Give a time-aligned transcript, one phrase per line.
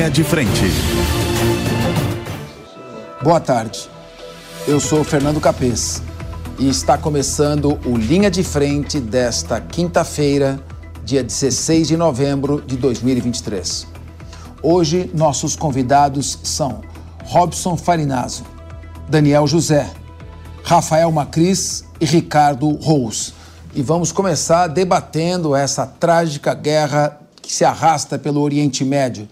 [0.00, 0.62] Linha de Frente.
[3.22, 3.86] Boa tarde.
[4.66, 6.02] Eu sou Fernando Capês
[6.58, 10.58] e está começando o Linha de Frente desta quinta-feira,
[11.04, 13.86] dia 16 de novembro de 2023.
[14.62, 16.80] Hoje, nossos convidados são
[17.24, 18.44] Robson Farinazzo,
[19.06, 19.90] Daniel José,
[20.64, 23.34] Rafael Macris e Ricardo Rous.
[23.74, 29.28] E vamos começar debatendo essa trágica guerra que se arrasta pelo Oriente Médio.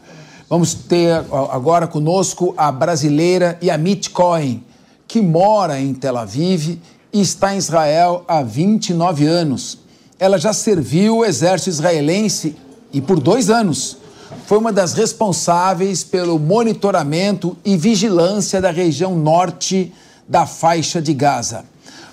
[0.48, 1.12] Vamos ter
[1.50, 4.64] agora conosco a brasileira Yamit Cohen,
[5.06, 6.80] que mora em Tel Aviv
[7.12, 9.80] e está em Israel há 29 anos.
[10.18, 12.56] Ela já serviu o exército israelense
[12.90, 13.98] e por dois anos
[14.46, 19.92] foi uma das responsáveis pelo monitoramento e vigilância da região norte
[20.26, 21.66] da faixa de Gaza.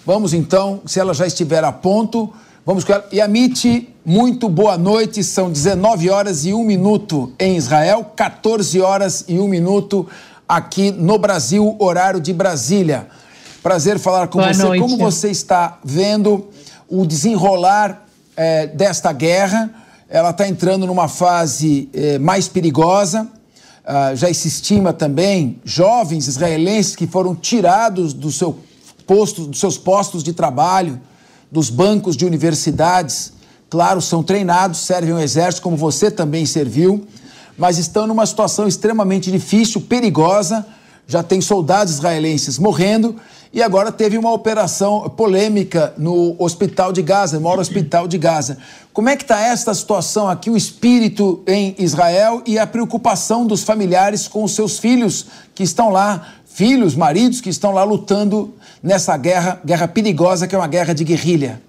[0.05, 2.33] Vamos então, se ela já estiver a ponto,
[2.65, 3.07] vamos com ela.
[3.13, 5.23] Yamit, muito boa noite.
[5.23, 10.07] São 19 horas e 1 minuto em Israel, 14 horas e 1 minuto
[10.49, 13.07] aqui no Brasil, horário de Brasília.
[13.61, 14.63] Prazer falar com boa você.
[14.63, 14.81] Noite.
[14.81, 16.47] Como você está vendo
[16.89, 19.69] o desenrolar é, desta guerra?
[20.09, 23.27] Ela está entrando numa fase é, mais perigosa.
[23.83, 28.57] Uh, já se estima também jovens israelenses que foram tirados do seu
[29.05, 30.99] posto, dos seus postos de trabalho,
[31.51, 33.33] dos bancos de universidades.
[33.69, 37.05] Claro, são treinados, servem ao exército, como você também serviu,
[37.57, 40.65] mas estão numa situação extremamente difícil, perigosa.
[41.07, 43.15] Já tem soldados israelenses morrendo
[43.55, 48.57] e agora teve uma operação polêmica no hospital de Gaza, no maior hospital de Gaza.
[48.91, 53.63] Como é que está esta situação aqui, o espírito em Israel e a preocupação dos
[53.63, 59.17] familiares com os seus filhos que estão lá, filhos, maridos que estão lá lutando nessa
[59.17, 61.61] guerra, guerra perigosa que é uma guerra de guerrilha?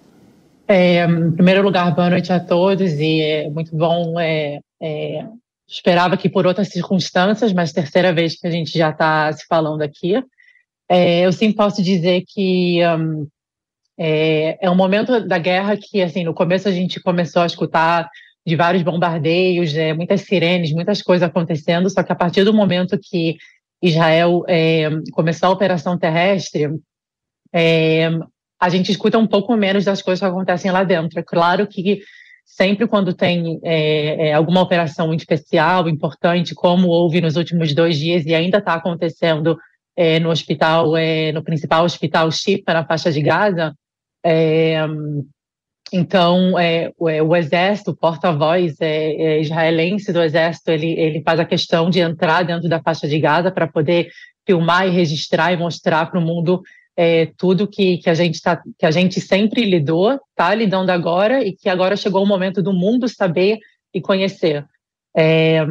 [0.68, 4.18] É, em primeiro lugar, boa noite a todos e é muito bom.
[4.20, 5.24] É, é,
[5.66, 9.82] esperava que por outras circunstâncias, mas terceira vez que a gente já está se falando
[9.82, 10.22] aqui.
[10.88, 13.26] É, eu sim posso dizer que um,
[13.98, 18.08] é, é, um momento da guerra que, assim, no começo a gente começou a escutar
[18.46, 22.96] de vários bombardeios, é, muitas sirenes, muitas coisas acontecendo, só que a partir do momento
[22.96, 23.36] que
[23.82, 26.68] Israel é, começou a operação terrestre,
[27.52, 28.08] é,
[28.60, 31.18] a gente escuta um pouco menos das coisas que acontecem lá dentro.
[31.18, 32.00] É claro que
[32.44, 38.24] sempre quando tem é, é alguma operação especial, importante, como houve nos últimos dois dias
[38.24, 39.58] e ainda está acontecendo
[39.94, 43.74] é, no hospital, é, no principal hospital Shifa, na faixa de Gaza,
[45.92, 51.22] então, é, o, é, o, exército, o porta-voz é, é, israelense do exército, ele, ele
[51.22, 54.08] faz a questão de entrar dentro da faixa de Gaza para poder
[54.44, 56.60] filmar e registrar e mostrar para o mundo
[56.96, 61.44] é, tudo que, que, a gente tá, que a gente sempre lidou, está lidando agora
[61.44, 63.58] e que agora chegou o momento do mundo saber
[63.94, 64.64] e conhecer.
[65.16, 65.64] É,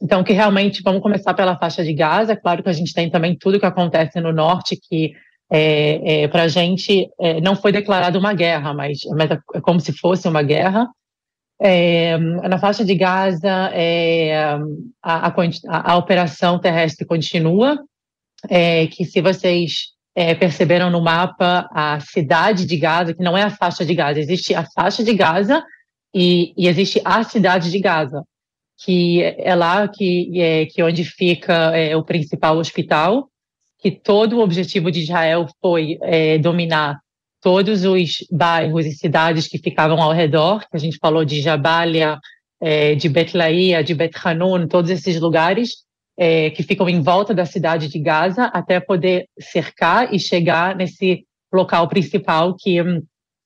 [0.00, 2.36] então, que realmente vamos começar pela faixa de Gaza.
[2.36, 5.12] Claro que a gente tem também tudo que acontece no norte, que
[5.50, 9.80] é, é, para a gente é, não foi declarada uma guerra, mas, mas, é como
[9.80, 10.86] se fosse uma guerra.
[11.60, 14.36] É, na faixa de Gaza, é,
[15.02, 17.82] a, a, a, operação terrestre continua,
[18.48, 19.96] é, que se vocês
[20.40, 24.52] perceberam no mapa, a cidade de Gaza, que não é a faixa de Gaza, existe
[24.52, 25.62] a faixa de Gaza
[26.12, 28.24] e, e existe a cidade de Gaza,
[28.84, 33.30] que é lá que, é, que onde fica o principal hospital,
[33.78, 36.98] que todo o objetivo de Israel foi é, dominar
[37.40, 42.18] todos os bairros e cidades que ficavam ao redor, que a gente falou de Jabalia,
[42.60, 45.84] é, de Betlaia, de Bet Hanun, todos esses lugares
[46.18, 51.24] é, que ficam em volta da cidade de Gaza, até poder cercar e chegar nesse
[51.52, 53.02] local principal que hum,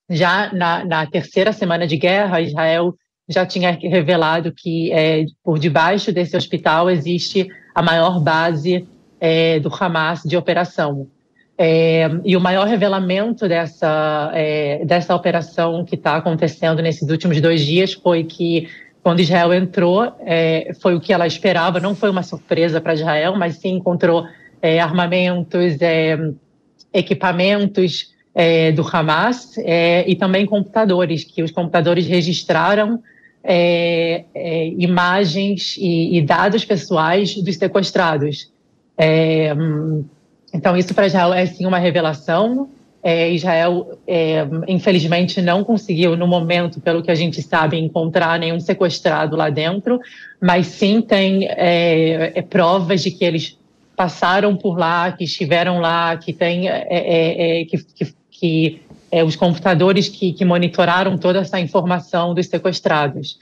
[0.09, 2.95] já na, na terceira semana de guerra, Israel
[3.29, 8.87] já tinha revelado que é, por debaixo desse hospital existe a maior base
[9.23, 11.07] é, do Hamas de operação.
[11.57, 17.65] É, e o maior revelamento dessa, é, dessa operação que está acontecendo nesses últimos dois
[17.65, 18.69] dias foi que,
[19.01, 23.37] quando Israel entrou, é, foi o que ela esperava, não foi uma surpresa para Israel,
[23.37, 24.27] mas sim encontrou
[24.61, 26.19] é, armamentos, é,
[26.93, 29.57] equipamentos é, do Hamas
[30.05, 33.01] e também computadores, que os computadores registraram
[34.79, 38.52] imagens e, e dados pessoais dos sequestrados.
[38.97, 39.53] É,
[40.53, 42.69] então, isso para Israel é sim uma revelação.
[43.03, 48.61] É, Israel, é, infelizmente, não conseguiu, no momento, pelo que a gente sabe, encontrar nenhum
[48.61, 49.99] sequestrado lá dentro,
[50.41, 53.59] mas sim tem é, é provas de que eles
[53.97, 58.81] passaram por lá, que estiveram lá, que tem é, que, que, que
[59.27, 63.39] os computadores que, que, monitoraram toda essa informação dos sequestrados.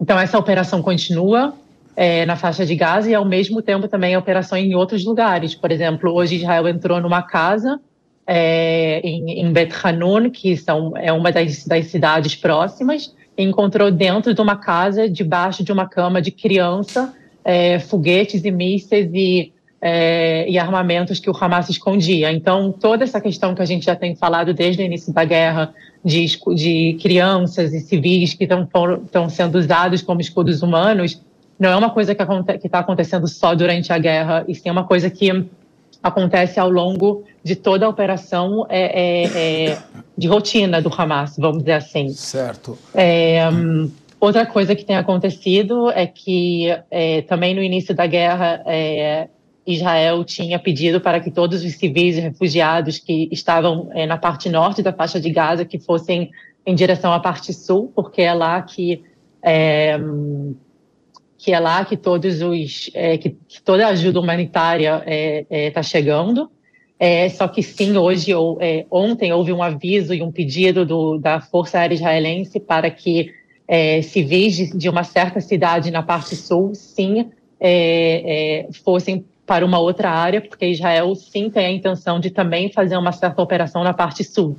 [0.00, 1.52] então, essa operação continua
[1.96, 5.54] é, na faixa de Gaza e, ao mesmo tempo, também a operação em outros lugares.
[5.54, 7.80] Por exemplo, hoje Israel entrou numa casa
[8.26, 13.90] é, em, em Bet Hanun, que são, é uma das, das cidades próximas, e encontrou
[13.90, 19.52] dentro de uma casa, debaixo de uma cama de criança, é, foguetes e mísseis e,
[19.80, 22.30] é, e armamentos que o Hamas escondia.
[22.30, 25.72] Então, toda essa questão que a gente já tem falado desde o início da guerra,
[26.04, 31.20] de, de crianças e civis que estão sendo usados como escudos humanos,
[31.58, 32.22] não é uma coisa que
[32.66, 35.46] está acontecendo só durante a guerra, e sim é uma coisa que
[36.02, 39.78] acontece ao longo de toda a operação é, é, é,
[40.16, 42.10] de rotina do Hamas, vamos dizer assim.
[42.10, 42.78] Certo.
[42.94, 48.62] É, um, outra coisa que tem acontecido é que é, também no início da guerra
[48.66, 49.28] é,
[49.66, 54.80] Israel tinha pedido para que todos os civis e refugiados que estavam na parte norte
[54.80, 56.30] da faixa de Gaza que fossem
[56.64, 59.02] em direção à parte sul, porque é lá que
[61.46, 65.46] que é lá que todos os é, que, que, toda a ajuda humanitária está é,
[65.48, 66.50] é, tá chegando.
[66.98, 71.18] É, só que sim, hoje ou é, ontem houve um aviso e um pedido do,
[71.18, 73.32] da Força Aérea Israelense para que
[73.68, 77.30] é, civis de, de, uma certa cidade na parte sul, sim,
[78.82, 83.12] fossem para uma outra área, porque Israel sim tem a intenção de também fazer uma
[83.12, 84.56] certa operação na parte sul.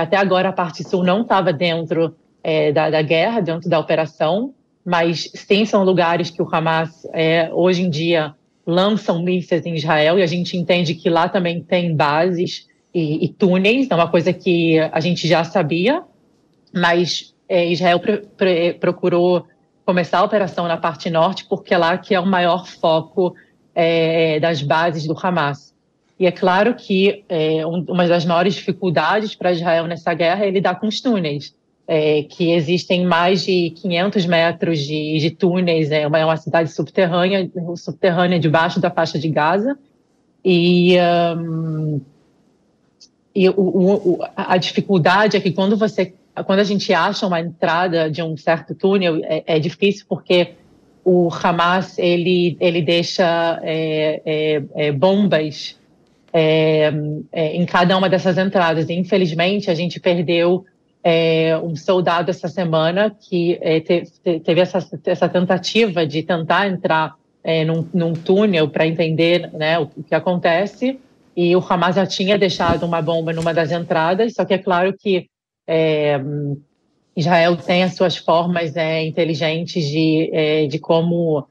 [0.00, 2.16] até agora a parte sul não estava dentro
[2.74, 4.52] da, da guerra, dentro da operação,
[4.86, 8.32] mas sim são lugares que o Hamas é, hoje em dia
[8.64, 13.28] lançam mísseis em Israel e a gente entende que lá também tem bases e, e
[13.28, 16.04] túneis, é uma coisa que a gente já sabia,
[16.72, 18.00] mas é, Israel
[18.78, 19.44] procurou
[19.84, 23.34] começar a operação na parte norte porque é lá que é o maior foco
[23.74, 25.74] é, das bases do Hamas.
[26.18, 30.78] E é claro que é, uma das maiores dificuldades para Israel nessa guerra é lidar
[30.78, 31.52] com os túneis
[31.86, 36.72] é, que existem mais de 500 metros de, de túneis, é uma, é uma, cidade
[36.72, 39.78] subterrânea, subterrânea debaixo da faixa de Gaza,
[40.44, 40.96] e,
[41.38, 42.00] um,
[43.34, 46.12] e o, o, a dificuldade é que quando você,
[46.44, 50.54] quando a gente acha uma entrada de um certo túnel, é, é difícil porque
[51.04, 55.78] o Hamas ele ele deixa é, é, é bombas
[57.32, 58.90] em cada uma dessas entradas.
[58.90, 60.66] E, infelizmente, a gente perdeu
[61.08, 64.02] é, um soldado essa semana que é, te,
[64.40, 67.14] teve essa, essa, tentativa de tentar entrar
[67.44, 70.98] é, num, num, túnel para entender né, o, o, que acontece.
[71.36, 74.92] E o Hamas já tinha deixado uma bomba numa das entradas, só que é claro
[74.98, 75.28] que
[75.64, 76.20] é,
[77.14, 81.46] Israel tem as suas formas é, inteligentes de, é, de como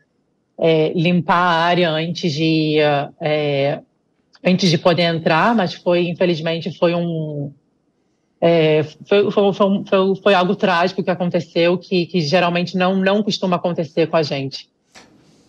[0.93, 2.77] limpar a área antes de
[4.41, 7.51] antes de poder entrar, mas foi infelizmente foi um
[8.47, 13.55] é, foi, foi, foi, foi, algo trágico que aconteceu, que, que, geralmente não, não costuma
[13.55, 14.69] acontecer com a gente.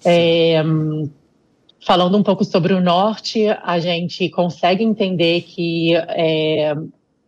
[0.02, 0.62] É,
[1.84, 6.75] falando um pouco sobre o norte, a gente consegue entender que é,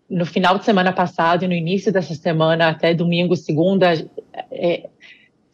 [0.09, 3.93] no final de semana passado e no início dessa semana, até domingo, segunda,
[4.51, 4.89] é,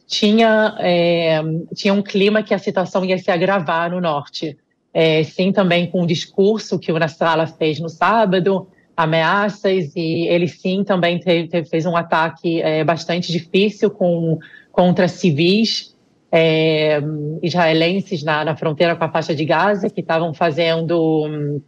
[0.06, 1.43] tinha, é,
[1.75, 4.56] tinha um clima que a situação ia se agravar no norte.
[4.93, 10.46] É, sim, também com o discurso que o Nasrallah fez no sábado, ameaças e ele
[10.46, 14.38] sim também teve, teve fez um ataque é, bastante difícil com,
[14.70, 15.94] contra civis
[16.31, 17.01] é,
[17.43, 21.60] israelenses na, na, fronteira com a faixa de Gaza que estavam fazendo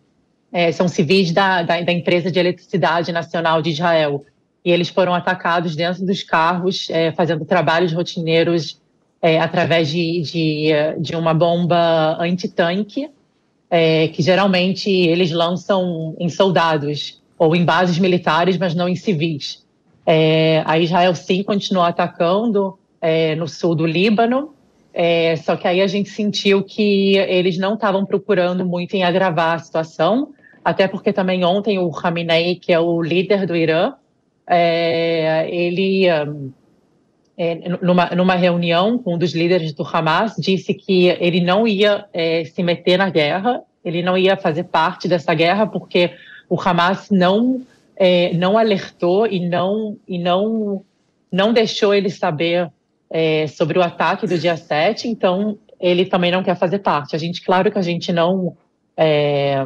[0.53, 4.25] é, são civis da, da, da, empresa de eletricidade nacional de Israel.
[4.65, 8.81] E eles foram atacados dentro dos carros é, fazendo trabalhos rotineiros
[9.23, 13.09] é, através de, de, de uma bomba antitanque
[13.77, 19.67] é, que geralmente eles lançam em soldados ou em bases militares, mas não em civis.
[20.07, 24.55] É, a Israel sim continuou atacando é, no sul do Líbano,
[24.95, 29.57] é, só que aí a gente sentiu que eles não estavam procurando muito em agravar
[29.57, 30.31] a situação,
[30.65, 33.93] até porque também ontem o Khamenei, que é o líder do Irã,
[34.49, 36.07] é, ele
[37.37, 42.07] é, numa, numa reunião com um dos líderes do Hamas, disse que ele não ia
[42.13, 46.11] é, se meter na guerra, ele não ia fazer parte dessa guerra, porque
[46.49, 47.63] o Hamas não,
[47.95, 50.83] é, não alertou e não, e não,
[51.31, 52.71] não deixou ele saber
[53.11, 57.15] é, sobre o ataque do dia 7, então ele também não quer fazer parte.
[57.15, 58.57] A gente, claro que a gente não.
[58.97, 59.59] É,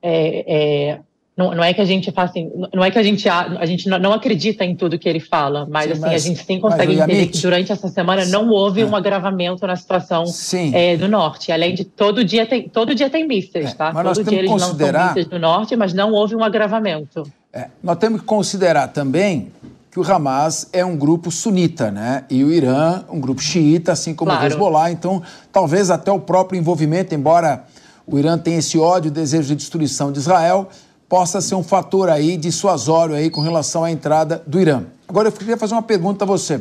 [0.00, 1.00] é, é
[1.36, 3.88] não, não é que a gente faz assim, não é que a gente a, gente
[3.90, 6.94] não, acredita em tudo que ele fala, mas sim, assim mas, a gente sim consegue
[6.94, 8.86] entender que durante essa semana não houve é.
[8.86, 10.24] um agravamento na situação
[10.72, 11.52] é, do norte.
[11.52, 13.92] Além de todo dia tem todo dia tem mísseis, é, tá?
[13.92, 14.92] todo dia eles considerar...
[14.92, 17.30] lançam mísseis do norte, mas não houve um agravamento.
[17.52, 19.52] É, nós temos que considerar também
[19.90, 22.24] que o Hamas é um grupo sunita, né?
[22.30, 24.44] E o Irã, um grupo xiita, assim como claro.
[24.44, 24.90] o Hezbollah.
[24.90, 27.64] Então, talvez até o próprio envolvimento, embora
[28.06, 30.68] o Irã tenha esse ódio, desejo de destruição de Israel,
[31.08, 34.84] possa ser um fator aí dissuasório aí com relação à entrada do Irã.
[35.08, 36.60] Agora, eu queria fazer uma pergunta a você.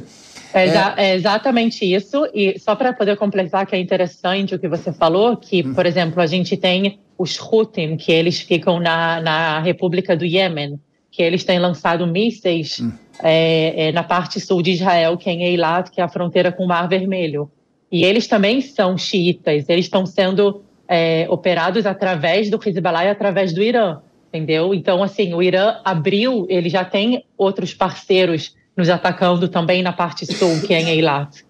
[0.53, 0.93] É, é...
[0.97, 2.27] é exatamente isso.
[2.33, 5.73] E só para poder completar, que é interessante o que você falou, que, hum.
[5.73, 10.79] por exemplo, a gente tem os Houthim, que eles ficam na, na República do Iêmen,
[11.11, 12.91] que eles têm lançado mísseis hum.
[13.23, 16.51] é, é, na parte sul de Israel, que é em Eilat, que é a fronteira
[16.51, 17.49] com o Mar Vermelho.
[17.91, 23.53] E eles também são xiitas, eles estão sendo é, operados através do Hezbollah e através
[23.53, 23.99] do Irã,
[24.35, 24.73] entendeu?
[24.73, 30.25] Então, assim, o Irã abriu, ele já tem outros parceiros nos atacando também na parte
[30.25, 31.45] sul, que é em Eilat.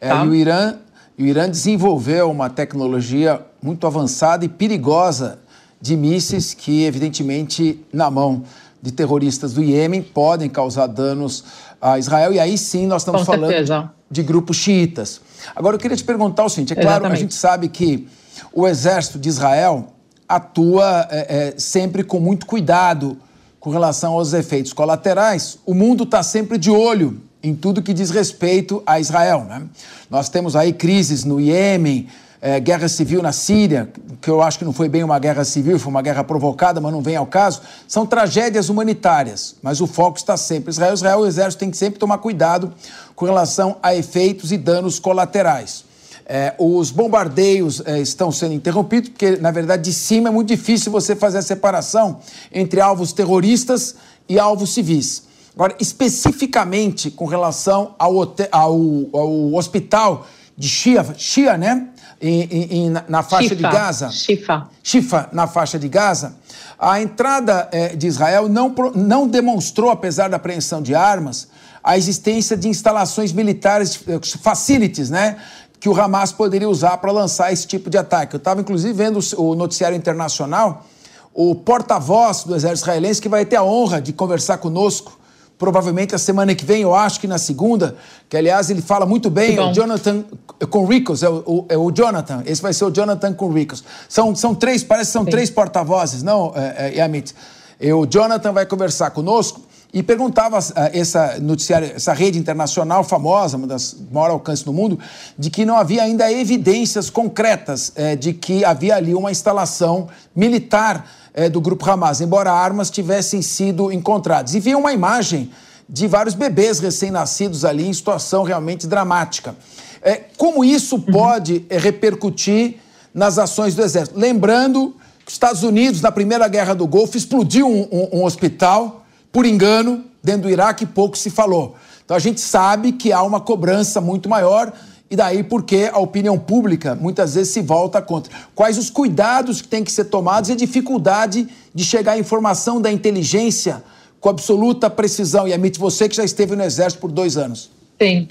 [0.00, 0.24] É, tá?
[0.24, 0.74] e o Irã,
[1.18, 5.38] o Irã desenvolveu uma tecnologia muito avançada e perigosa
[5.80, 8.44] de mísseis que, evidentemente, na mão
[8.80, 11.44] de terroristas do Iêmen, podem causar danos
[11.80, 12.32] a Israel.
[12.32, 13.90] E aí sim nós estamos Com falando certeza.
[14.10, 15.20] de grupos xiitas.
[15.56, 17.18] Agora, eu queria te perguntar o seguinte: é claro, Exatamente.
[17.18, 18.06] a gente sabe que
[18.52, 19.88] o exército de Israel
[20.36, 23.16] atua é, é, sempre com muito cuidado
[23.60, 28.10] com relação aos efeitos colaterais, o mundo está sempre de olho em tudo que diz
[28.10, 29.44] respeito a Israel.
[29.48, 29.62] Né?
[30.10, 32.08] Nós temos aí crises no Iêmen,
[32.40, 33.88] é, guerra civil na Síria,
[34.20, 36.92] que eu acho que não foi bem uma guerra civil, foi uma guerra provocada, mas
[36.92, 37.60] não vem ao caso.
[37.86, 40.94] São tragédias humanitárias, mas o foco está sempre em Israel.
[40.94, 42.72] Israel, o exército tem que sempre tomar cuidado
[43.14, 45.84] com relação a efeitos e danos colaterais.
[46.26, 50.92] É, os bombardeios é, estão sendo interrompidos, porque, na verdade, de cima é muito difícil
[50.92, 52.20] você fazer a separação
[52.52, 53.96] entre alvos terroristas
[54.28, 55.24] e alvos civis.
[55.54, 58.80] Agora, especificamente com relação ao, ao,
[59.12, 60.26] ao hospital
[60.56, 61.88] de Shia, Shia né?
[62.24, 63.56] Em, em, na faixa Shifa.
[63.56, 64.10] de Gaza.
[64.10, 64.68] Shifa.
[64.80, 66.36] Shifa, na faixa de Gaza.
[66.78, 71.48] A entrada é, de Israel não, não demonstrou, apesar da apreensão de armas,
[71.82, 75.36] a existência de instalações militares, eh, facilities, né?
[75.82, 78.36] Que o Hamas poderia usar para lançar esse tipo de ataque.
[78.36, 80.86] Eu estava, inclusive, vendo o noticiário internacional,
[81.34, 85.18] o porta-voz do exército israelense, que vai ter a honra de conversar conosco,
[85.58, 87.96] provavelmente a semana que vem, eu acho que na segunda,
[88.28, 90.22] que aliás ele fala muito bem, o Jonathan
[90.70, 93.82] Conricos, é o, o, é o Jonathan, esse vai ser o Jonathan Conricos.
[94.08, 95.30] São, são três, parece que são Sim.
[95.30, 97.34] três porta-vozes, não, é, é, Yamit?
[97.80, 99.60] E o Jonathan vai conversar conosco
[99.92, 104.98] e perguntava uh, essa noticiária, essa rede internacional famosa, uma das maior alcance no mundo,
[105.38, 111.06] de que não havia ainda evidências concretas uh, de que havia ali uma instalação militar
[111.36, 114.54] uh, do grupo Hamas, embora armas tivessem sido encontradas.
[114.54, 115.50] E via uma imagem
[115.88, 119.54] de vários bebês recém-nascidos ali em situação realmente dramática.
[120.02, 121.02] Eh, como isso uhum.
[121.02, 122.76] pode repercutir
[123.12, 124.18] nas ações do Exército?
[124.18, 129.01] Lembrando que os Estados Unidos, na Primeira Guerra do Golfo, explodiu um, um, um hospital
[129.32, 131.74] por engano, dentro do Iraque pouco se falou.
[132.04, 134.72] Então a gente sabe que há uma cobrança muito maior
[135.10, 138.32] e daí porque a opinião pública muitas vezes se volta contra.
[138.54, 142.80] Quais os cuidados que têm que ser tomados e a dificuldade de chegar à informação
[142.80, 143.82] da inteligência
[144.22, 145.48] com absoluta precisão.
[145.48, 147.70] E admite você que já esteve no Exército por dois anos.
[148.00, 148.28] Sim.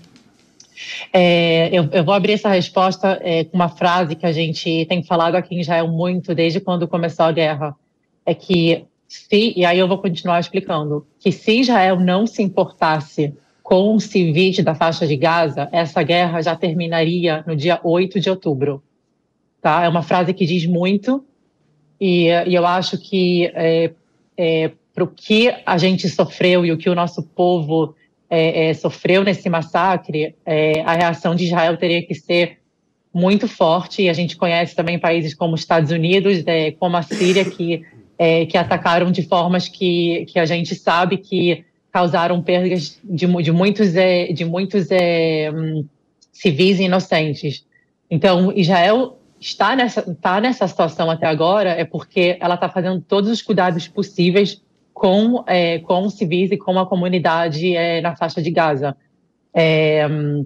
[1.14, 5.04] É, eu, eu, vou abrir essa resposta é, com uma frase que a gente tem
[5.04, 7.76] falado aqui em Israel muito desde quando começou a guerra.
[8.26, 13.34] É que se, e aí eu vou continuar explicando, que se Israel não se importasse
[13.62, 18.30] com os civis da faixa de Gaza, essa guerra já terminaria no dia 8 de
[18.30, 18.82] outubro.
[19.62, 19.84] Tá?
[19.84, 21.26] É uma frase que diz muito,
[22.00, 23.92] e, e eu acho que é,
[24.38, 27.94] é, para o que a gente sofreu e o que o nosso povo
[28.30, 32.60] é, é sofreu nesse massacre, é, a reação de Israel teria que ser
[33.14, 37.02] muito forte, e a gente conhece também países como os Estados Unidos, é, como a
[37.02, 37.84] Síria, que
[38.24, 43.52] é, que atacaram de formas que, que a gente sabe que causaram perdas de, de
[43.52, 45.84] muitos, é, de muitos é, hum,
[46.32, 47.66] civis inocentes.
[48.12, 53.28] Então, Israel está nessa, está nessa situação até agora é porque ela está fazendo todos
[53.28, 54.62] os cuidados possíveis
[54.94, 58.96] com, é, com civis e com a comunidade é, na faixa de Gaza.
[59.52, 60.46] É, hum,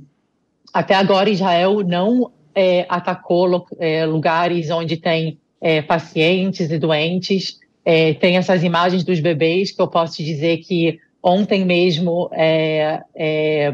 [0.73, 7.64] até agora, Israel não é, atacou é, lugares onde tem é, pacientes e doentes.
[7.85, 13.01] É, tem essas imagens dos bebês que eu posso te dizer que ontem mesmo é,
[13.15, 13.73] é,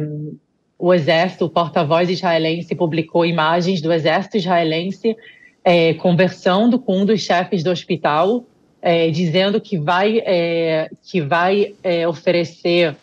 [0.77, 5.15] o exército, o porta-voz israelense, publicou imagens do exército israelense
[5.63, 8.43] é, conversando com um dos chefes do hospital,
[8.81, 11.73] é, dizendo que vai, é, que vai
[12.07, 12.95] oferecer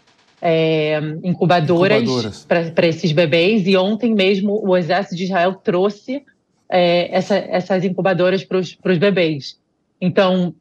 [1.22, 3.66] incubadoras, para esses bebês.
[3.66, 6.22] E ontem mesmo o exército de Israel trouxe
[6.68, 9.58] essa, essas incubadoras para os bebês.
[10.00, 10.54] Então,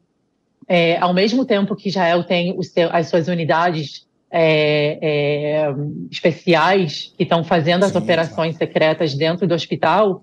[0.68, 5.74] é, ao mesmo tempo que Israel tem seu, as suas unidades é, é,
[6.10, 10.22] especiais que estão fazendo as Sim, operações secretas dentro do hospital,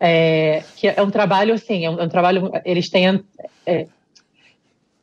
[0.00, 2.50] é, que é um trabalho assim, é um, é um trabalho.
[2.64, 3.22] Eles têm
[3.66, 3.86] é,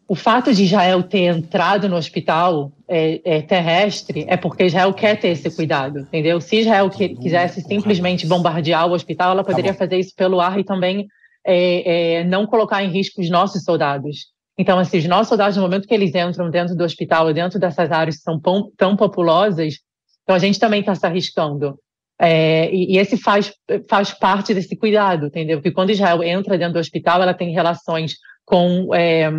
[0.08, 5.20] o fato de Israel ter entrado no hospital é, é, terrestre é porque Israel quer
[5.20, 6.42] ter esse cuidado, entendeu?
[6.42, 10.42] Se Israel que, quisesse simplesmente bombardear o hospital, ela tá poderia tá fazer isso pelo
[10.42, 11.08] ar e também
[11.46, 14.32] é, não colocar em risco os nossos soldados.
[14.60, 17.90] Então, assim, os nossos soldados, no momento que eles entram dentro do hospital, dentro dessas
[17.90, 18.38] áreas que são
[18.76, 19.76] tão populosas,
[20.22, 21.80] então a gente também está se arriscando.
[22.20, 23.54] É, e, e, esse faz,
[23.90, 25.60] faz parte desse cuidado, entendeu?
[25.60, 29.32] Porque quando Israel entra dentro do hospital, ela tem relações com é,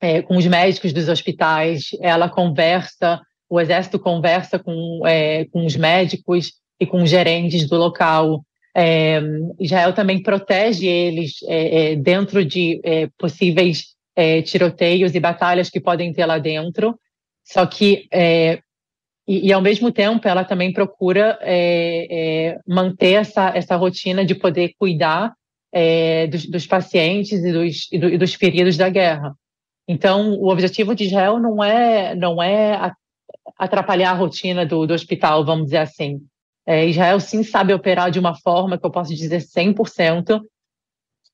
[0.00, 3.20] é, com os médicos dos hospitais, ela conversa,
[3.50, 8.42] o exército conversa com, é, com os médicos e com os gerentes do local.
[8.74, 9.20] É,
[9.60, 12.80] Israel também protege eles é, dentro de
[14.16, 16.98] é, tiroteios e batalhas que podem ter lá dentro.
[17.44, 18.08] Só que
[19.28, 21.38] e, e, ao mesmo tempo ela também procura
[22.66, 25.32] manter essa, essa rotina de poder cuidar
[26.28, 29.32] dos, dos, pacientes e dos, e, do, e dos feridos da guerra.
[29.86, 32.92] Então, o objetivo de Israel não é, não é
[33.56, 36.20] atrapalhar a rotina do, do hospital, vamos dizer assim.
[36.66, 40.40] É, Israel sim sabe operar de uma forma que eu posso dizer 100%,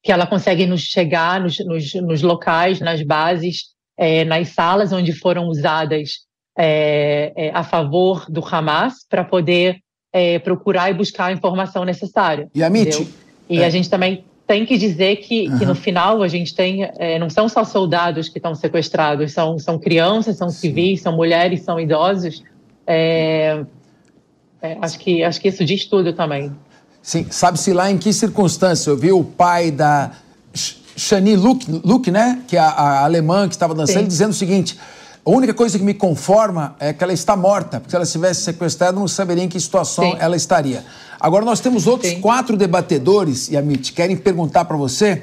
[0.03, 5.13] que ela consegue nos chegar nos, nos, nos locais, nas bases, é, nas salas onde
[5.13, 6.23] foram usadas
[6.59, 9.79] é, é a favor do Hamas, para poder
[10.13, 12.49] é, procurar e buscar a informação necessária.
[12.55, 13.07] E, Amit,
[13.49, 13.71] e a é.
[13.71, 15.59] gente também tem que dizer que, uhum.
[15.59, 19.59] que no final a gente tem, é, não são só soldados que estão sequestrados, são,
[19.59, 22.43] são crianças, são civis, são mulheres, são idosos.
[24.81, 26.53] Acho, que, acho que isso diz tudo também.
[27.03, 28.89] Sim, sabe-se lá em que circunstância?
[28.91, 30.13] Eu vi o pai da
[30.97, 32.41] Shani Luke, Luke né?
[32.47, 34.09] Que é a, a alemã que estava dançando, Sim.
[34.09, 34.79] dizendo o seguinte:
[35.25, 38.43] a única coisa que me conforma é que ela está morta, porque se ela estivesse
[38.43, 40.17] sequestrada, não saberia em que situação Sim.
[40.19, 40.85] ela estaria.
[41.19, 42.21] Agora, nós temos outros Sim.
[42.21, 45.23] quatro debatedores, e a MIT, querem perguntar para você.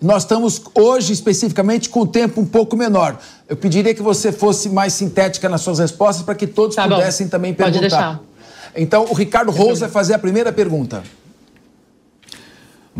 [0.00, 3.18] Nós estamos hoje, especificamente, com o tempo um pouco menor.
[3.48, 7.26] Eu pediria que você fosse mais sintética nas suas respostas para que todos tá pudessem
[7.26, 7.30] bom.
[7.30, 7.80] também perguntar.
[7.80, 8.27] Pode deixar.
[8.76, 11.02] Então, o Ricardo Rose vai fazer a primeira pergunta.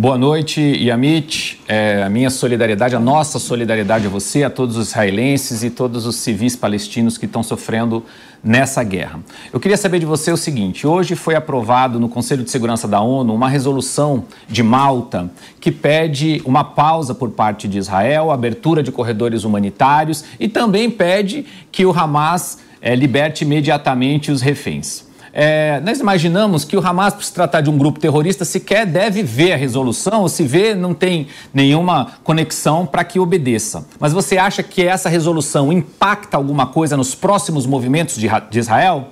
[0.01, 1.61] Boa noite, Yamit.
[1.67, 6.07] É, a minha solidariedade, a nossa solidariedade a você, a todos os israelenses e todos
[6.07, 8.05] os civis palestinos que estão sofrendo
[8.41, 9.19] nessa guerra.
[9.53, 13.01] Eu queria saber de você o seguinte: hoje foi aprovado no Conselho de Segurança da
[13.01, 18.93] ONU uma resolução de Malta que pede uma pausa por parte de Israel, abertura de
[18.93, 25.08] corredores humanitários e também pede que o Hamas é, liberte imediatamente os reféns.
[25.33, 29.23] É, nós imaginamos que o Hamas, por se tratar de um grupo terrorista, sequer deve
[29.23, 33.87] ver a resolução, ou se vê, não tem nenhuma conexão para que obedeça.
[33.99, 39.09] Mas você acha que essa resolução impacta alguma coisa nos próximos movimentos de, de Israel?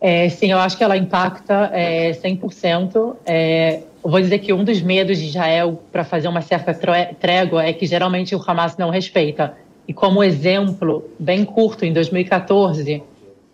[0.00, 3.16] É, sim, eu acho que ela impacta é, 100%.
[3.24, 6.74] É, vou dizer que um dos medos de Israel para fazer uma certa
[7.18, 9.54] trégua é que geralmente o Hamas não respeita.
[9.88, 13.02] E como exemplo bem curto, em 2014,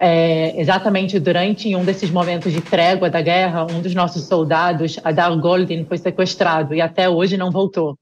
[0.03, 5.39] é, exatamente durante um desses momentos de trégua da guerra, um dos nossos soldados, Adar
[5.39, 7.99] Goldin, foi sequestrado e até hoje não voltou.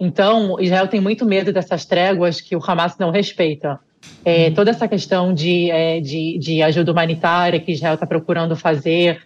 [0.00, 3.78] Então, Israel tem muito medo dessas tréguas que o Hamas não respeita.
[4.24, 4.54] É, uhum.
[4.54, 9.22] toda essa questão de, é, de, de, ajuda humanitária que Israel está procurando fazer,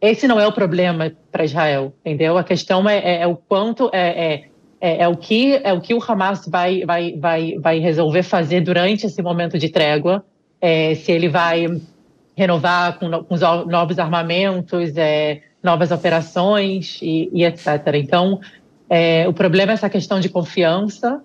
[0.00, 2.38] esse não é o problema para Israel, entendeu?
[2.38, 4.48] A questão é, é, é o quanto é,
[4.80, 8.60] é, é, o que é o que o Hamas vai, vai, vai, vai resolver fazer
[8.60, 10.24] durante esse momento de trégua
[10.62, 11.66] é, se ele vai
[12.36, 17.66] renovar com, com novos armamentos, é, novas operações e, e etc.
[17.94, 18.40] Então,
[18.88, 21.20] é, o problema é essa questão de confiança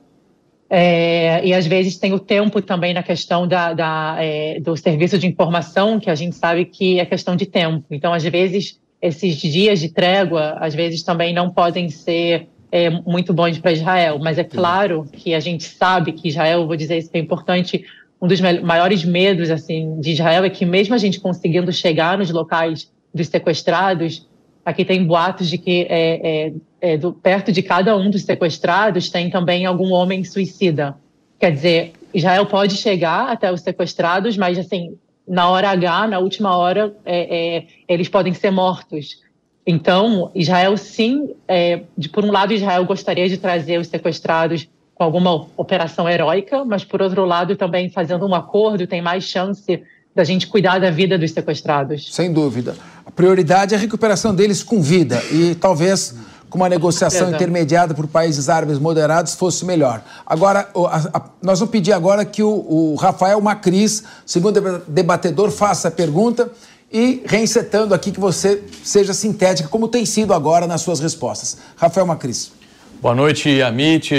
[0.69, 5.17] é, e às vezes tem o tempo também na questão da, da é, do serviço
[5.17, 7.85] de informação, que a gente sabe que é questão de tempo.
[7.91, 13.33] Então, às vezes, esses dias de trégua, às vezes também não podem ser é, muito
[13.33, 14.19] bons para Israel.
[14.19, 17.85] Mas é claro que a gente sabe que Israel, vou dizer isso que é importante,
[18.21, 22.31] um dos maiores medos assim de Israel é que mesmo a gente conseguindo chegar nos
[22.31, 24.27] locais dos sequestrados,
[24.65, 29.09] aqui tem boatos de que é, é, é, do, perto de cada um dos sequestrados
[29.09, 30.95] tem também algum homem suicida.
[31.39, 36.55] Quer dizer, Israel pode chegar até os sequestrados, mas assim na hora H, na última
[36.55, 39.21] hora, é, é, eles podem ser mortos.
[39.65, 45.03] Então, Israel sim, é, de, por um lado, Israel gostaria de trazer os sequestrados com
[45.03, 49.83] alguma operação heróica, mas por outro lado também fazendo um acordo tem mais chance
[50.15, 52.11] da gente cuidar da vida dos sequestrados.
[52.11, 52.75] Sem dúvida.
[53.05, 56.15] A prioridade é a recuperação deles com vida e talvez
[56.49, 60.01] com uma negociação intermediada por países árabes moderados fosse melhor.
[60.25, 65.89] Agora, a, a, nós vamos pedir agora que o, o Rafael Macris, segundo debatedor, faça
[65.89, 66.49] a pergunta
[66.91, 71.57] e reinsetando aqui que você seja sintética, como tem sido agora nas suas respostas.
[71.75, 72.56] Rafael Macris.
[72.99, 74.11] Boa noite, Amit.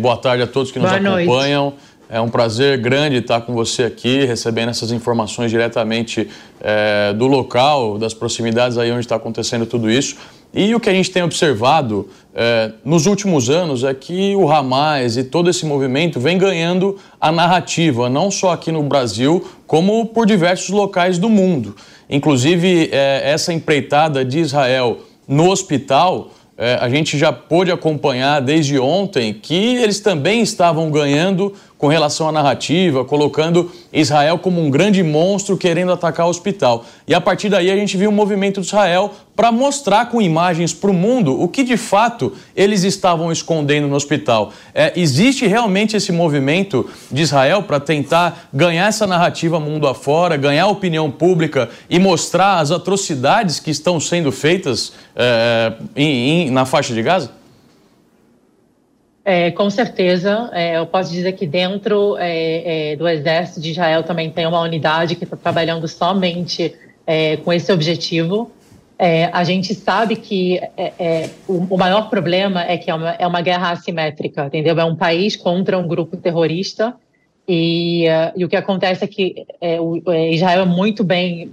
[0.00, 1.64] Boa tarde a todos que nos Boa acompanham.
[1.64, 1.78] Noite.
[2.08, 7.98] É um prazer grande estar com você aqui, recebendo essas informações diretamente é, do local,
[7.98, 10.16] das proximidades aí onde está acontecendo tudo isso.
[10.52, 15.18] E o que a gente tem observado é, nos últimos anos é que o Hamas
[15.18, 20.26] e todo esse movimento vem ganhando a narrativa, não só aqui no Brasil, como por
[20.26, 21.76] diversos locais do mundo.
[22.08, 28.78] Inclusive, é, essa empreitada de Israel no hospital, é, a gente já pôde acompanhar desde
[28.78, 35.02] ontem que eles também estavam ganhando com relação à narrativa, colocando Israel como um grande
[35.02, 36.84] monstro querendo atacar o hospital.
[37.08, 40.72] E a partir daí a gente viu um movimento de Israel para mostrar com imagens
[40.72, 44.52] para o mundo o que de fato eles estavam escondendo no hospital.
[44.72, 50.66] É, existe realmente esse movimento de Israel para tentar ganhar essa narrativa mundo afora, ganhar
[50.66, 56.64] a opinião pública e mostrar as atrocidades que estão sendo feitas é, em, em, na
[56.64, 57.41] faixa de Gaza?
[59.24, 64.02] É, com certeza, é, eu posso dizer que dentro é, é do Exército de Israel
[64.02, 66.74] também tem uma unidade que está trabalhando somente
[67.06, 68.50] é, com esse objetivo.
[68.98, 70.60] É, a gente sabe que
[71.48, 74.78] o, o, maior problema é que é uma, é uma, guerra assimétrica, entendeu?
[74.78, 76.94] É um país contra um grupo terrorista
[77.48, 78.04] e,
[78.36, 79.44] e o que acontece é que
[79.80, 81.50] o, Israel é muito bem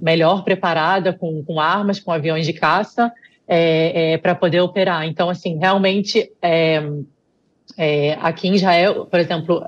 [0.00, 3.10] melhor preparada com, com armas, com aviões de caça,
[3.48, 5.06] é, é, para poder operar.
[5.06, 6.82] Então, assim, realmente, é,
[7.76, 9.64] é, aqui em Israel, por exemplo,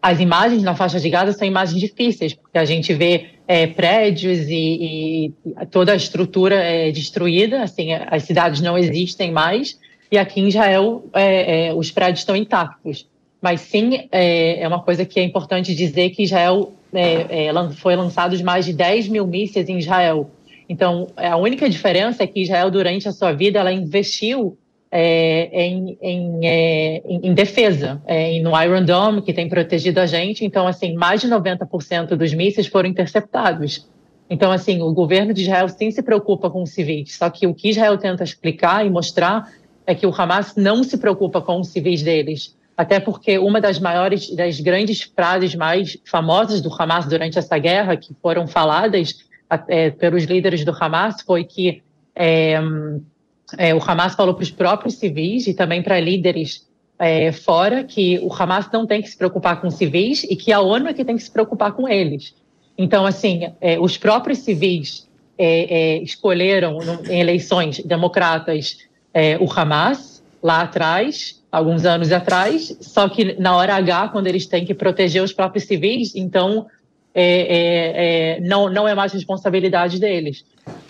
[0.00, 4.48] as imagens na faixa de Gaza são imagens difíceis, porque a gente vê é, prédios
[4.48, 5.32] e, e,
[5.70, 9.78] toda a estrutura é destruída, assim, as cidades não existem mais,
[10.10, 13.06] e aqui em Israel é, os prédios estão intactos.
[13.40, 16.72] Mas sim, é, uma coisa que é importante dizer que Israel
[17.76, 20.30] foi lançado mais de 10 mil mísseis em Israel.
[20.68, 24.58] Então, a única diferença é que Israel, durante a sua vida, ela investiu
[24.90, 30.44] é, em, em, é, em, defesa, é, no Iron Dome, que tem protegido a gente.
[30.44, 33.88] Então, assim, mais de 90% dos mísseis foram interceptados.
[34.30, 37.16] Então, assim, o governo de Israel sim se preocupa com os civis.
[37.16, 39.50] Só que o que Israel tenta explicar e mostrar
[39.86, 42.54] é que o Hamas não se preocupa com os civis deles.
[42.76, 47.96] Até porque uma das maiores, das grandes frases mais famosas do Hamas durante essa guerra,
[47.96, 49.27] que foram faladas,
[49.68, 51.82] é, pelos líderes do Hamas foi que
[52.14, 52.60] é,
[53.56, 56.66] é, o Hamas falou para os próprios civis e também para líderes
[56.98, 60.60] é, fora que o Hamas não tem que se preocupar com civis e que a
[60.60, 62.34] ONU é que tem que se preocupar com eles.
[62.76, 65.06] Então, assim, é, os próprios civis
[66.02, 68.78] escolheram em eleições democratas
[69.38, 74.64] o Hamas lá atrás, alguns anos atrás, só que na hora H, quando eles têm
[74.64, 76.66] que proteger os próprios civis, então
[77.20, 80.44] é, é, é, não, não é mais responsabilidade deles.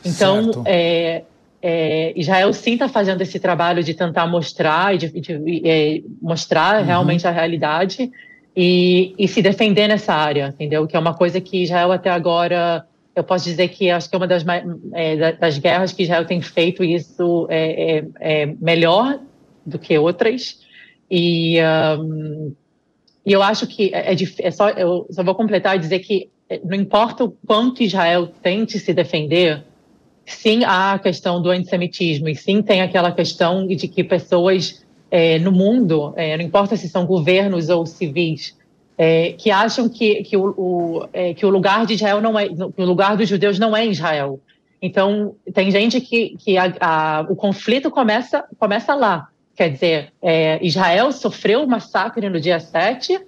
[0.05, 1.23] Então, é,
[1.63, 6.81] é, Israel sim está fazendo esse trabalho de tentar mostrar e de, de é, mostrar
[6.81, 6.87] uhum.
[6.87, 8.11] realmente a realidade
[8.55, 10.87] e, e, se defender nessa área, entendeu?
[10.87, 12.85] Que é uma coisa que Israel até agora
[13.17, 14.45] eu posso dizer que acho que é uma das,
[15.41, 19.19] das guerras que Israel tem feito isso é, melhor
[19.65, 20.59] do que outras
[21.11, 21.57] e
[21.99, 22.55] um,
[23.25, 26.31] e eu acho que é, é, é só, eu só vou completar e dizer que
[26.49, 29.65] é, não importa o quanto Israel tente se defender,
[30.25, 35.39] sim há a questão do antissemitismo e sim tem aquela questão de que pessoas é,
[35.39, 38.57] no mundo, é, não importa se são governos ou civis,
[38.97, 42.49] é, que acham que, que, o, o é, que o lugar de Israel não é,
[42.77, 44.41] o lugar dos judeus não é Israel.
[44.83, 49.29] Então tem gente que, que a, a, o conflito começa começa lá.
[49.59, 53.21] Quer dizer, é, Israel sofreu o massacre no dia 7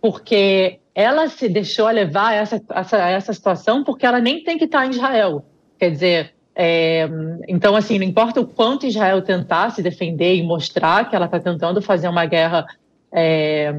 [0.00, 4.64] porque ela se deixou levar a essa, essa, essa situação porque ela nem tem que
[4.64, 5.44] estar em Israel.
[5.78, 7.08] Quer dizer, é,
[7.46, 11.38] então, assim, não importa o quanto Israel tentar se defender e mostrar que ela está
[11.38, 12.66] tentando fazer uma guerra
[13.12, 13.72] é,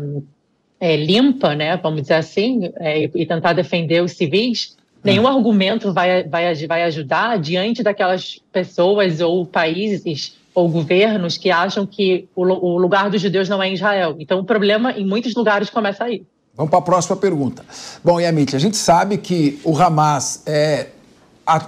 [0.80, 5.28] é, limpa, né, vamos dizer assim, é, e tentar defender os civis, nenhum hum.
[5.28, 12.28] argumento vai, vai, vai ajudar diante daquelas pessoas ou países ou governos que acham que
[12.36, 14.16] o, o lugar dos judeus não é em Israel.
[14.18, 16.26] Então, o problema em muitos lugares começa aí.
[16.56, 17.64] Vamos para a próxima pergunta.
[18.04, 20.88] Bom, Yamit, a gente sabe que o Hamas é,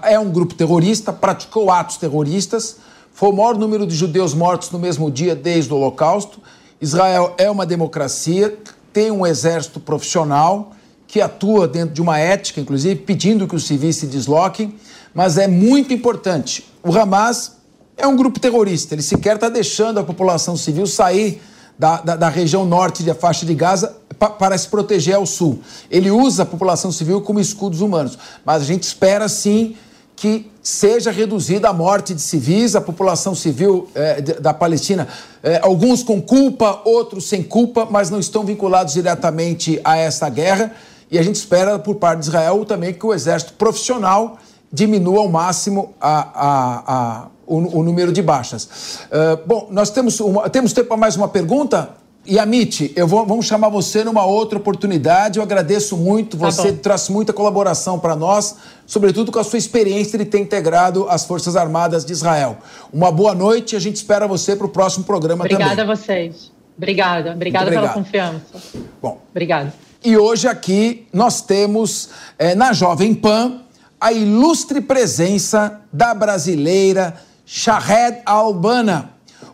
[0.02, 2.78] é um grupo terrorista, praticou atos terroristas,
[3.14, 6.42] foi o maior número de judeus mortos no mesmo dia desde o Holocausto.
[6.82, 8.58] Israel é uma democracia,
[8.92, 10.72] tem um exército profissional
[11.06, 14.74] que atua dentro de uma ética, inclusive pedindo que os civis se desloquem,
[15.14, 16.66] mas é muito importante.
[16.82, 17.59] O Hamas
[18.00, 18.96] é um grupo terrorista.
[18.96, 21.42] Ele sequer está deixando a população civil sair
[21.78, 25.60] da, da, da, região norte da faixa de Gaza pa, para se proteger ao sul.
[25.90, 28.18] Ele usa a população civil como escudos humanos.
[28.46, 29.76] Mas a gente espera sim
[30.16, 35.08] que seja reduzida a morte de civis, a população civil é, da Palestina,
[35.42, 40.74] é, alguns com culpa, outros sem culpa, mas não estão vinculados diretamente a essa guerra.
[41.10, 44.38] E a gente espera, por parte de Israel, também que o exército profissional
[44.72, 49.00] diminua ao máximo a, a, a, o, o, número de baixas.
[49.12, 51.90] Uh, bom, nós temos, uma, temos tempo para mais uma pergunta?
[52.26, 55.40] E Amit, eu vou, vamos chamar você numa outra oportunidade.
[55.40, 56.38] Eu agradeço muito.
[56.38, 60.40] Tá você tá traz muita colaboração para nós, sobretudo com a sua experiência de ter
[60.40, 62.58] integrado as Forças Armadas de Israel.
[62.94, 65.84] Uma boa noite e a gente espera você para o próximo programa Obrigada também.
[65.84, 66.52] Obrigada a vocês.
[66.78, 67.32] Obrigada.
[67.32, 68.62] Obrigada pela confiança.
[69.02, 69.20] Bom.
[69.32, 69.74] Obrigada.
[70.04, 73.62] E hoje aqui nós temos é, na Jovem Pan
[74.00, 77.16] a ilustre presença da brasileira
[77.52, 79.10] Shahed Albana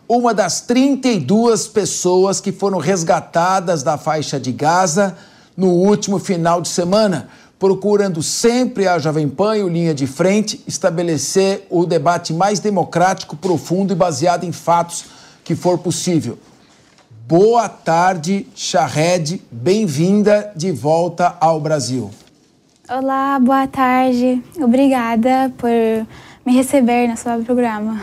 [0.06, 5.16] uma das 32 pessoas que foram resgatadas da faixa de Gaza
[5.56, 10.62] no último final de semana, procurando sempre a Jovem Pan e o Linha de Frente
[10.66, 15.06] estabelecer o debate mais democrático, profundo e baseado em fatos
[15.42, 16.38] que for possível.
[17.26, 22.10] Boa tarde, Shahed, bem-vinda de volta ao Brasil.
[22.88, 24.42] Olá, boa tarde.
[24.60, 25.70] Obrigada por
[26.46, 28.00] me receber no seu programa.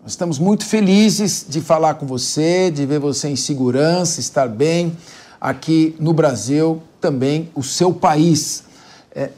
[0.00, 4.96] Nós estamos muito felizes de falar com você, de ver você em segurança, estar bem
[5.40, 8.62] aqui no Brasil, também o seu país.
[9.12, 9.30] É,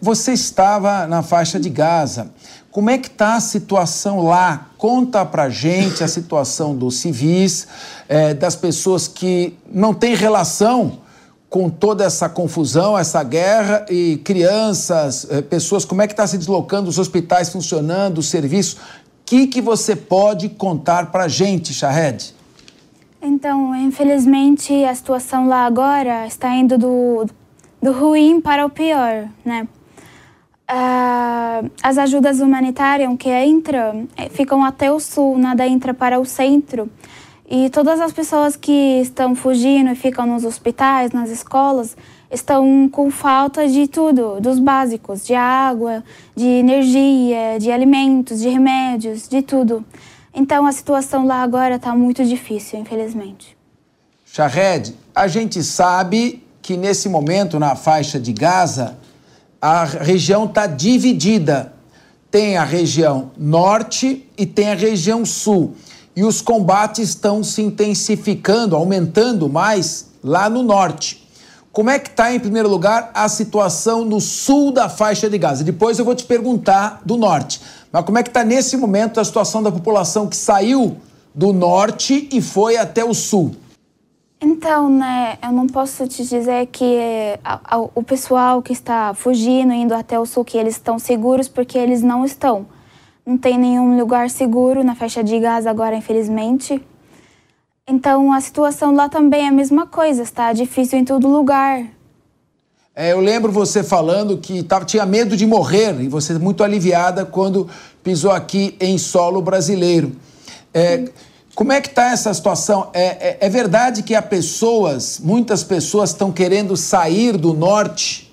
[0.00, 2.30] você estava na faixa de Gaza.
[2.70, 4.68] Como é que está a situação lá?
[4.78, 7.66] Conta pra gente a situação dos civis,
[8.08, 11.01] é, das pessoas que não têm relação
[11.52, 16.38] com toda essa confusão, essa guerra e crianças, é, pessoas, como é que está se
[16.38, 18.78] deslocando, os hospitais funcionando, o serviço
[19.26, 22.34] que, que você pode contar para a gente, Shahed?
[23.20, 27.26] Então, infelizmente, a situação lá agora está indo do,
[27.82, 29.68] do ruim para o pior, né?
[30.70, 36.24] Uh, as ajudas humanitárias que entram eh, ficam até o sul, nada entra para o
[36.24, 36.90] centro.
[37.48, 41.96] E todas as pessoas que estão fugindo e ficam nos hospitais, nas escolas,
[42.30, 46.02] estão com falta de tudo, dos básicos, de água,
[46.34, 49.84] de energia, de alimentos, de remédios, de tudo.
[50.34, 53.56] Então a situação lá agora está muito difícil, infelizmente.
[54.24, 58.96] Shahed, a gente sabe que nesse momento na faixa de Gaza
[59.60, 61.74] a região está dividida.
[62.30, 65.76] Tem a região norte e tem a região sul.
[66.14, 71.22] E os combates estão se intensificando, aumentando mais lá no norte.
[71.72, 75.64] Como é que está, em primeiro lugar, a situação no sul da faixa de Gaza?
[75.64, 77.62] Depois eu vou te perguntar do norte.
[77.90, 80.98] Mas como é que está nesse momento a situação da população que saiu
[81.34, 83.56] do norte e foi até o sul?
[84.38, 86.98] Então, né, eu não posso te dizer que
[87.44, 91.48] a, a, o pessoal que está fugindo, indo até o sul, que eles estão seguros,
[91.48, 92.66] porque eles não estão.
[93.24, 96.82] Não tem nenhum lugar seguro na faixa de Gaza agora, infelizmente.
[97.86, 101.84] Então a situação lá também é a mesma coisa, está difícil em todo lugar.
[102.94, 107.24] É, eu lembro você falando que tava, tinha medo de morrer e você muito aliviada
[107.24, 107.68] quando
[108.02, 110.12] pisou aqui em solo brasileiro.
[110.74, 111.04] É,
[111.54, 112.90] como é que está essa situação?
[112.92, 118.31] É, é, é, verdade que há pessoas, muitas pessoas estão querendo sair do norte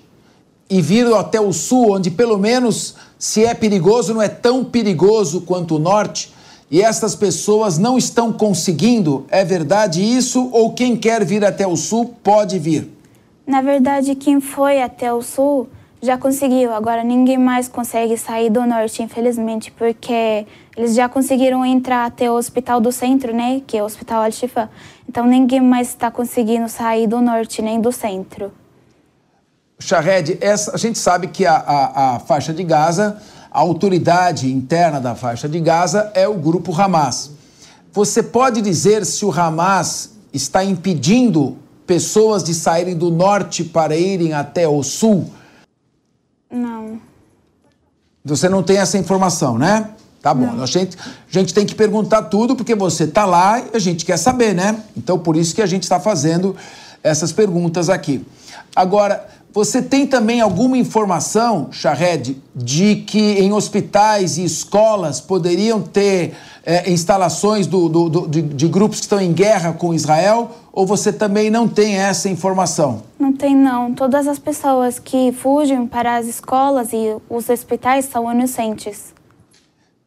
[0.70, 5.40] e vir até o sul, onde pelo menos se é perigoso, não é tão perigoso
[5.40, 6.32] quanto o norte
[6.70, 9.26] e essas pessoas não estão conseguindo?
[9.28, 10.48] É verdade isso?
[10.52, 12.88] Ou quem quer vir até o sul pode vir?
[13.44, 15.68] Na verdade, quem foi até o sul
[16.00, 16.72] já conseguiu.
[16.72, 22.34] Agora ninguém mais consegue sair do norte, infelizmente, porque eles já conseguiram entrar até o
[22.34, 23.60] hospital do centro, né?
[23.66, 24.70] Que é o Hospital Al-Shifa.
[25.08, 28.52] Então ninguém mais está conseguindo sair do norte nem do centro.
[29.80, 35.00] Shahed, essa, a gente sabe que a, a, a faixa de Gaza a autoridade interna
[35.00, 37.32] da faixa de Gaza é o grupo Hamas.
[37.92, 44.32] Você pode dizer se o Hamas está impedindo pessoas de saírem do norte para irem
[44.32, 45.28] até o sul?
[46.48, 47.00] Não.
[48.24, 49.90] Você não tem essa informação, né?
[50.22, 50.62] Tá bom.
[50.62, 54.04] A gente, a gente tem que perguntar tudo porque você está lá e a gente
[54.04, 54.84] quer saber, né?
[54.96, 56.54] Então, por isso que a gente está fazendo
[57.02, 58.24] essas perguntas aqui.
[58.76, 66.34] Agora, você tem também alguma informação, Shahed, de que em hospitais e escolas poderiam ter
[66.64, 70.52] é, instalações do, do, do, de, de, grupos que estão em guerra com Israel?
[70.72, 73.02] Ou você também não tem essa informação?
[73.18, 73.92] Não tem, não.
[73.92, 79.12] Todas as pessoas que fugem para as escolas e os hospitais são inocentes.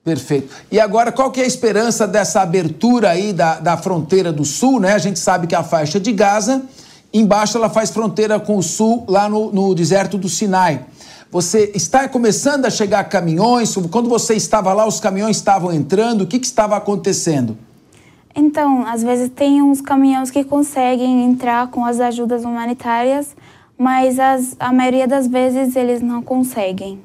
[0.04, 0.54] Perfeito.
[0.72, 4.80] E agora, qual que é a esperança dessa abertura aí da, da fronteira do sul,
[4.80, 4.94] né?
[4.94, 6.62] A gente sabe que a faixa de Gaza,
[7.14, 10.86] embaixo ela faz fronteira com o sul, lá no, no deserto do Sinai.
[11.30, 13.76] Você está começando a chegar caminhões?
[13.90, 16.22] Quando você estava lá, os caminhões estavam entrando?
[16.22, 17.58] O que, que estava acontecendo?
[18.36, 23.36] Então, às vezes tem uns caminhões que conseguem entrar com as ajudas humanitárias,
[23.78, 27.00] mas as, a maioria das vezes eles não conseguem.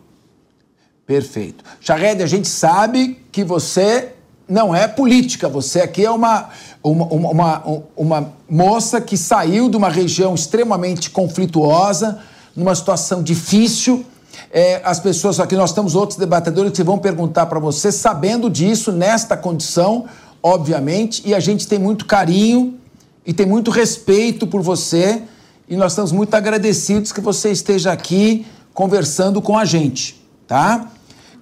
[1.07, 1.65] Perfeito.
[1.81, 4.13] Jared, a gente sabe que você
[4.49, 6.49] não é política, você aqui é uma,
[6.83, 12.19] uma, uma, uma, moça que saiu de uma região extremamente conflituosa,
[12.57, 14.07] numa situação difícil.
[14.51, 18.91] É, as pessoas aqui, nós temos outros debatedores que vão perguntar para você, sabendo disso,
[18.91, 20.07] nesta condição,
[20.43, 22.79] obviamente, e a gente tem muito carinho
[23.27, 25.23] e tem muito respeito por você,
[25.69, 30.91] e nós estamos muito agradecidos que você esteja aqui conversando com a gente, tá?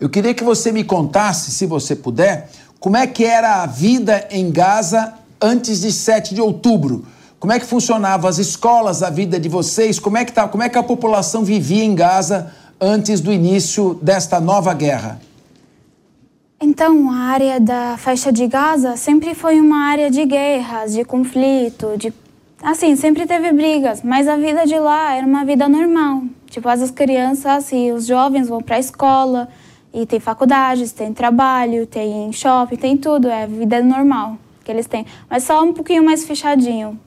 [0.00, 2.50] Eu queria que você me contasse, se você puder,
[2.86, 7.04] como é que era a vida em Gaza antes de 7 de outubro.
[7.36, 9.98] Como é que funcionavam as escolas, a vida de vocês?
[9.98, 13.98] Como é que tá, como é que a população vivia em Gaza antes do início
[14.00, 15.20] desta nova guerra?
[16.60, 21.88] Então, a área da faixa de Gaza sempre foi uma área de guerras, de conflito,
[21.98, 22.14] de
[22.62, 26.22] assim, sempre teve brigas, mas a vida de lá era uma vida normal.
[26.48, 29.48] Tipo, as crianças e os jovens vão para a escola,
[29.96, 33.28] e tem faculdades, tem trabalho, tem shopping, tem tudo.
[33.30, 35.06] É vida normal que eles têm.
[35.28, 37.00] Mas só um pouquinho mais fechadinho.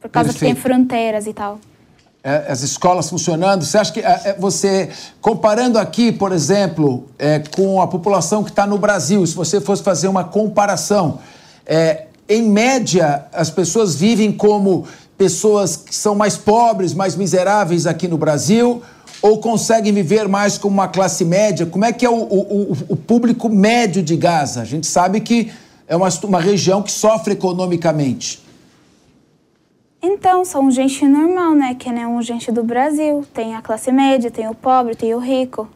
[0.00, 0.54] Por causa Perfeito.
[0.54, 1.58] que tem fronteiras e tal.
[2.22, 3.64] É, as escolas funcionando.
[3.64, 4.90] Você acha que é, é você,
[5.20, 9.82] comparando aqui, por exemplo, é, com a população que está no Brasil, se você fosse
[9.82, 11.18] fazer uma comparação,
[11.66, 14.86] é, em média, as pessoas vivem como
[15.18, 18.82] pessoas que são mais pobres, mais miseráveis aqui no Brasil
[19.22, 21.66] ou conseguem viver mais como uma classe média?
[21.66, 24.62] Como é que é o, o, o público médio de Gaza?
[24.62, 25.52] A gente sabe que
[25.86, 28.42] é uma, uma região que sofre economicamente.
[30.02, 31.74] Então, são gente normal, né?
[31.74, 33.24] Que nem um gente do Brasil.
[33.34, 35.68] Tem a classe média, tem o pobre, tem o rico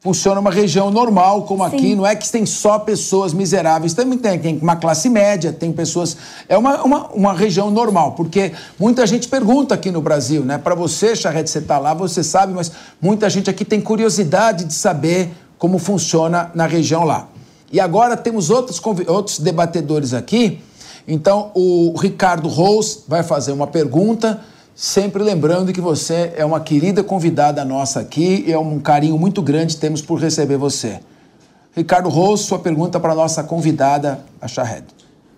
[0.00, 1.76] funciona uma região normal como Sim.
[1.76, 5.70] aqui, não é que tem só pessoas miseráveis, também tem, tem uma classe média, tem
[5.70, 6.16] pessoas.
[6.48, 10.56] É uma, uma, uma região normal, porque muita gente pergunta aqui no Brasil, né?
[10.56, 14.72] Para você, Charrete, você está lá, você sabe, mas muita gente aqui tem curiosidade de
[14.72, 17.28] saber como funciona na região lá.
[17.70, 20.60] E agora temos outros, outros debatedores aqui.
[21.06, 24.40] Então, o Ricardo Rose vai fazer uma pergunta
[24.82, 29.42] Sempre lembrando que você é uma querida convidada nossa aqui e é um carinho muito
[29.42, 31.00] grande temos por receber você.
[31.76, 34.84] Ricardo Rosso, sua pergunta para a nossa convidada, a Shahed.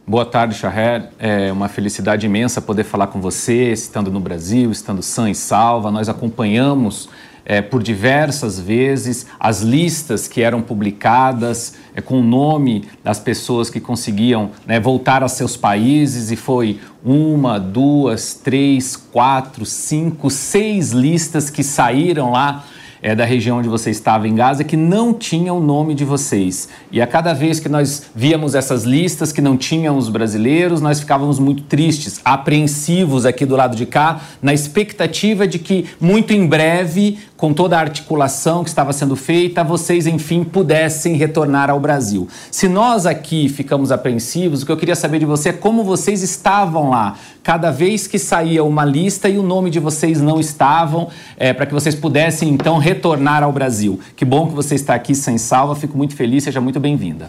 [0.07, 1.09] Boa tarde, Shahed.
[1.19, 5.91] É uma felicidade imensa poder falar com você, estando no Brasil, estando sã e salva.
[5.91, 7.09] Nós acompanhamos
[7.45, 13.69] é, por diversas vezes as listas que eram publicadas é, com o nome das pessoas
[13.69, 20.91] que conseguiam né, voltar a seus países e foi uma, duas, três, quatro, cinco, seis
[20.91, 22.65] listas que saíram lá
[23.03, 26.69] é, da região onde você estava em Gaza que não tinham o nome de vocês.
[26.91, 31.01] E a cada vez que nós víamos essas listas que não tinham os brasileiros, nós
[31.01, 36.47] ficávamos muito tristes, apreensivos aqui do lado de cá, na expectativa de que muito em
[36.47, 42.29] breve com toda a articulação que estava sendo feita, vocês, enfim, pudessem retornar ao Brasil.
[42.53, 46.23] Se nós aqui ficamos apreensivos, o que eu queria saber de você é como vocês
[46.23, 51.09] estavam lá, cada vez que saía uma lista e o nome de vocês não estavam,
[51.37, 53.99] é, para que vocês pudessem, então, retornar ao Brasil.
[54.15, 57.29] Que bom que você está aqui sem salva, fico muito feliz, seja muito bem-vinda.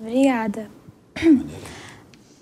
[0.00, 0.68] Obrigada.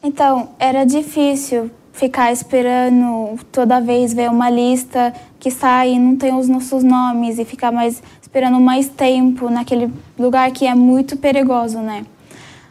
[0.00, 1.68] Então, era difícil
[1.98, 7.40] ficar esperando toda vez ver uma lista que sai e não tem os nossos nomes
[7.40, 12.06] e ficar mais esperando mais tempo naquele lugar que é muito perigoso, né?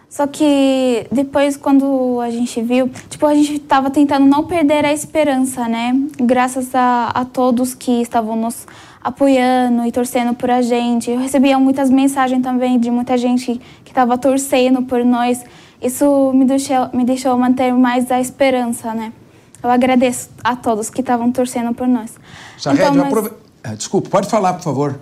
[0.10, 4.94] Só que depois, quando a gente viu, tipo, a gente estava tentando não perder a
[4.94, 5.94] esperança, né?
[6.18, 8.66] Graças a, a todos que estavam nos
[9.04, 11.12] apoiando e torcendo por a gente.
[11.12, 15.44] Eu recebia muitas mensagens também de muita gente que estava torcendo por nós.
[15.82, 19.14] Isso me deixou, me deixou manter mais a esperança, né?
[19.62, 22.16] Eu agradeço a todos que estavam torcendo por nós.
[22.58, 23.08] Shahed, então, mas...
[23.08, 23.32] aprove...
[23.64, 25.00] É, desculpa, pode falar, por favor.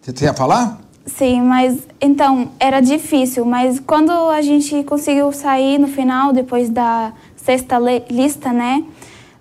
[0.00, 0.78] Você ia falar?
[1.06, 7.12] Sim, mas então era difícil, mas quando a gente conseguiu sair no final, depois da
[7.36, 7.78] sexta
[8.10, 8.84] lista, né?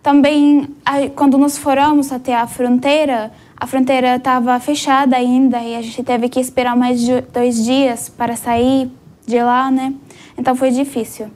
[0.01, 0.67] Também
[1.15, 6.27] quando nos formos até a fronteira, a fronteira estava fechada ainda e a gente teve
[6.27, 8.91] que esperar mais de dois dias para sair
[9.25, 9.93] de lá, né?
[10.37, 11.27] Então foi difícil.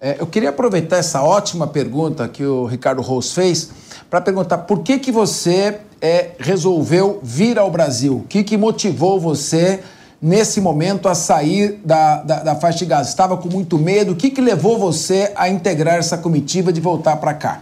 [0.00, 3.70] É, eu queria aproveitar essa ótima pergunta que o Ricardo Rose fez
[4.10, 8.16] para perguntar por que, que você é, resolveu vir ao Brasil?
[8.16, 9.80] O que, que motivou você
[10.20, 13.10] nesse momento a sair da, da, da faixa de Gaza?
[13.10, 14.10] Estava com muito medo?
[14.10, 17.60] O que, que levou você a integrar essa comitiva de voltar para cá?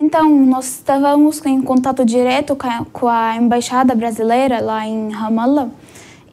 [0.00, 2.56] Então, nós estávamos em contato direto
[2.92, 5.68] com a embaixada brasileira lá em Ramallah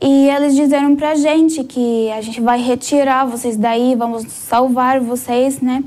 [0.02, 5.00] e eles disseram para a gente que a gente vai retirar vocês daí, vamos salvar
[5.00, 5.84] vocês, né?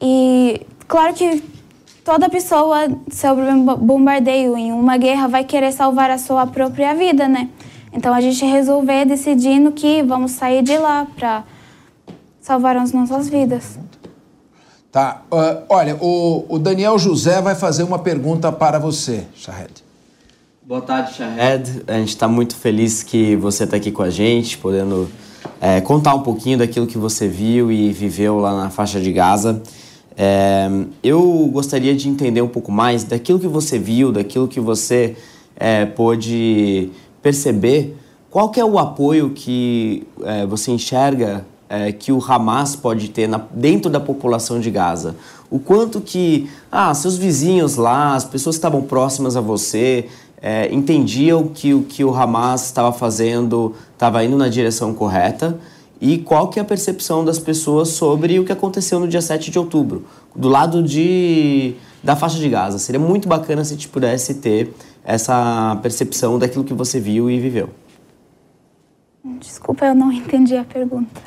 [0.00, 1.42] E claro que
[2.04, 3.44] toda pessoa sobre
[3.78, 7.48] bombardeio em uma guerra vai querer salvar a sua própria vida, né?
[7.92, 11.44] Então a gente resolveu decidindo que vamos sair de lá para
[12.40, 13.78] salvar as nossas vidas.
[14.90, 15.22] Tá.
[15.30, 19.83] Uh, olha, o, o, Daniel José vai fazer uma pergunta para você, Shahed.
[20.66, 21.82] Boa tarde, Shahed.
[21.86, 25.10] A gente está muito feliz que você está aqui com a gente, podendo
[25.60, 29.60] é, contar um pouquinho daquilo que você viu e viveu lá na faixa de Gaza.
[30.16, 30.66] É,
[31.02, 35.14] eu gostaria de entender um pouco mais daquilo que você viu, daquilo que você
[35.54, 36.90] é, pôde
[37.20, 37.94] perceber.
[38.30, 43.36] Qual é o apoio que é, você enxerga é, que o Hamas pode ter na,
[43.52, 45.14] dentro da população de Gaza?
[45.50, 50.08] O quanto que ah, seus vizinhos lá, as pessoas que estavam próximas a você,
[50.46, 55.58] é, entendiam que o que o Hamas estava fazendo estava indo na direção correta?
[55.98, 59.50] E qual que é a percepção das pessoas sobre o que aconteceu no dia 7
[59.50, 60.04] de outubro,
[60.36, 62.78] do lado de, da faixa de Gaza?
[62.78, 67.40] Seria muito bacana se a gente pudesse ter essa percepção daquilo que você viu e
[67.40, 67.70] viveu.
[69.40, 71.22] Desculpa, eu não entendi a pergunta.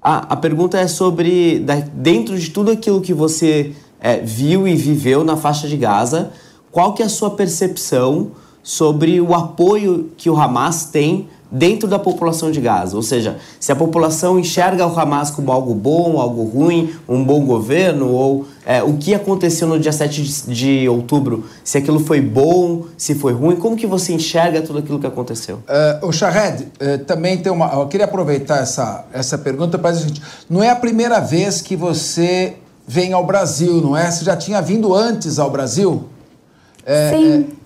[0.00, 5.24] Ah, a pergunta é sobre, dentro de tudo aquilo que você é, viu e viveu
[5.24, 6.30] na faixa de Gaza,
[6.70, 8.30] qual que é a sua percepção
[8.62, 12.96] sobre o apoio que o Hamas tem dentro da população de Gaza.
[12.96, 17.44] Ou seja, se a população enxerga o Hamas como algo bom, algo ruim, um bom
[17.44, 22.22] governo, ou é, o que aconteceu no dia 7 de, de, outubro, se aquilo foi
[22.22, 25.56] bom, se foi ruim, como que você enxerga tudo aquilo que aconteceu?
[26.02, 27.66] Uh, o Shahed, uh, também tem uma...
[27.74, 31.60] Eu queria aproveitar essa, essa pergunta para dizer o seguinte, não é a primeira vez
[31.60, 32.56] que você
[32.86, 34.10] vem ao Brasil, não é?
[34.10, 36.04] Você já tinha vindo antes ao Brasil?
[36.84, 37.46] É, Sim.
[37.58, 37.61] É,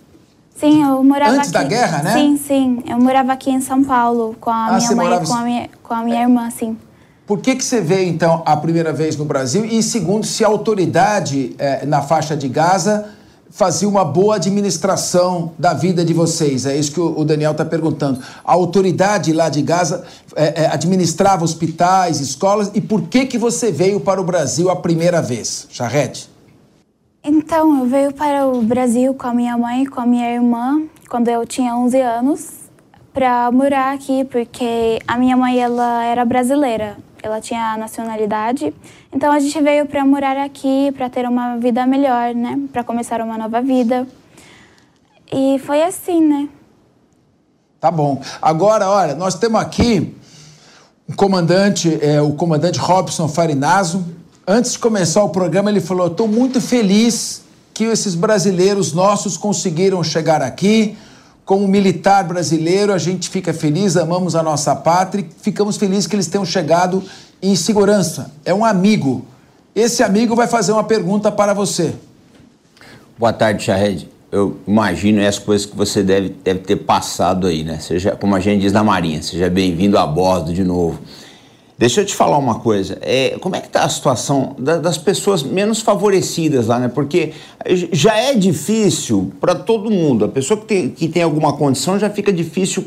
[0.59, 1.53] Sim, eu morava Antes aqui.
[1.53, 2.13] da guerra, né?
[2.15, 2.83] Sim, sim.
[2.89, 5.25] Eu morava aqui em São Paulo com a ah, minha mãe morava...
[5.25, 6.77] e com a minha, com a minha irmã, sim.
[7.27, 9.65] Por que, que você veio, então, a primeira vez no Brasil?
[9.65, 13.11] E segundo, se a autoridade é, na faixa de Gaza
[13.51, 16.65] fazia uma boa administração da vida de vocês?
[16.65, 18.21] É isso que o Daniel está perguntando.
[18.45, 20.05] A autoridade lá de Gaza
[20.37, 22.71] é, é, administrava hospitais, escolas.
[22.75, 26.36] E por que, que você veio para o Brasil a primeira vez, Charrete?
[27.29, 30.83] Então, eu veio para o Brasil com a minha mãe e com a minha irmã
[31.11, 32.51] quando eu tinha 11 anos
[33.13, 38.73] para morar aqui, porque a minha mãe ela era brasileira, ela tinha nacionalidade.
[39.13, 42.61] Então a gente veio para morar aqui, para ter uma vida melhor, né?
[42.73, 44.07] Para começar uma nova vida.
[45.33, 46.49] E foi assim, né?
[47.81, 48.23] Tá bom.
[48.41, 50.15] Agora, olha, nós temos aqui
[51.09, 54.15] o comandante, é, o comandante Robson Farinazo,
[54.49, 57.43] Antes de começar o programa, ele falou: estou muito feliz
[57.75, 60.97] que esses brasileiros nossos conseguiram chegar aqui.
[61.45, 66.15] Como militar brasileiro, a gente fica feliz, amamos a nossa pátria e ficamos felizes que
[66.15, 67.03] eles tenham chegado
[67.43, 68.31] em segurança.
[68.45, 69.25] É um amigo.
[69.75, 71.95] Esse amigo vai fazer uma pergunta para você.
[73.19, 74.09] Boa tarde, Shahed.
[74.31, 77.79] Eu imagino as coisas que você deve, deve ter passado aí, né?
[77.81, 80.99] Seja, como a gente diz na Marinha, seja bem-vindo a bordo de novo.
[81.79, 82.99] Deixa eu te falar uma coisa.
[83.03, 86.89] É, como é que está a situação da, das pessoas menos favorecidas lá, né?
[86.89, 87.33] Porque
[87.93, 90.25] já é difícil para todo mundo.
[90.25, 92.87] A pessoa que tem, que tem alguma condição já fica difícil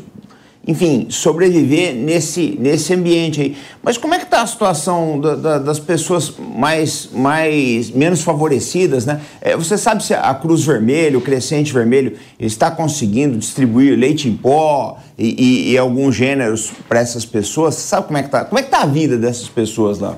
[0.66, 3.56] enfim, sobreviver nesse, nesse ambiente aí.
[3.82, 9.06] Mas como é que está a situação da, da, das pessoas mais, mais menos favorecidas,
[9.06, 9.20] né?
[9.40, 14.36] É, você sabe se a Cruz Vermelha, o Crescente Vermelho, está conseguindo distribuir leite em
[14.36, 17.76] pó e, e, e alguns gêneros para essas pessoas?
[17.76, 18.44] Você sabe como é que está?
[18.44, 20.16] Como é que está a vida dessas pessoas lá?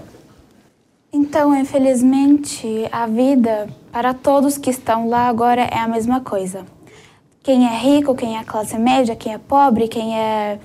[1.13, 6.65] Então, infelizmente, a vida para todos que estão lá agora é a mesma coisa
[7.43, 10.59] quem é rico, quem é classe média, quem é pobre, quem é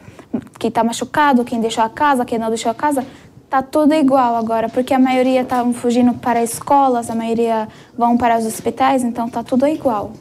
[0.59, 3.05] que está machucado, quem deixou a casa, quem não deixou a casa,
[3.49, 7.67] tá tudo igual agora, porque a maioria está fugindo para escolas, a maioria
[7.97, 10.11] vão para os hospitais, então tá tudo igual.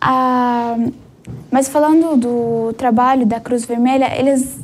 [0.00, 0.76] Ah,
[1.50, 4.58] mas falando do trabalho da Cruz Vermelha, eles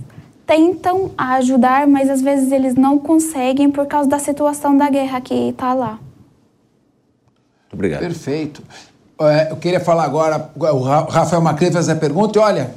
[0.47, 5.35] tentam ajudar, mas às vezes eles não conseguem por causa da situação da guerra que
[5.51, 6.01] está lá.
[7.71, 8.01] Obrigado.
[8.01, 8.63] Perfeito.
[9.21, 12.71] É, eu queria falar agora, o Rafael Macri fez a pergunta, e olha,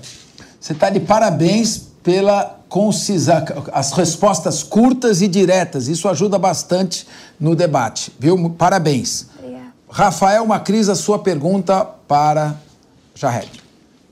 [0.60, 5.88] você está de parabéns pela concisa, as respostas curtas e diretas.
[5.88, 7.06] Isso ajuda bastante
[7.40, 8.50] no debate, viu?
[8.58, 9.28] Parabéns.
[9.38, 9.66] Obrigada.
[9.90, 12.56] Rafael Macris, a sua pergunta para
[13.14, 13.62] Jared.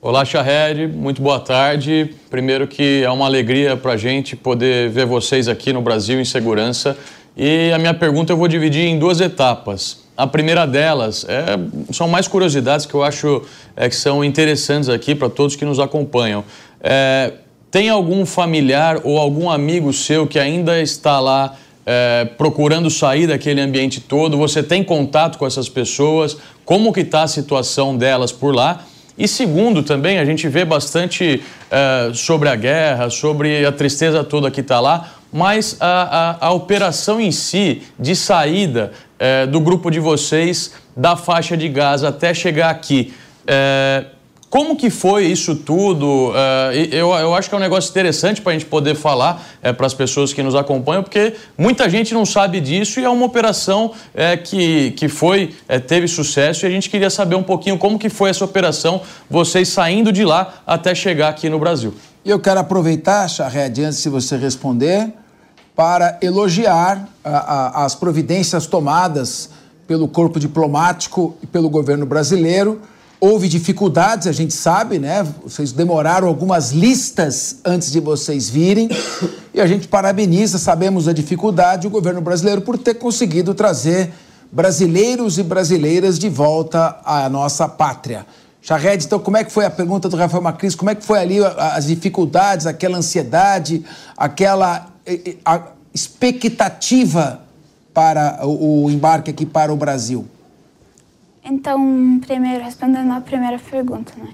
[0.02, 2.14] Olá, Shahed, muito boa tarde.
[2.30, 6.24] Primeiro que é uma alegria para a gente poder ver vocês aqui no Brasil em
[6.24, 6.96] segurança.
[7.36, 9.98] E a minha pergunta eu vou dividir em duas etapas.
[10.20, 11.58] A primeira delas é,
[11.94, 13.42] são mais curiosidades que eu acho
[13.74, 16.44] é, que são interessantes aqui para todos que nos acompanham.
[16.82, 17.32] É,
[17.70, 21.56] tem algum familiar ou algum amigo seu que ainda está lá
[21.86, 24.36] é, procurando sair daquele ambiente todo?
[24.36, 26.36] Você tem contato com essas pessoas?
[26.66, 28.84] Como que está a situação delas por lá?
[29.16, 34.50] E segundo, também a gente vê bastante uh, sobre a guerra, sobre a tristeza toda
[34.50, 39.90] que está lá, mas a, a, a, operação em si de saída uh, do grupo
[39.90, 43.14] de vocês da faixa de Gaza até chegar aqui.
[43.42, 44.19] Uh,
[44.50, 46.30] como que foi isso tudo?
[46.30, 49.86] Uh, eu, acho que é um negócio interessante para a gente poder falar uh, para
[49.86, 53.86] as pessoas que nos acompanham, porque muita gente não sabe disso e é uma operação
[53.86, 55.54] uh, que, que foi,
[55.86, 59.68] teve sucesso e a gente queria saber um pouquinho como que foi essa operação, vocês
[59.68, 61.94] saindo de lá até chegar aqui no Brasil.
[62.24, 65.12] Eu quero aproveitar, Charred, antes de você responder,
[65.76, 69.50] para elogiar as providências tomadas
[69.86, 72.80] pelo corpo diplomático e pelo governo brasileiro
[73.20, 75.22] Houve dificuldades, a gente sabe, né?
[75.42, 78.88] Vocês demoraram algumas listas antes de vocês virem.
[79.52, 84.10] E a gente parabeniza, sabemos a dificuldade, o governo brasileiro por ter conseguido trazer
[84.50, 88.24] brasileiros e brasileiras de volta à nossa pátria.
[88.62, 90.74] Charred, então como é que foi a pergunta do Rafael Macris?
[90.74, 93.84] Como é que foi ali as dificuldades, aquela ansiedade,
[94.16, 94.86] aquela
[95.92, 97.42] expectativa
[97.92, 100.26] para o embarque aqui para o Brasil?
[101.44, 104.28] Então, primeiro, respondendo a primeira pergunta, né?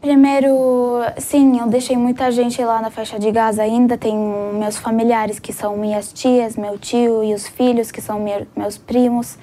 [0.00, 3.96] Primeiro, sim, eu deixei muita gente lá na faixa de Gaza ainda.
[3.96, 4.12] Tem
[4.58, 8.18] meus familiares, que são minhas tias, meu tio e os filhos, que são
[8.56, 9.38] meus primos.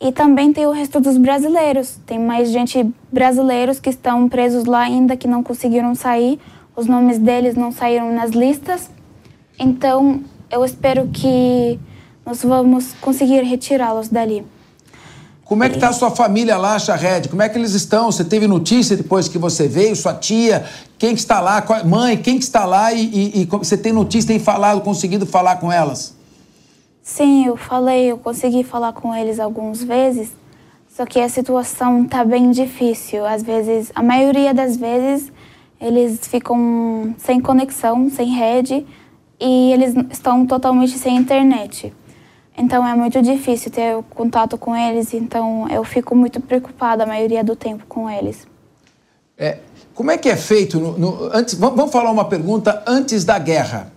[0.00, 2.00] E também tem o resto dos brasileiros.
[2.04, 6.40] Tem mais gente brasileiros que estão presos lá ainda, que não conseguiram sair.
[6.74, 8.90] Os nomes deles não saíram nas listas.
[9.56, 10.20] Então,
[10.50, 11.78] eu espero que
[12.26, 14.44] nós vamos conseguir retirá-los dali.
[15.52, 17.28] Como é que está a sua família lá, Charred?
[17.28, 18.10] Como é que eles estão?
[18.10, 19.94] Você teve notícia depois que você veio?
[19.94, 20.64] Sua tia?
[20.98, 21.62] Quem que está lá?
[21.84, 22.90] Mãe, quem que está lá?
[22.90, 26.16] E, e, e você tem notícia, tem falado, conseguido falar com elas?
[27.02, 30.30] Sim, eu falei, eu consegui falar com eles algumas vezes,
[30.88, 33.26] só que a situação está bem difícil.
[33.26, 35.30] Às vezes, a maioria das vezes,
[35.78, 38.86] eles ficam sem conexão, sem rede,
[39.38, 41.92] e eles estão totalmente sem internet.
[42.56, 47.42] Então é muito difícil ter contato com eles, então eu fico muito preocupada a maioria
[47.42, 48.46] do tempo com eles.
[49.38, 49.58] É,
[49.94, 50.78] como é que é feito?
[50.78, 53.92] No, no, antes, vamos falar uma pergunta antes da guerra.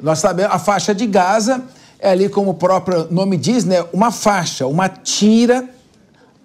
[0.00, 1.62] Nós sabemos a faixa de Gaza
[1.98, 5.68] é ali, como o próprio nome diz, né, uma faixa, uma tira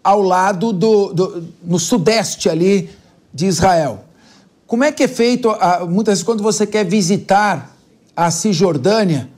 [0.03, 2.89] ao lado do, do no sudeste ali
[3.33, 4.05] de Israel.
[4.67, 5.49] Como é que é feito?
[5.89, 7.75] muitas vezes quando você quer visitar
[8.15, 9.29] a Cisjordânia,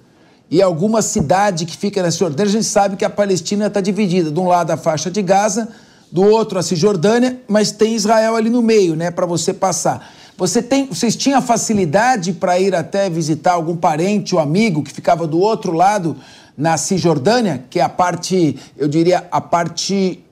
[0.51, 4.31] e alguma cidade que fica na Cisjordânia, a gente sabe que a Palestina está dividida.
[4.31, 5.69] De um lado a faixa de Gaza,
[6.11, 10.11] do outro a Cisjordânia, mas tem Israel ali no meio, né, para você passar.
[10.37, 15.27] Você tem, vocês tinham facilidade para ir até visitar algum parente ou amigo que ficava
[15.27, 16.15] do outro lado
[16.57, 20.23] na Cisjordânia, que é a parte, eu diria, a parte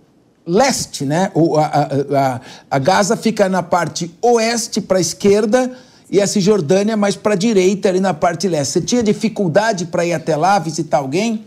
[0.45, 1.29] leste, né?
[1.35, 2.41] O, a, a,
[2.71, 5.77] a Gaza fica na parte oeste para a esquerda
[6.09, 8.71] e a Cisjordânia mais para a direita, ali na parte leste.
[8.73, 11.45] Você tinha dificuldade para ir até lá, visitar alguém?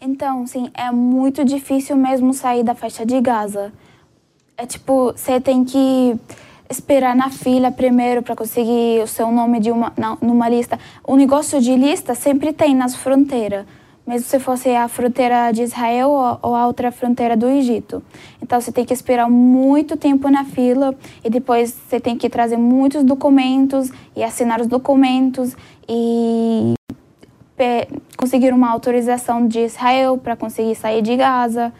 [0.00, 3.72] Então, sim, é muito difícil mesmo sair da faixa de Gaza.
[4.56, 6.16] É tipo, você tem que
[6.68, 10.78] esperar na fila primeiro para conseguir o seu nome de uma, na, numa lista.
[11.04, 13.64] O negócio de lista sempre tem nas fronteiras
[14.06, 16.10] mesmo se fosse a fronteira de Israel
[16.42, 18.02] ou a outra fronteira do Egito.
[18.42, 20.94] Então você tem que esperar muito tempo na fila
[21.24, 25.56] e depois você tem que trazer muitos documentos e assinar os documentos
[25.88, 26.74] e
[28.16, 31.72] conseguir uma autorização de Israel para conseguir sair de Gaza.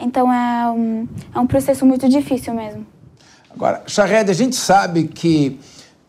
[0.00, 2.84] Então é um, é um processo muito difícil mesmo.
[3.50, 5.58] Agora, Shahed, a gente sabe que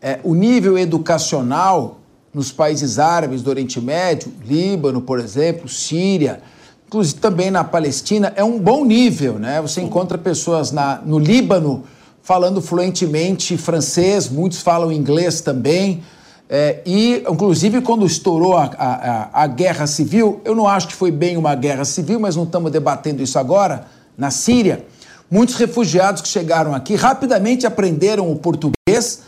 [0.00, 1.99] é, o nível educacional
[2.32, 6.40] nos países árabes do Oriente Médio, Líbano, por exemplo, Síria,
[6.86, 9.60] inclusive também na Palestina, é um bom nível, né?
[9.60, 11.84] Você encontra pessoas na, no Líbano
[12.22, 16.02] falando fluentemente francês, muitos falam inglês também.
[16.48, 21.12] É, e, inclusive, quando estourou a, a, a, guerra civil, eu não acho que foi
[21.12, 23.86] bem uma guerra civil, mas não estamos debatendo isso agora,
[24.18, 24.84] na Síria,
[25.30, 29.22] muitos refugiados que chegaram aqui rapidamente aprenderam o português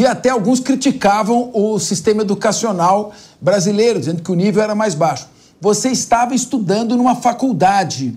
[0.00, 5.28] e até alguns criticavam o sistema educacional brasileiro, dizendo que o nível era mais baixo.
[5.60, 8.16] Você estava estudando numa faculdade.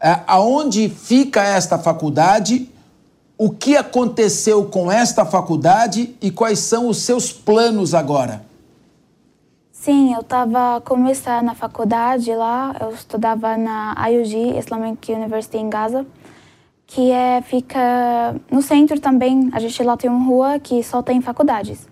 [0.00, 2.68] É, aonde fica esta faculdade
[3.36, 8.44] O que aconteceu com esta faculdade e quais são os seus planos agora?
[9.72, 16.06] Sim, eu estava começando na faculdade lá, eu estudava na IUG, Islamic University em Gaza,
[16.86, 19.50] que é, fica no centro também.
[19.52, 21.86] A gente lá tem uma rua que só tem faculdades.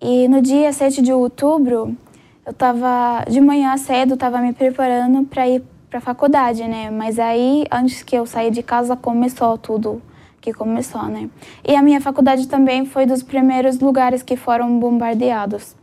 [0.00, 1.96] E no dia 7 de outubro,
[2.44, 6.90] eu estava de manhã cedo, estava me preparando para ir para a faculdade, né?
[6.90, 10.00] Mas aí, antes que eu sair de casa, começou tudo
[10.40, 11.28] que começou, né?
[11.66, 15.74] E a minha faculdade também foi dos primeiros lugares que foram bombardeados.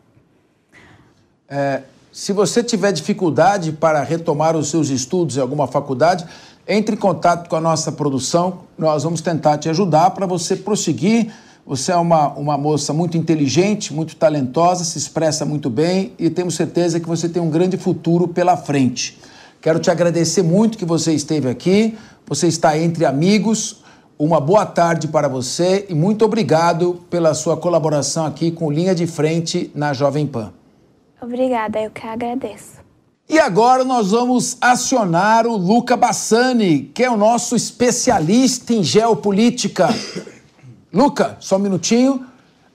[1.48, 6.26] É, se você tiver dificuldade para retomar os seus estudos em alguma faculdade,
[6.68, 8.60] entre em contato com a nossa produção.
[8.78, 11.32] Nós vamos tentar te ajudar para você prosseguir.
[11.66, 16.56] Você é uma, uma moça muito inteligente, muito talentosa, se expressa muito bem e temos
[16.56, 19.20] certeza que você tem um grande futuro pela frente.
[19.62, 21.98] Quero te agradecer muito que você esteve aqui.
[22.26, 23.84] Você está entre amigos.
[24.20, 29.06] Uma boa tarde para você e muito obrigado pela sua colaboração aqui com Linha de
[29.06, 30.52] Frente na Jovem Pan.
[31.22, 32.77] Obrigada, eu que agradeço.
[33.30, 39.90] E agora nós vamos acionar o Luca Bassani, que é o nosso especialista em geopolítica.
[40.94, 42.26] Luca, só um minutinho.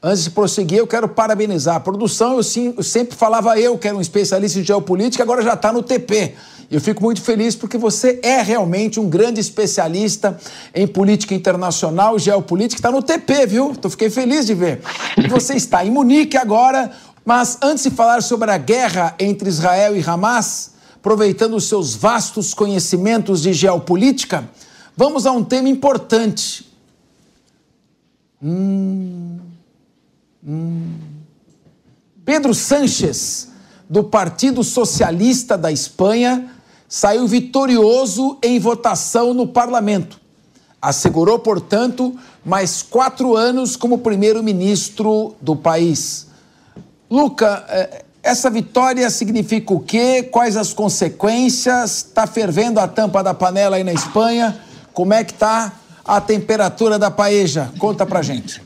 [0.03, 2.37] Antes de prosseguir, eu quero parabenizar a produção.
[2.37, 5.73] Eu, sim, eu sempre falava eu que era um especialista em geopolítica, agora já está
[5.73, 6.35] no TP.
[6.71, 10.37] Eu fico muito feliz porque você é realmente um grande especialista
[10.75, 12.79] em política internacional, geopolítica.
[12.79, 13.71] Está no TP, viu?
[13.71, 14.81] Então fiquei feliz de ver.
[15.17, 16.91] E você está em Munique agora,
[17.25, 22.55] mas antes de falar sobre a guerra entre Israel e Hamas, aproveitando os seus vastos
[22.55, 24.49] conhecimentos de geopolítica,
[24.97, 26.71] vamos a um tema importante.
[28.43, 29.39] Hum,
[30.45, 30.91] hum.
[32.25, 33.49] Pedro Sánchez,
[33.89, 36.51] do Partido Socialista da Espanha,
[36.89, 40.21] saiu vitorioso em votação no parlamento.
[40.81, 46.32] Assegurou, portanto, mais quatro anos como primeiro-ministro do país.
[47.13, 50.23] Luca, é, essa vitória significa o quê?
[50.23, 52.07] Quais as consequências?
[52.07, 54.59] Está fervendo a tampa da panela aí na Espanha?
[54.95, 57.71] Como é que está a temperatura da paeja?
[57.79, 58.63] Conta pra gente.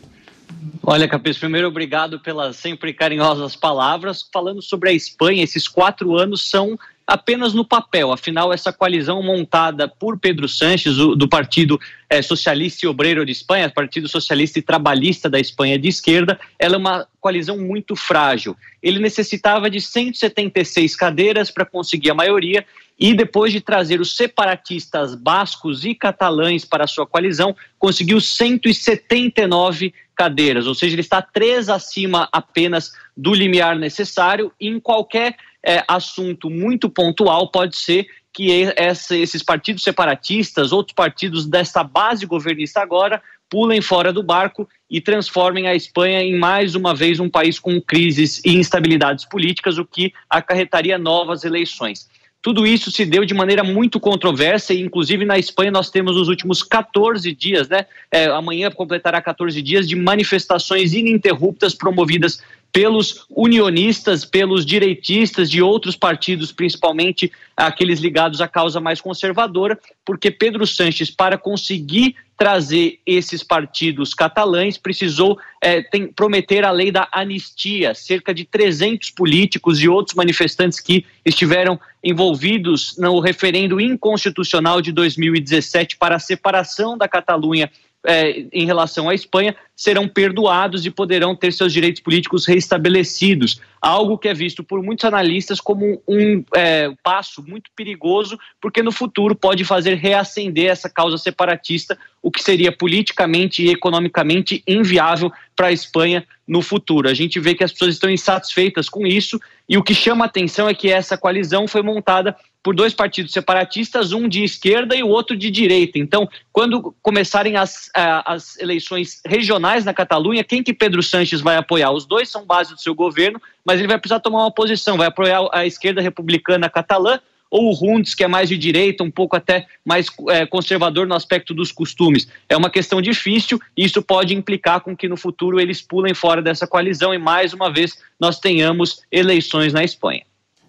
[0.80, 4.24] Olha, Capês, primeiro obrigado pelas sempre carinhosas palavras.
[4.32, 8.10] Falando sobre a Espanha, esses quatro anos são apenas no papel.
[8.10, 11.78] Afinal, essa coalizão montada por Pedro Sánchez, do Partido
[12.10, 16.74] é, Socialista e Obreiro de Espanha, Partido Socialista e Trabalhista da Espanha de esquerda, ela
[16.74, 18.56] é uma coalizão muito frágil.
[18.82, 22.64] Ele necessitava de 176 cadeiras para conseguir a maioria
[22.98, 29.92] e depois de trazer os separatistas bascos e catalães para a sua coalizão, conseguiu 179
[30.14, 35.36] cadeiras, ou seja, ele está três acima apenas do limiar necessário em qualquer
[35.66, 42.26] é, assunto muito pontual pode ser que essa, esses partidos separatistas, outros partidos dessa base
[42.26, 47.30] governista agora, pulem fora do barco e transformem a Espanha em mais uma vez um
[47.30, 52.08] país com crises e instabilidades políticas, o que acarretaria novas eleições.
[52.42, 56.28] Tudo isso se deu de maneira muito controversa e, inclusive, na Espanha nós temos os
[56.28, 57.86] últimos 14 dias, né?
[58.08, 62.40] É, amanhã completará 14 dias de manifestações ininterruptas promovidas
[62.72, 70.30] pelos unionistas, pelos direitistas de outros partidos, principalmente aqueles ligados à causa mais conservadora, porque
[70.30, 77.08] Pedro Sanches, para conseguir trazer esses partidos catalães, precisou é, tem, prometer a lei da
[77.10, 77.94] anistia.
[77.94, 85.96] Cerca de 300 políticos e outros manifestantes que estiveram envolvidos no referendo inconstitucional de 2017
[85.96, 87.70] para a separação da Catalunha
[88.06, 93.60] é, em relação à Espanha serão perdoados e poderão ter seus direitos políticos restabelecidos.
[93.82, 98.90] Algo que é visto por muitos analistas como um é, passo muito perigoso, porque no
[98.90, 105.66] futuro pode fazer reacender essa causa separatista, o que seria politicamente e economicamente inviável para
[105.66, 107.08] a Espanha no futuro.
[107.08, 109.38] A gente vê que as pessoas estão insatisfeitas com isso,
[109.68, 112.34] e o que chama atenção é que essa coalizão foi montada
[112.66, 116.00] por dois partidos separatistas, um de esquerda e o outro de direita.
[116.00, 121.92] Então, quando começarem as, as eleições regionais na Catalunha, quem que Pedro Sanches vai apoiar?
[121.92, 125.06] Os dois são base do seu governo, mas ele vai precisar tomar uma posição, vai
[125.06, 129.36] apoiar a esquerda republicana catalã ou o Rundes, que é mais de direita, um pouco
[129.36, 132.26] até mais é, conservador no aspecto dos costumes.
[132.48, 136.42] É uma questão difícil e isso pode implicar com que no futuro eles pulem fora
[136.42, 140.24] dessa coalizão e mais uma vez nós tenhamos eleições na Espanha.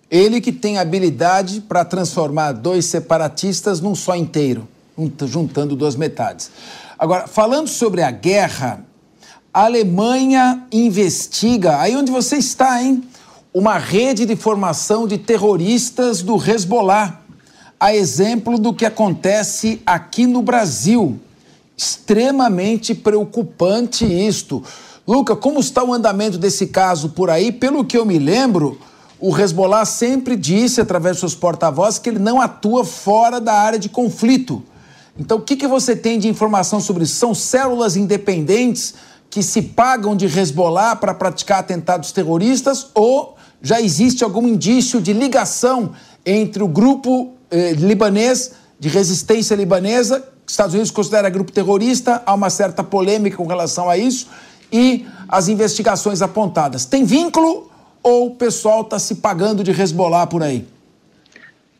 [0.09, 4.67] Ele que tem habilidade para transformar dois separatistas num só inteiro,
[5.25, 6.49] juntando duas metades.
[6.97, 8.85] Agora, falando sobre a guerra,
[9.53, 13.03] a Alemanha investiga, aí onde você está, hein?
[13.53, 17.21] Uma rede de formação de terroristas do Hezbollah,
[17.79, 21.19] a exemplo do que acontece aqui no Brasil.
[21.75, 24.63] Extremamente preocupante isto.
[25.07, 27.51] Luca, como está o andamento desse caso por aí?
[27.51, 28.79] Pelo que eu me lembro,
[29.19, 33.79] o Hezbollah sempre disse, através de seus porta-vozes, que ele não atua fora da área
[33.79, 34.63] de conflito.
[35.17, 37.15] Então, o que, que você tem de informação sobre isso?
[37.15, 38.93] São células independentes
[39.29, 45.13] que se pagam de Hezbollah para praticar atentados terroristas ou já existe algum indício de
[45.13, 45.91] ligação
[46.25, 52.21] entre o grupo eh, libanês de resistência libanesa, que os Estados Unidos considera grupo terrorista,
[52.25, 54.27] há uma certa polêmica com relação a isso,
[54.71, 56.85] e as investigações apontadas.
[56.85, 57.71] Tem vínculo
[58.07, 60.65] ou o pessoal está se pagando de Hezbollah por aí?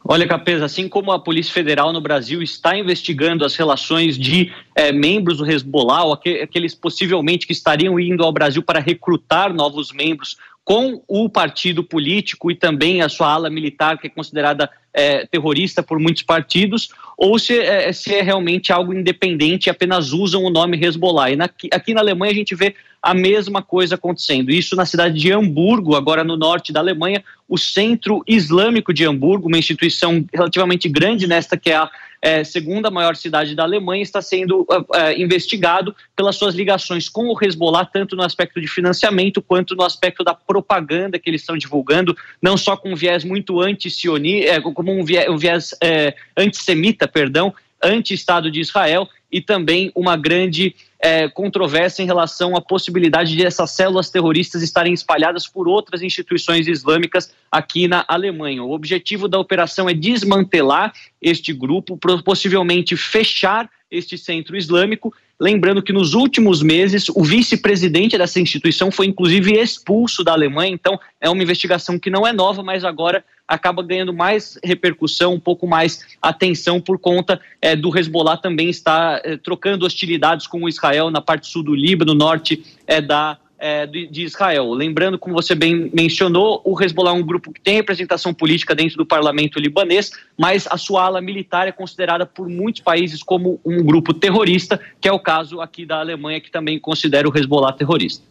[0.10, 4.92] Olha, Capesa, assim como a Polícia Federal no Brasil está investigando as relações de é,
[4.92, 10.38] membros do Hezbollah, ou aqueles possivelmente que estariam indo ao Brasil para recrutar novos membros
[10.64, 15.84] com o partido político e também a sua ala militar, que é considerada é, terrorista
[15.84, 20.52] por muitos partidos, ou se é, se é, realmente algo independente e apenas usam o
[20.52, 21.32] nome Hezbollah.
[21.32, 24.52] E na, aqui na Alemanha a gente vê a mesma coisa acontecendo.
[24.52, 29.48] Isso na cidade de Hamburgo, agora no norte da Alemanha, o Centro Islâmico de Hamburgo,
[29.48, 31.90] uma instituição relativamente grande nesta que é a
[32.22, 37.38] é, segunda maior cidade da Alemanha, está sendo é, investigado pelas suas ligações com o
[37.40, 42.18] Hezbollah, tanto no aspecto de financiamento quanto no aspecto da propaganda que eles estão divulgando,
[42.42, 47.07] não só com um viés muito anti-sionista, é, como um viés, um viés é, antissemita,
[47.08, 47.54] perdão,
[47.84, 53.72] anti-Estado de Israel e também uma grande é, controvérsia em relação à possibilidade de essas
[53.72, 58.64] células terroristas estarem espalhadas por outras instituições islâmicas aqui na Alemanha.
[58.64, 65.14] O objetivo da operação é desmantelar este grupo, possivelmente fechar este centro islâmico.
[65.40, 71.00] Lembrando que nos últimos meses o vice-presidente dessa instituição foi inclusive expulso da Alemanha, então
[71.22, 75.66] é uma investigação que não é nova, mas agora acaba ganhando mais repercussão, um pouco
[75.66, 81.22] mais atenção por conta é, do Hezbollah também estar é, trocando hostilidades com Israel na
[81.22, 84.72] parte sul do Líbano, norte é, da é, de, Israel.
[84.72, 88.98] Lembrando, como você bem mencionou, o Hezbollah é um grupo que tem representação política dentro
[88.98, 93.84] do parlamento libanês, mas a sua ala militar é considerada por muitos países como um
[93.84, 98.24] grupo terrorista, que é o caso aqui da Alemanha, que também considera o Hezbollah terrorista.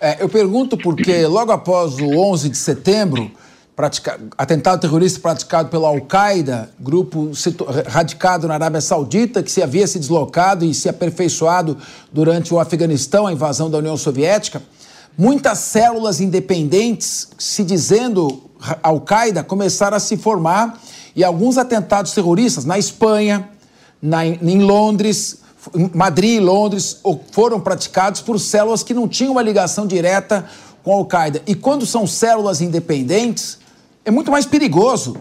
[0.00, 3.30] É, eu pergunto porque logo após o 11 de setembro,
[4.36, 7.30] atentado terrorista praticado pela Al-Qaeda, grupo
[7.86, 11.76] radicado na Arábia Saudita, que se havia se deslocado e se aperfeiçoado
[12.12, 14.62] durante o Afeganistão, a invasão da União Soviética.
[15.16, 18.42] Muitas células independentes, se dizendo
[18.82, 20.80] Al-Qaeda, começaram a se formar
[21.14, 23.48] e alguns atentados terroristas na Espanha,
[24.00, 25.40] na, em Londres,
[25.94, 27.00] Madrid e Londres
[27.32, 30.46] foram praticados por células que não tinham uma ligação direta
[30.82, 31.42] com a Al-Qaeda.
[31.46, 33.58] E quando são células independentes,
[34.10, 35.16] é muito mais perigoso.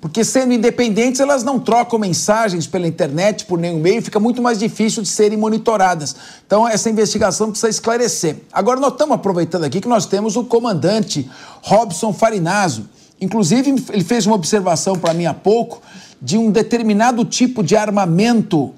[0.00, 4.58] Porque sendo independentes, elas não trocam mensagens pela internet, por nenhum meio, fica muito mais
[4.58, 6.14] difícil de serem monitoradas.
[6.46, 8.36] Então, essa investigação precisa esclarecer.
[8.52, 11.28] Agora, nós estamos aproveitando aqui que nós temos o comandante
[11.62, 12.86] Robson Farinazzo.
[13.18, 15.80] Inclusive, ele fez uma observação para mim há pouco
[16.20, 18.74] de um determinado tipo de armamento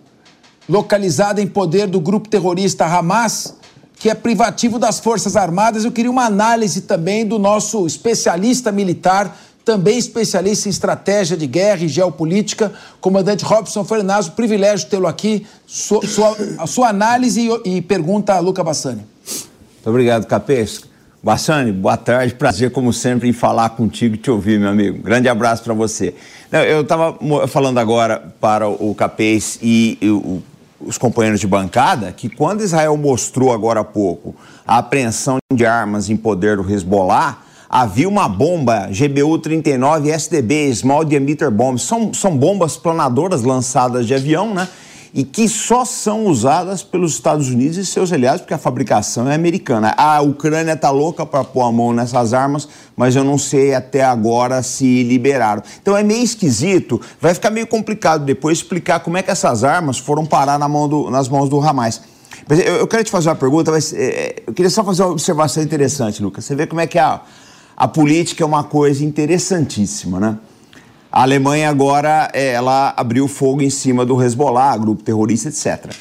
[0.69, 3.57] localizado em poder do grupo terrorista Hamas,
[3.99, 5.85] que é privativo das Forças Armadas.
[5.85, 9.37] Eu queria uma análise também do nosso especialista militar
[9.67, 15.45] também especialista em estratégia de guerra e geopolítica, comandante Robson Fernandes, privilégio tê-lo aqui.
[15.67, 19.03] Sua, sua, a sua análise e, e, pergunta a Luca Bassani.
[19.25, 20.87] Muito obrigado, Capesco.
[21.21, 25.03] Bassani, boa tarde, prazer como sempre em falar contigo e te ouvir, meu amigo.
[25.03, 26.15] Grande abraço para você.
[26.53, 30.41] Eu estava falando agora para o Capês e, e o,
[30.81, 36.09] os companheiros de bancada que quando Israel mostrou agora há pouco a apreensão de armas
[36.09, 37.46] em poder do Hezbollah,
[37.77, 41.83] havia uma bomba GBU-39 SDB, Small Diameter Bombs.
[41.83, 44.67] São, são bombas planadoras lançadas de avião, né?
[45.13, 49.35] E que só são usadas pelos Estados Unidos e seus aliados, porque a fabricação é
[49.35, 49.93] americana.
[49.95, 52.67] A Ucrânia está louca para pôr a mão nessas armas,
[52.97, 55.63] mas eu não sei até agora se liberaram.
[55.83, 59.99] Então é meio esquisito, vai ficar meio complicado depois explicar como é que essas armas
[59.99, 62.01] foram parar na mão do, nas mãos do Hamas.
[62.49, 65.13] Mas eu, eu quero te fazer uma pergunta, mas é, eu queria só fazer uma
[65.13, 66.45] observação interessante, Lucas.
[66.47, 67.21] Você vê como é que é a
[67.77, 70.39] a política é uma coisa interessantíssima, né?
[71.13, 75.93] A Alemanha agora, é, ela abriu fogo em cima do Hezbollah, grupo terrorista, etc.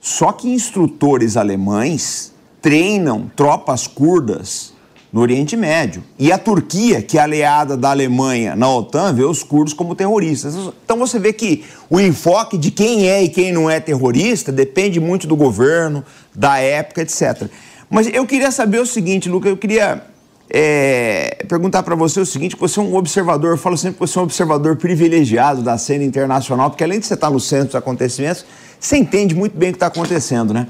[0.00, 4.72] Só que instrutores alemães treinam tropas curdas
[5.12, 6.02] no Oriente Médio.
[6.18, 10.54] E a Turquia, que é aliada da Alemanha na OTAN, vê os curdos como terroristas.
[10.84, 14.98] Então você vê que o enfoque de quem é e quem não é terrorista depende
[14.98, 17.48] muito do governo, da época, etc.
[17.88, 20.13] Mas eu queria saber o seguinte, Luca, eu queria
[20.50, 24.18] é, perguntar para você o seguinte: você é um observador, eu falo sempre que você
[24.18, 27.74] é um observador privilegiado da cena internacional, porque além de você estar no centro dos
[27.74, 28.44] acontecimentos,
[28.78, 30.66] você entende muito bem o que está acontecendo, né?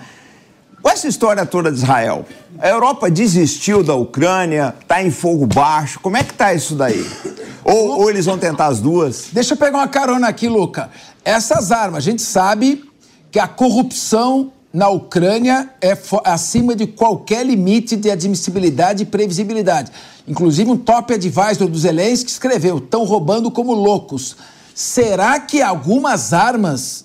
[0.81, 2.27] Com essa história toda de Israel,
[2.59, 7.05] a Europa desistiu da Ucrânia, está em fogo baixo, como é que está isso daí?
[7.65, 9.29] Ou, ou eles vão tentar as duas?
[9.33, 10.91] Deixa eu pegar uma carona aqui, Luca.
[11.25, 12.85] Essas armas, a gente sabe
[13.31, 19.93] que a corrupção na Ucrânia é acima de qualquer limite de admissibilidade e previsibilidade.
[20.27, 24.37] Inclusive, um top advisor do Zelensky escreveu: estão roubando como loucos.
[24.75, 27.05] Será que algumas armas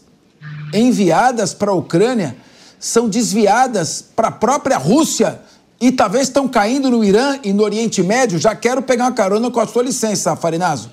[0.74, 2.36] enviadas para a Ucrânia
[2.80, 5.40] são desviadas para a própria Rússia
[5.80, 8.40] e talvez estão caindo no Irã e no Oriente Médio?
[8.40, 10.90] Já quero pegar uma carona com a sua licença, Farinazo.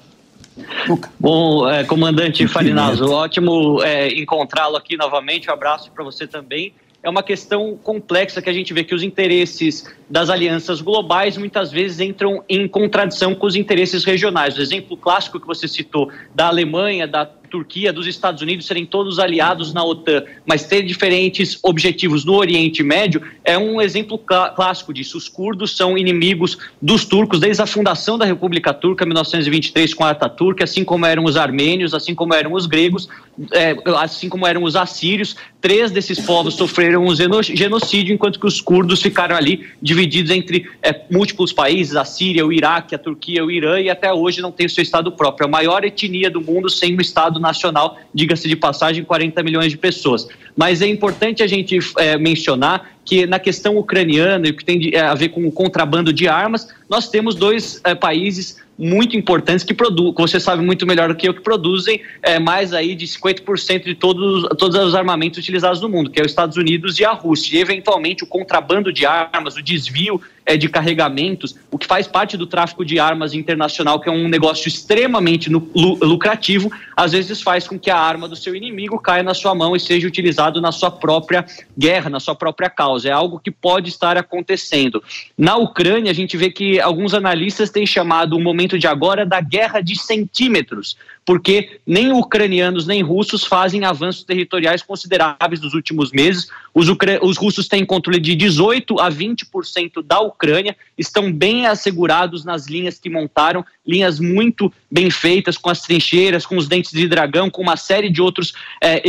[1.19, 5.51] Bom, é, comandante Farinazo, ótimo é, encontrá-lo aqui novamente.
[5.51, 6.73] Um abraço para você também.
[7.03, 11.71] É uma questão complexa que a gente vê que os interesses das alianças globais muitas
[11.71, 14.59] vezes entram em contradição com os interesses regionais.
[14.59, 19.19] O exemplo clássico que você citou da Alemanha, da Turquia, dos Estados Unidos serem todos
[19.19, 24.93] aliados na OTAN, mas ter diferentes objetivos no Oriente Médio, é um exemplo cl clássico
[24.93, 25.17] disso.
[25.17, 30.05] Os curdos são inimigos dos turcos desde a fundação da República Turca, em 1923, com
[30.05, 33.09] a Ataturk, assim como eram os armênios, assim como eram os gregos,
[33.53, 35.37] é, assim como eram os assírios.
[35.61, 41.03] Três desses povos sofreram um genocídio, enquanto que os curdos ficaram ali divididos entre é,
[41.11, 44.67] múltiplos países, a Síria, o Iraque, a Turquia, o Irã, e até hoje não tem
[44.67, 45.47] o seu Estado próprio.
[45.47, 49.79] A maior etnia do mundo sem um Estado nacional, diga-se de passagem, 40 milhões de
[49.79, 50.29] pessoas.
[50.57, 54.91] Mas é importante a gente é, mencionar que na questão ucraniana e o que tem
[54.93, 59.65] é, a ver com o contrabando de armas, nós temos dois é, países muito importantes
[59.65, 63.07] que produzem, você sabe muito melhor do que eu, que produzem é, mais aí de
[63.07, 67.05] 50% de todos, todos os armamentos utilizados no mundo, que é os Estados Unidos e
[67.05, 67.57] a Rússia.
[67.57, 72.37] E, eventualmente, o contrabando de armas, o desvio é, de carregamentos, o que faz parte
[72.37, 77.79] do tráfico de armas internacional, que é um negócio extremamente lucrativo, às vezes faz com
[77.79, 80.91] que a arma do seu inimigo caia na sua mão e seja utilizado na sua
[80.91, 81.45] própria
[81.77, 82.96] guerra, na sua própria causa.
[83.05, 85.03] É algo que pode estar acontecendo.
[85.37, 89.41] Na Ucrânia, a gente vê que alguns analistas têm chamado o momento de agora da
[89.41, 96.49] guerra de centímetros, porque nem ucranianos nem russos fazem avanços territoriais consideráveis nos últimos meses.
[96.73, 96.87] Os,
[97.23, 102.99] os russos têm controle de 18 a 20% da Ucrânia, estão bem assegurados nas linhas
[102.99, 107.63] que montaram, linhas muito bem feitas, com as trincheiras, com os dentes de dragão, com
[107.63, 109.03] uma série de outros é,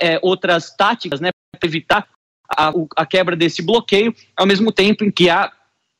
[0.00, 1.30] é, outras táticas né,
[1.62, 2.06] evitar
[2.56, 5.50] a, a quebra desse bloqueio, ao mesmo tempo em que há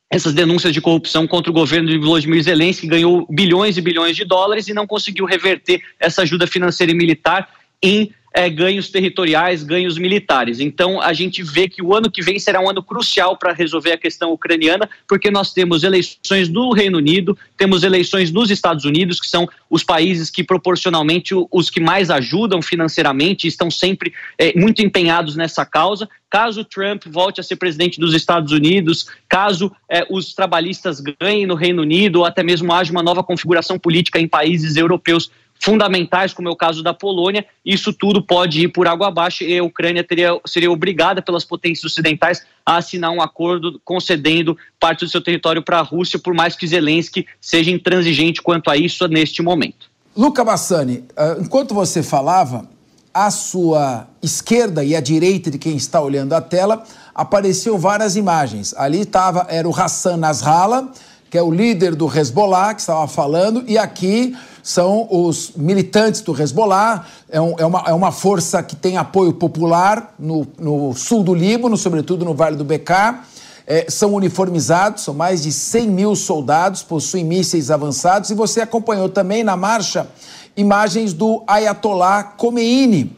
[0.09, 4.15] essas denúncias de corrupção contra o governo de Volodymyr Zelensky, que ganhou bilhões e bilhões
[4.15, 7.49] de dólares e não conseguiu reverter essa ajuda financeira e militar
[7.81, 10.59] em é, ganhos territoriais, ganhos militares.
[10.59, 13.91] Então, a gente vê que o ano que vem será um ano crucial para resolver
[13.91, 19.19] a questão ucraniana, porque nós temos eleições no Reino Unido, temos eleições nos Estados Unidos,
[19.19, 24.81] que são os países que proporcionalmente os que mais ajudam financeiramente, estão sempre é, muito
[24.81, 26.09] empenhados nessa causa.
[26.29, 31.53] Caso Trump volte a ser presidente dos Estados Unidos, caso é, os trabalhistas ganhem no
[31.53, 35.29] Reino Unido, ou até mesmo haja uma nova configuração política em países europeus
[35.59, 39.57] fundamentais, como é o caso da Polônia, isso tudo pode ir por água abaixo e
[39.57, 45.11] a Ucrânia teria, seria obrigada pelas potências ocidentais a assinar um acordo concedendo parte do
[45.11, 49.41] seu território para a Rússia, por mais que Zelensky seja intransigente quanto a isso neste
[49.41, 49.89] momento.
[50.15, 52.67] Luca Bassani, ah, enquanto você falava,
[53.13, 56.83] à sua esquerda e à direita de quem está olhando a tela,
[57.13, 58.73] apareciam várias imagens.
[58.75, 60.89] Ali estava, era o Hassan Nasrallah,
[61.29, 66.41] que é o líder do Hezbollah, que estava falando, e aqui são os militantes do
[66.41, 71.21] Hezbollah, é, um, é, uma, é uma força que tem apoio popular no, no sul
[71.21, 73.25] do Líbano, sobretudo no Vale do Bekaa.
[73.67, 78.29] É, são uniformizados, são mais de 100 mil soldados, possuem mísseis avançados.
[78.29, 80.07] E você acompanhou também na marcha
[80.55, 83.15] imagens do Ayatollah Khomeini,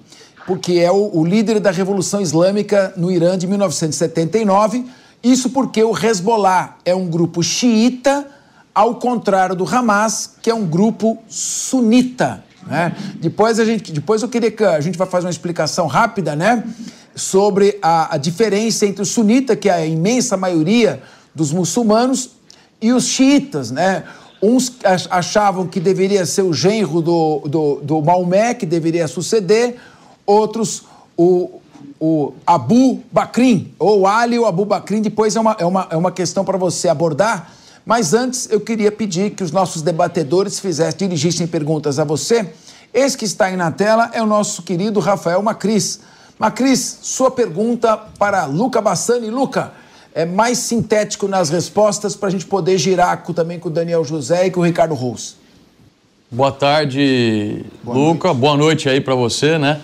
[0.48, 4.86] porque é o, o líder da Revolução Islâmica no Irã de 1979.
[5.24, 8.26] Isso porque o Hezbollah é um grupo xiita
[8.76, 12.44] ao contrário do Hamas, que é um grupo sunita.
[12.68, 12.94] Né?
[13.22, 16.62] Depois, a gente, depois eu queria que a gente vai fazer uma explicação rápida né?
[17.16, 21.02] sobre a, a diferença entre o sunita, que é a imensa maioria
[21.34, 22.32] dos muçulmanos,
[22.82, 23.72] e os xiitas.
[23.72, 24.04] Né?
[24.42, 24.76] Uns
[25.10, 29.78] achavam que deveria ser o genro do, do, do Maomé, que deveria suceder,
[30.26, 30.84] outros
[31.16, 31.62] o,
[31.98, 36.12] o Abu Bakrin, ou Ali ou Abu Bakrin, depois é uma, é uma, é uma
[36.12, 37.56] questão para você abordar
[37.86, 42.50] mas antes eu queria pedir que os nossos debatedores fizessem, dirigissem perguntas a você.
[42.92, 46.00] Esse que está aí na tela é o nosso querido Rafael Macris.
[46.40, 49.30] Macris, sua pergunta para Luca Bassani.
[49.30, 49.72] Luca,
[50.16, 54.04] é, mais sintético nas respostas para a gente poder girar com, também com o Daniel
[54.04, 55.36] José e com o Ricardo Rous.
[56.32, 58.30] Boa tarde, Boa Luca.
[58.30, 58.40] Noite.
[58.40, 59.80] Boa noite aí para você, né?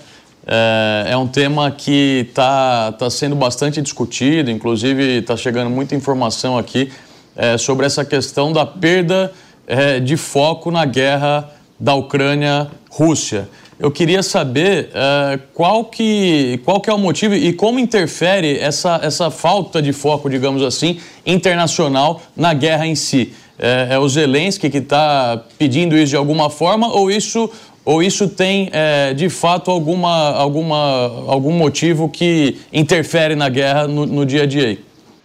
[0.47, 6.57] É, é, um tema que está tá sendo bastante discutido, inclusive está chegando muita informação
[6.57, 6.91] aqui
[7.35, 9.31] é, sobre essa questão da perda
[9.67, 13.49] é, de foco na guerra da Ucrânia-Rússia.
[13.81, 18.99] Eu queria saber uh, qual, que, qual que é o motivo e como interfere essa,
[19.01, 23.33] essa falta de foco, digamos assim, internacional na guerra em si.
[23.57, 27.49] É, é o Zelensky que está pedindo isso de alguma forma ou isso,
[27.83, 34.05] ou isso tem, é, de fato, alguma, alguma, algum motivo que interfere na guerra no,
[34.05, 34.77] no dia a dia?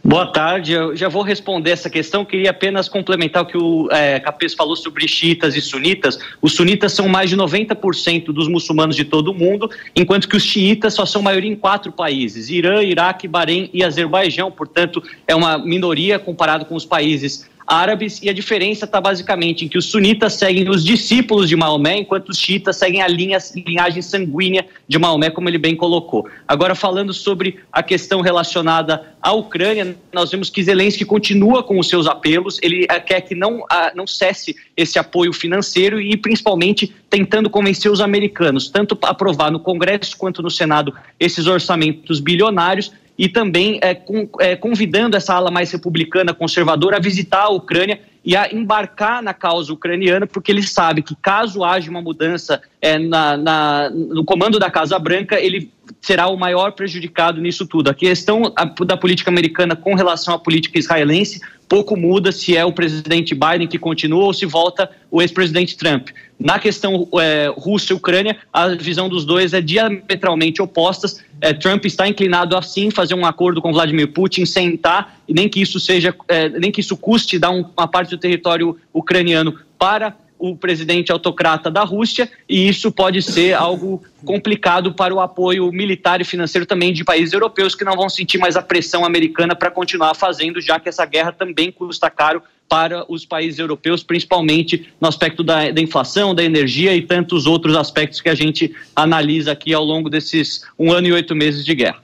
[0.07, 2.25] Boa tarde, eu já vou responder essa questão.
[2.25, 6.17] Queria apenas complementar o que o é, Capês falou sobre xiitas e sunitas.
[6.41, 10.45] Os sunitas são mais de 90% dos muçulmanos de todo o mundo, enquanto que os
[10.45, 14.49] xiitas só são maioria em quatro países: Irã, Iraque, Bahrein e Azerbaijão.
[14.49, 19.69] Portanto, é uma minoria comparado com os países árabes, e a diferença está basicamente em
[19.69, 24.01] que os sunitas seguem os discípulos de Maomé, enquanto os xiitas seguem a linha, linhagem
[24.01, 26.29] sanguínea de Maomé, como ele bem colocou.
[26.47, 31.89] Agora, falando sobre a questão relacionada à Ucrânia, nós vemos que Zelensky continua com os
[31.89, 36.95] seus apelos, ele eh, quer que não, ah, não cesse esse apoio financeiro e, principalmente,
[37.11, 42.93] tentando convencer os americanos, tanto a aprovar no Congresso quanto no Senado esses orçamentos bilionários
[43.19, 48.01] e também é, com, é, convidando essa ala mais republicana, conservadora, a visitar a Ucrânia
[48.25, 52.99] e a embarcar na causa ucraniana, porque ele sabe que caso haja uma mudança é,
[52.99, 57.89] na, na, no comando da Casa Branca, ele será o maior prejudicado nisso tudo.
[57.89, 58.53] A questão
[58.85, 63.67] da política americana com relação à política israelense pouco muda se é o presidente Biden
[63.67, 66.09] que continua ou se volta o ex-presidente Trump.
[66.39, 71.25] Na questão é, Rússia e Ucrânia, a visão dos dois é diametralmente opostas.
[71.41, 75.49] É, Trump está inclinado a sim fazer um acordo com Vladimir Putin, sentar, e nem
[75.49, 79.59] que isso seja, é, nem que isso custe dar um, uma parte do território ucraniano
[79.79, 85.71] para o presidente autocrata da Rússia, e isso pode ser algo complicado para o apoio
[85.73, 89.55] militar e financeiro também de países europeus que não vão sentir mais a pressão americana
[89.55, 94.89] para continuar fazendo, já que essa guerra também custa caro para os países europeus, principalmente
[95.01, 99.53] no aspecto da, da, inflação, da energia e tantos outros aspectos que a gente analisa
[99.53, 101.99] aqui ao longo desses um ano e oito meses de guerra.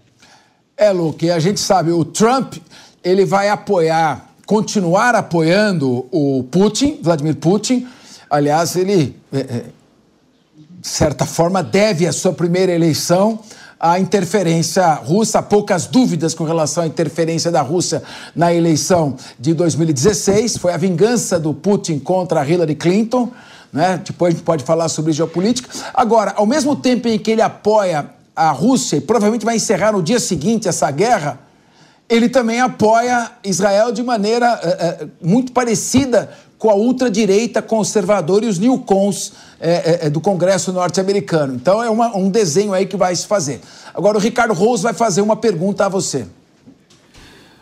[0.76, 2.54] É, Luke, a gente sabe, o Trump
[3.04, 7.86] ele vai apoiar, continuar apoiando o Putin, Vladimir Putin,
[8.32, 9.64] Aliás, ele, é, é,
[10.80, 13.40] de certa forma, deve a sua primeira eleição
[13.78, 15.40] à interferência russa.
[15.40, 18.02] Há poucas dúvidas com relação à interferência da Rússia
[18.34, 20.56] na eleição de 2016.
[20.56, 23.30] Foi a vingança do Putin contra Hillary Clinton.
[23.70, 24.00] Né?
[24.02, 25.68] Depois a gente pode falar sobre geopolítica.
[25.92, 30.02] Agora, ao mesmo tempo em que ele apoia a Rússia e provavelmente vai encerrar no
[30.02, 31.38] dia seguinte essa guerra,
[32.08, 36.30] ele também apoia Israel de maneira é, é, muito parecida
[36.62, 41.56] com a ultradireita conservadora e os newcons é, é, é, do Congresso norte-americano.
[41.56, 43.60] Então é uma, um desenho aí que vai se fazer.
[43.92, 46.24] Agora o Ricardo Rose vai fazer uma pergunta a você.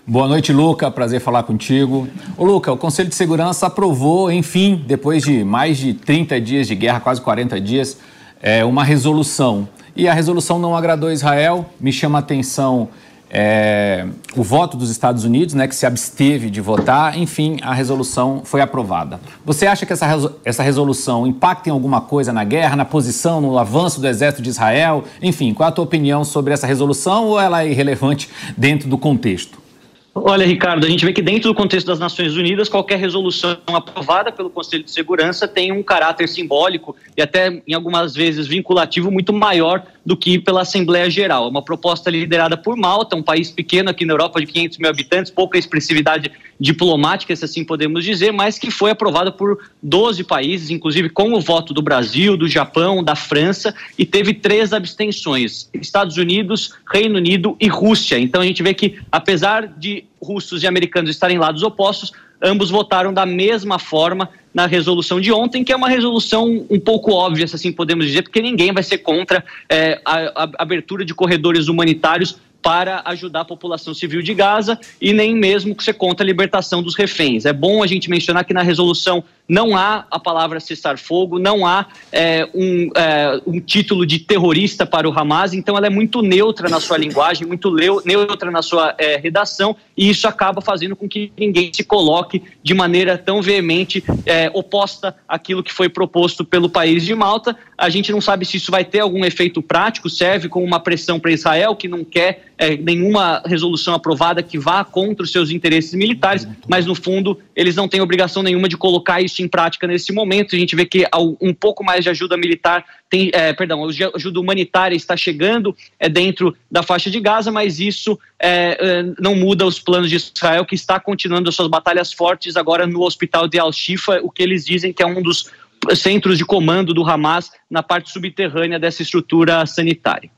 [0.07, 0.91] Boa noite, Luca.
[0.91, 2.07] Prazer falar contigo.
[2.37, 6.75] Ô, Luca, o Conselho de Segurança aprovou, enfim, depois de mais de 30 dias de
[6.75, 7.97] guerra, quase 40 dias,
[8.43, 9.67] é, uma resolução.
[9.97, 11.65] E a resolução não agradou Israel.
[11.81, 12.91] Me chama a atenção
[13.31, 14.07] é,
[14.37, 18.61] o voto dos Estados Unidos, né, que se absteve de votar, enfim, a resolução foi
[18.61, 19.21] aprovada.
[19.45, 23.57] Você acha que essa, essa resolução impacta em alguma coisa na guerra, na posição, no
[23.57, 25.05] avanço do exército de Israel?
[25.23, 29.70] Enfim, qual a tua opinião sobre essa resolução ou ela é irrelevante dentro do contexto?
[30.13, 34.33] Olha, Ricardo, a gente vê que dentro do contexto das Nações Unidas, qualquer resolução aprovada
[34.33, 39.33] pelo Conselho de Segurança tem um caráter simbólico e até, em algumas vezes, vinculativo muito
[39.33, 41.47] maior do que pela Assembleia Geral.
[41.47, 44.91] É uma proposta liderada por Malta, um país pequeno aqui na Europa de 500 mil
[44.91, 50.71] habitantes, pouca expressividade diplomática, se assim podemos dizer, mas que foi aprovada por 12 países,
[50.71, 56.17] inclusive com o voto do Brasil, do Japão, da França, e teve três abstenções: Estados
[56.17, 58.19] Unidos, Reino Unido e Rússia.
[58.19, 63.13] Então a gente vê que, apesar de russos e americanos estarem lados opostos, ambos votaram
[63.13, 67.55] da mesma forma na resolução de ontem, que é uma resolução um pouco óbvia, se
[67.55, 72.39] assim podemos dizer, porque ninguém vai ser contra é, a, a abertura de corredores humanitários
[72.63, 76.95] para ajudar a população civil de Gaza e nem mesmo ser contra a libertação dos
[76.95, 77.47] reféns.
[77.47, 81.87] É bom a gente mencionar que na resolução não há a palavra cessar-fogo, não há
[82.13, 86.69] é, um, é, um, título de terrorista para o Hamas, então ela é muito neutra
[86.69, 91.33] na sua linguagem, muito neutra na sua é, redação, e isso acaba fazendo com que
[91.37, 97.05] ninguém se coloque de maneira tão veemente é, oposta àquilo que foi proposto pelo país
[97.05, 97.57] de Malta.
[97.81, 101.19] A gente não sabe se isso vai ter algum efeito prático, serve como uma pressão
[101.19, 105.95] para Israel, que não quer é, nenhuma resolução aprovada que vá contra os seus interesses
[105.95, 110.13] militares, mas no fundo eles não têm obrigação nenhuma de colocar isso em prática nesse
[110.13, 110.55] momento.
[110.55, 111.07] A gente vê que
[111.41, 113.83] um pouco mais de ajuda militar, tem, é, perdão,
[114.15, 119.35] ajuda humanitária está chegando é, dentro da faixa de Gaza, mas isso é, é, não
[119.35, 123.49] muda os planos de Israel, que está continuando as suas batalhas fortes agora no hospital
[123.49, 125.51] de Al-Shifa, o que eles dizem que é um dos
[125.95, 130.31] centros de comando do Hamas na parte subterrânea dessa estrutura sanitária.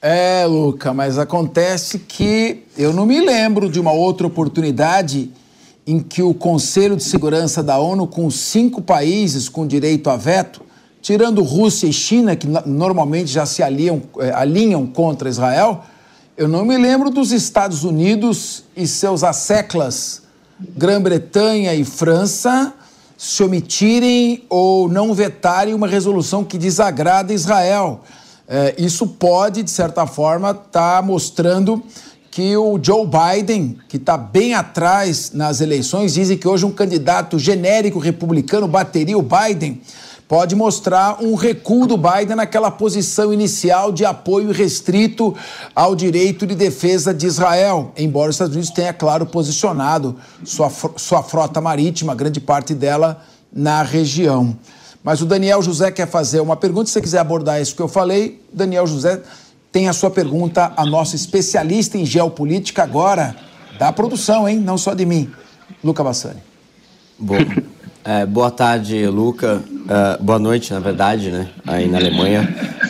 [0.00, 5.30] É, Luca, mas acontece que eu não me lembro de uma outra oportunidade
[5.86, 10.62] em que o Conselho de Segurança da ONU, com cinco países com direito a veto,
[11.00, 15.84] tirando Rússia e China, que normalmente já se aliam, é, alinham contra Israel,
[16.36, 20.22] eu não me lembro dos Estados Unidos e seus asseclas,
[20.60, 22.74] Grã-Bretanha e França,
[23.16, 28.00] se omitirem ou não vetarem uma resolução que desagrada Israel.
[28.48, 31.82] É, isso pode, de certa forma, estar tá mostrando
[32.30, 37.38] que o Joe Biden, que está bem atrás nas eleições, dizem que hoje um candidato
[37.38, 39.80] genérico republicano bateria o Biden
[40.28, 45.34] pode mostrar um recuo do Biden naquela posição inicial de apoio restrito
[45.74, 51.22] ao direito de defesa de Israel, embora os Estados Unidos tenha, claro, posicionado sua, sua
[51.22, 53.22] frota marítima, grande parte dela,
[53.52, 54.56] na região.
[55.02, 57.88] Mas o Daniel José quer fazer uma pergunta, se você quiser abordar isso que eu
[57.88, 59.22] falei, Daniel José
[59.70, 63.36] tem a sua pergunta a nosso especialista em geopolítica agora,
[63.78, 64.58] da produção, hein?
[64.58, 65.30] Não só de mim,
[65.84, 66.42] Luca Bassani.
[67.18, 67.36] Bom,
[68.06, 69.60] é, boa tarde, Luca.
[69.68, 71.48] Uh, boa noite, na verdade, né?
[71.66, 72.48] Aí na Alemanha.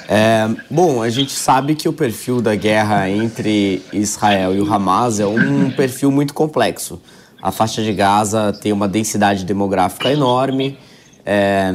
[0.09, 5.19] É, bom, a gente sabe que o perfil da guerra entre Israel e o Hamas
[5.19, 7.01] é um perfil muito complexo.
[7.43, 10.79] A faixa de Gaza tem uma densidade demográfica enorme.
[11.25, 11.73] É,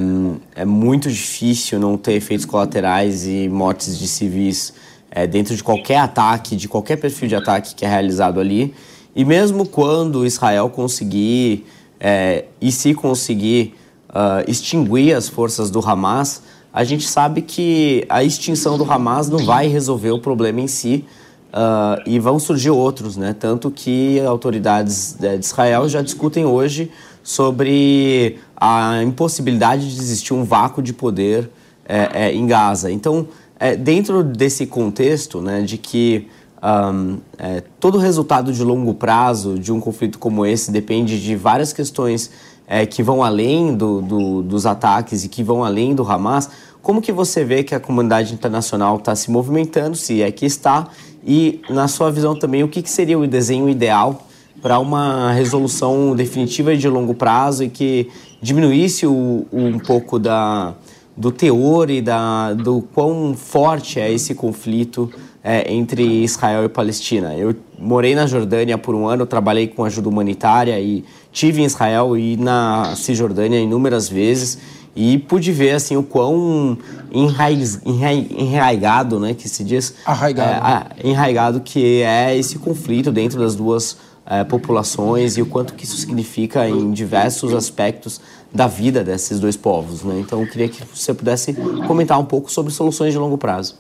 [0.56, 4.74] é muito difícil não ter efeitos colaterais e mortes de civis
[5.10, 8.74] é, dentro de qualquer ataque, de qualquer perfil de ataque que é realizado ali.
[9.16, 11.66] E mesmo quando Israel conseguir
[12.02, 13.76] é, e se conseguir
[14.10, 16.42] uh, extinguir as forças do Hamas,
[16.74, 21.06] a gente sabe que a extinção do Hamas não vai resolver o problema em si
[21.54, 23.36] uh, e vão surgir outros, né?
[23.38, 26.90] Tanto que autoridades de Israel já discutem hoje
[27.22, 31.50] sobre a impossibilidade de existir um vácuo de poder
[31.86, 32.92] é, é, em Gaza.
[32.92, 33.28] Então,
[33.60, 36.28] é, dentro desse contexto, né, de que
[36.62, 41.74] um, é, todo resultado de longo prazo de um conflito como esse depende de várias
[41.74, 42.30] questões
[42.68, 46.50] é, que vão além do, do, dos ataques e que vão além do Hamas.
[46.82, 50.88] Como que você vê que a comunidade internacional está se movimentando, se é que está,
[51.26, 54.28] e na sua visão também o que, que seria o desenho ideal
[54.62, 58.10] para uma resolução definitiva de longo prazo e que
[58.42, 60.76] diminuísse o, um pouco da,
[61.18, 65.12] do teor e da, do quão forte é esse conflito
[65.44, 67.36] é, entre Israel e Palestina.
[67.36, 72.18] Eu morei na Jordânia por um ano, trabalhei com ajuda humanitária e tive em Israel
[72.18, 74.60] e na Cisjordânia inúmeras vezes
[74.96, 76.78] e pude ver assim o quão
[77.12, 80.96] enraiz, enraigado, né, que se diz, arraigado.
[81.04, 85.86] É, enraigado que é esse conflito dentro das duas é, populações e o quanto que
[85.86, 88.22] isso significa em diversos aspectos
[88.54, 90.20] da vida desses dois povos, né?
[90.20, 91.54] Então eu queria que você pudesse
[91.88, 93.76] comentar um pouco sobre soluções de longo prazo.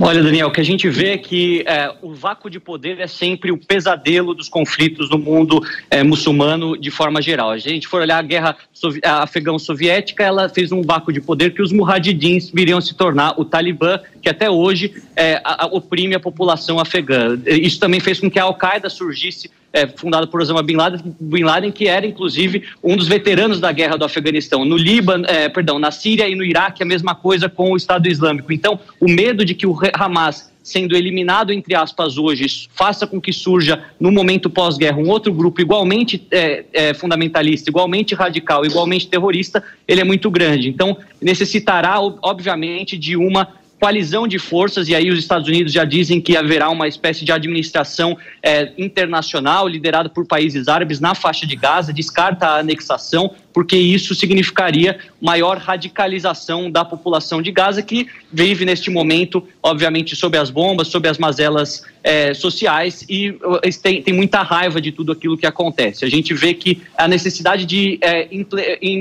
[0.00, 3.08] Olha, Daniel, o que a gente vê é que é, o vácuo de poder é
[3.08, 7.50] sempre o pesadelo dos conflitos no mundo é, muçulmano de forma geral.
[7.50, 8.56] A gente for olhar a guerra
[9.02, 13.98] afegão-soviética, ela fez um vácuo de poder que os mujahidins viriam se tornar o Talibã,
[14.22, 17.36] que até hoje é, a, a, oprime a população afegã.
[17.44, 21.44] Isso também fez com que a Al-Qaeda surgisse é, fundada por Osama Bin Laden, Bin
[21.44, 24.64] Laden, que era inclusive um dos veteranos da guerra do Afeganistão.
[24.64, 28.08] No Líbano, é, perdão, na Síria e no Iraque a mesma coisa com o Estado
[28.08, 28.52] Islâmico.
[28.52, 33.32] Então, o medo de que o Hamas sendo eliminado, entre aspas, hoje, faça com que
[33.32, 39.64] surja, no momento pós-guerra, um outro grupo igualmente é, é, fundamentalista, igualmente radical, igualmente terrorista,
[39.86, 40.68] ele é muito grande.
[40.68, 46.20] Então, necessitará, obviamente, de uma coalizão de forças, e aí os Estados Unidos já dizem
[46.20, 51.56] que haverá uma espécie de administração é, internacional liderada por países árabes na faixa de
[51.56, 58.64] Gaza, descarta a anexação, porque isso significaria maior radicalização da população de Gaza, que vive
[58.64, 63.36] neste momento, obviamente, sob as bombas, sob as mazelas é, sociais e
[63.82, 66.04] tem, tem, muita raiva de tudo aquilo que acontece.
[66.04, 68.28] A gente vê que a necessidade de é,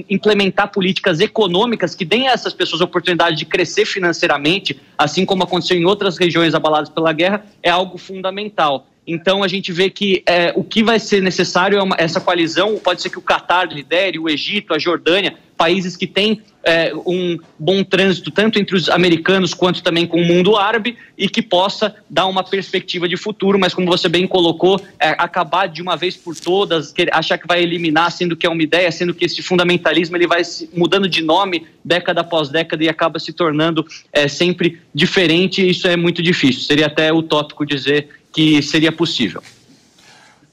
[0.09, 5.43] implementar políticas econômicas que deem a essas pessoas a oportunidade de crescer financeiramente, assim como
[5.43, 8.88] aconteceu em outras regiões abaladas pela guerra, é algo fundamental.
[9.07, 12.77] Então a gente vê que é, o que vai ser necessário é uma, essa coalizão.
[12.77, 17.39] Pode ser que o Catar lidere, o Egito, a Jordânia, países que têm é, um
[17.57, 21.95] bom trânsito tanto entre os americanos quanto também com o mundo árabe e que possa
[22.09, 26.15] dar uma perspectiva de futuro, mas como você bem colocou, é, acabar de uma vez
[26.17, 30.17] por todas, achar que vai eliminar, sendo que é uma ideia, sendo que esse fundamentalismo
[30.17, 30.41] ele vai
[30.75, 35.67] mudando de nome década após década e acaba se tornando é, sempre diferente.
[35.67, 36.63] Isso é muito difícil.
[36.63, 39.41] Seria até utópico dizer que seria possível.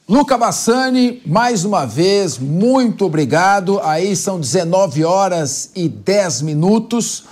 [0.07, 3.81] Luca Bassani, mais uma vez, muito obrigado.
[3.83, 7.25] Aí são 19 horas e 10 minutos.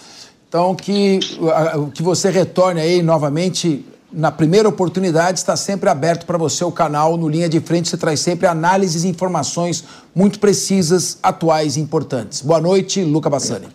[0.49, 1.21] Então, que,
[1.95, 5.39] que você retorne aí novamente na primeira oportunidade.
[5.39, 7.89] Está sempre aberto para você o canal no Linha de Frente.
[7.89, 12.43] Você traz sempre análises e informações muito precisas, atuais e importantes.
[12.43, 13.69] Boa noite, Luca Bassani.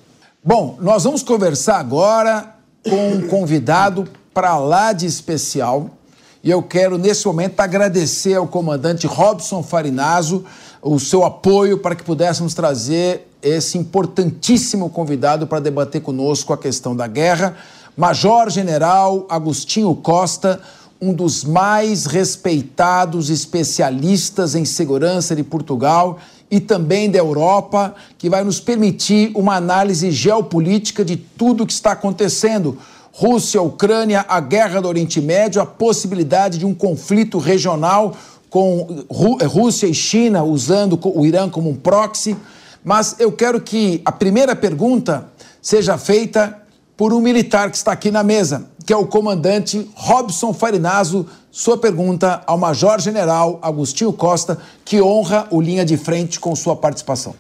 [0.43, 2.55] Bom, nós vamos conversar agora
[2.87, 5.96] com um convidado para lá de especial
[6.43, 10.45] e eu quero, nesse momento, agradecer ao comandante Robson Farinazo
[10.81, 16.95] o seu apoio para que pudéssemos trazer esse importantíssimo convidado para debater conosco a questão
[16.95, 17.55] da guerra.
[17.95, 20.61] Major General Agostinho Costa,
[21.01, 26.19] um dos mais respeitados especialistas em segurança de Portugal
[26.49, 31.73] e também da Europa, que vai nos permitir uma análise geopolítica de tudo o que
[31.73, 32.77] está acontecendo
[33.19, 38.15] Rússia, Ucrânia, a guerra do Oriente Médio, a possibilidade de um conflito regional
[38.47, 39.03] com
[39.41, 42.37] eh, Rússia e China usando o Irã como um proxy.
[42.83, 46.61] Mas eu quero que a primeira pergunta seja feita
[46.95, 51.25] por um militar que está aqui na mesa, que é o comandante Robson Farinazo.
[51.49, 56.75] Sua pergunta ao Major General Agostinho Costa, que honra o linha de frente com sua
[56.75, 57.33] participação.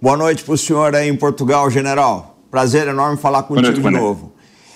[0.00, 2.36] Boa noite para o senhor aí em Portugal, general.
[2.48, 4.31] Prazer enorme falar contigo noite, de novo.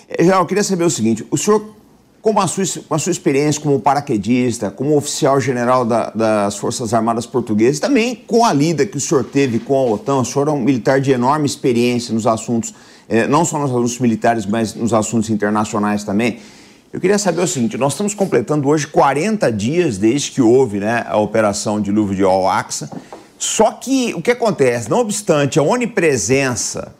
[0.09, 1.75] Eh, Geral, eu queria saber o seguinte: o senhor,
[2.21, 6.93] com a sua, com a sua experiência como paraquedista, como oficial general da, das Forças
[6.93, 10.47] Armadas Portuguesas, também com a lida que o senhor teve com a OTAN, o senhor
[10.47, 12.73] é um militar de enorme experiência nos assuntos,
[13.09, 16.39] eh, não só nos assuntos militares, mas nos assuntos internacionais também.
[16.91, 21.05] Eu queria saber o seguinte: nós estamos completando hoje 40 dias desde que houve né,
[21.07, 22.89] a operação Dilúvio de Al-Aqsa.
[23.37, 24.89] Só que o que acontece?
[24.89, 26.95] Não obstante a onipresença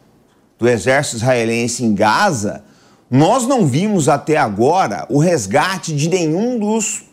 [0.59, 2.63] do exército israelense em Gaza,
[3.09, 7.03] nós não vimos até agora o resgate de nenhum dos,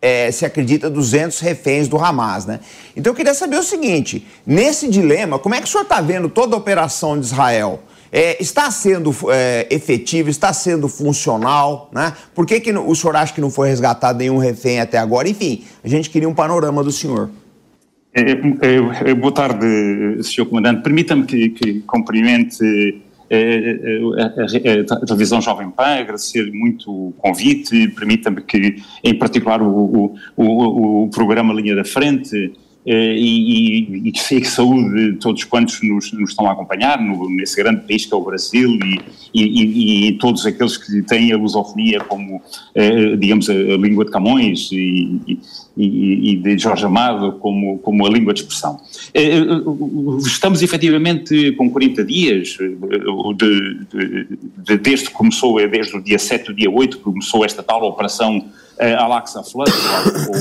[0.00, 2.60] é, se acredita, 200 reféns do Hamas, né?
[2.94, 6.28] Então eu queria saber o seguinte: nesse dilema, como é que o senhor está vendo
[6.28, 7.82] toda a operação de Israel?
[8.12, 12.12] É, está sendo é, efetivo, está sendo funcional, né?
[12.34, 15.28] Por que, que o senhor acha que não foi resgatado nenhum refém até agora?
[15.28, 17.30] Enfim, a gente queria um panorama do senhor.
[18.12, 19.66] É, é, é boa tarde,
[20.22, 20.82] senhor comandante.
[20.82, 27.88] Permita-me que, que cumprimente a, a, a, a, televisão Jovem Pan, agradecer muito o convite,
[27.88, 32.52] permita-me que, em particular, o, o, o, o programa Linha da Frente
[32.86, 37.56] eh, e, e, e saúde de todos quantos nos, nos estão a acompanhar no, nesse
[37.56, 38.78] grande país que é o Brasil
[39.34, 42.42] e, e, e todos aqueles que têm a lusofonia como,
[42.74, 45.40] eh, digamos, a, língua de Camões e,
[45.76, 48.78] de Jorge Amado como, como a língua de expressão.
[49.14, 49.40] Eh,
[50.18, 52.76] estamos efetivamente com 40 dias, de,
[53.36, 54.28] de,
[54.62, 57.82] de, desde que começou, desde o dia 7, o dia 8, que começou esta tal
[57.82, 58.44] operação
[58.78, 59.70] Alaxa Flood,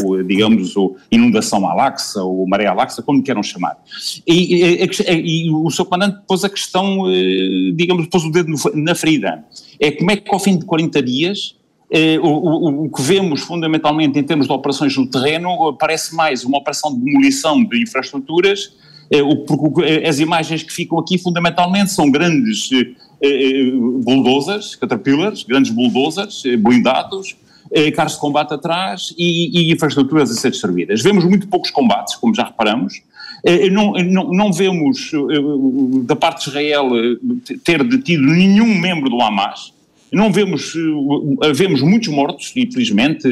[0.03, 3.77] ou digamos, ou inundação Alaxa, ou maré Alaxa, como queiram chamar.
[4.25, 8.53] E, e, e, e o seu comandante pôs a questão, eh, digamos, pôs o dedo
[8.73, 9.43] na ferida.
[9.79, 11.55] É como é que ao fim de 40 dias
[11.91, 16.43] eh, o, o, o, que vemos fundamentalmente em termos de operações no terreno parece mais
[16.43, 18.73] uma operação de demolição de infraestruturas,
[19.11, 22.69] eh, as imagens que ficam aqui fundamentalmente são grandes
[24.03, 27.37] bulldozers, caterpillars, grandes bulldozers, blindados,
[27.73, 31.01] eh, carros de combate atrás e, e, infraestruturas a ser destruídas.
[31.01, 33.01] Vemos muito poucos combates, como já reparamos.
[33.43, 36.89] Eh, não, não, não vemos eh, da parte de Israel
[37.63, 39.73] ter detido nenhum membro do Hamas.
[40.11, 40.75] Não vemos,
[41.55, 43.27] vemos muitos mortos, infelizmente,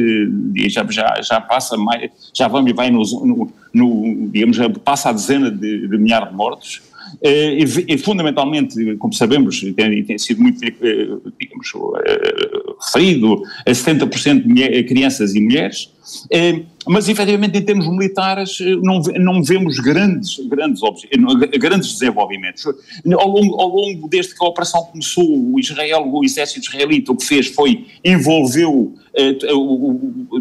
[0.68, 5.12] já, já, já passa mais, já vamos e vai no, no, no, digamos, passa a
[5.12, 6.82] dezena de, de milhares de mortos.
[7.22, 10.72] Eh, e, fundamentalmente, como sabemos, tem, tem sido muito, eh,
[11.40, 11.72] digamos,
[12.06, 15.92] eh, referido, a 70% de crianças e mulheres,
[16.88, 20.82] mas efetivamente em termos militares não, não vemos grandes, grandes,
[21.60, 22.66] grandes desenvolvimentos.
[22.66, 27.16] Ao longo, ao longo, desde que a operação começou, o Israel, o exército israelita o
[27.16, 29.38] que fez foi envolveu eh,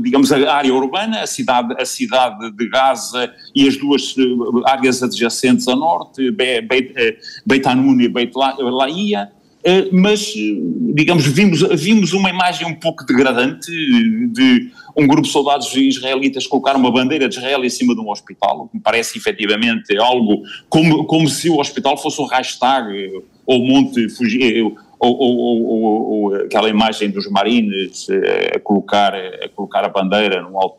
[0.00, 4.22] digamos, a área urbana, a cidade, a cidade de Gaza e as duas eh,
[4.64, 9.32] áreas adjacentes a norte, Beit Hanun e Beit Laia,
[9.92, 10.32] mas,
[10.94, 16.76] digamos, vimos, vimos uma imagem um pouco degradante de um grupo de soldados israelitas colocar
[16.76, 20.42] uma bandeira de Israel em cima de um hospital, o que me parece efetivamente algo
[20.68, 26.34] como, como se o hospital fosse o hashtag ou Monte Fuji, ou, ou, ou, ou,
[26.34, 30.76] aquela imagem dos marines eh, a, colocar, a colocar a bandeira no alto,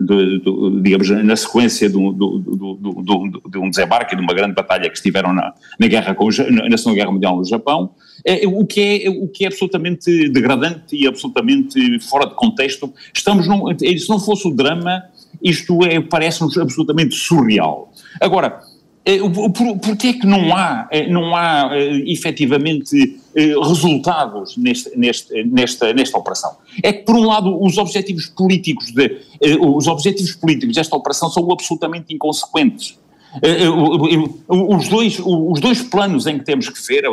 [0.00, 4.90] de, de, digamos, na sequência de um, de, de um desembarque, de uma grande batalha
[4.90, 7.94] que estiveram na, na, guerra com, na Segunda Guerra Mundial no Japão,
[8.24, 12.92] é, o, que é, o que é absolutamente degradante e absolutamente fora de contexto.
[13.14, 15.02] Estamos num, se não fosse o drama,
[15.42, 17.92] isto é, parece-nos absolutamente surreal.
[18.20, 18.60] Agora,
[19.04, 25.44] é, por, porquê é que não há, é, não há é, efetivamente resultados neste, neste,
[25.44, 26.56] nesta, nesta operação?
[26.82, 29.18] É que, por um lado, os objetivos políticos, de,
[29.60, 32.98] os objetivos políticos desta operação são absolutamente inconsequentes.
[33.40, 33.68] Eh, eh,
[34.48, 37.04] os dois, os dois planos em que temos que ver,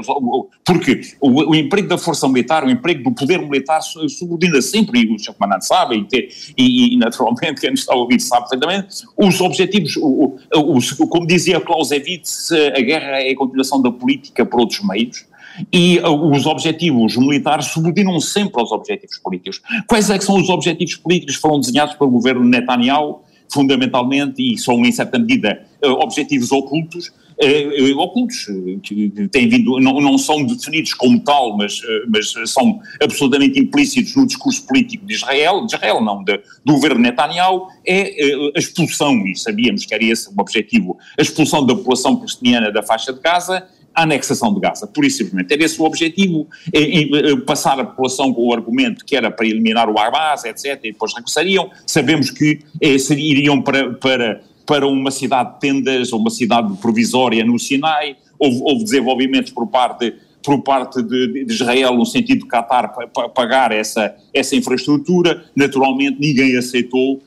[0.65, 5.13] porque o, o emprego da força militar, o emprego do poder militar subordina sempre, e
[5.13, 5.33] o Sr.
[5.33, 9.95] Comandante sabe, e, e, e, naturalmente quem está a ouvir sabe perfeitamente, os objetivos,
[10.53, 15.25] os, como dizia Clausewitz, a guerra é a continuação da política por outros meios,
[15.73, 19.61] e os objetivos militares subordinam sempre aos objetivos políticos.
[19.87, 23.21] Quais é que são os objetivos políticos que foram desenhados pelo governo Netanyahu?
[23.51, 27.11] fundamentalmente, e são em certa medida eh, objetivos ocultos,
[27.41, 28.47] eh, eh, ocultos,
[28.83, 34.27] que têm vindo, não, não são definidos como tal, mas, mas são absolutamente implícitos no
[34.27, 38.13] discurso político de Israel, de Israel não, de, do governo Netanyahu, é
[38.55, 42.83] a expulsão, e sabíamos que era esse o objetivo, a expulsão da população palestiniana da
[42.83, 43.65] faixa de Gaza,
[43.95, 45.53] a anexação de Gaza, por isso simplesmente.
[45.53, 46.47] Era esse o objetivo,
[47.45, 51.13] passar a população com o argumento que era para eliminar o Hamas, etc., e depois
[51.13, 51.69] regressariam.
[51.85, 57.57] Sabemos que iriam para, para, para uma cidade de tendas, ou uma cidade provisória no
[57.57, 60.13] Sinai, houve, houve desenvolvimentos por parte
[60.43, 62.93] por parte de, de, Israel no sentido de Qatar
[63.35, 67.21] pagar essa, essa infraestrutura, naturalmente ninguém aceitou.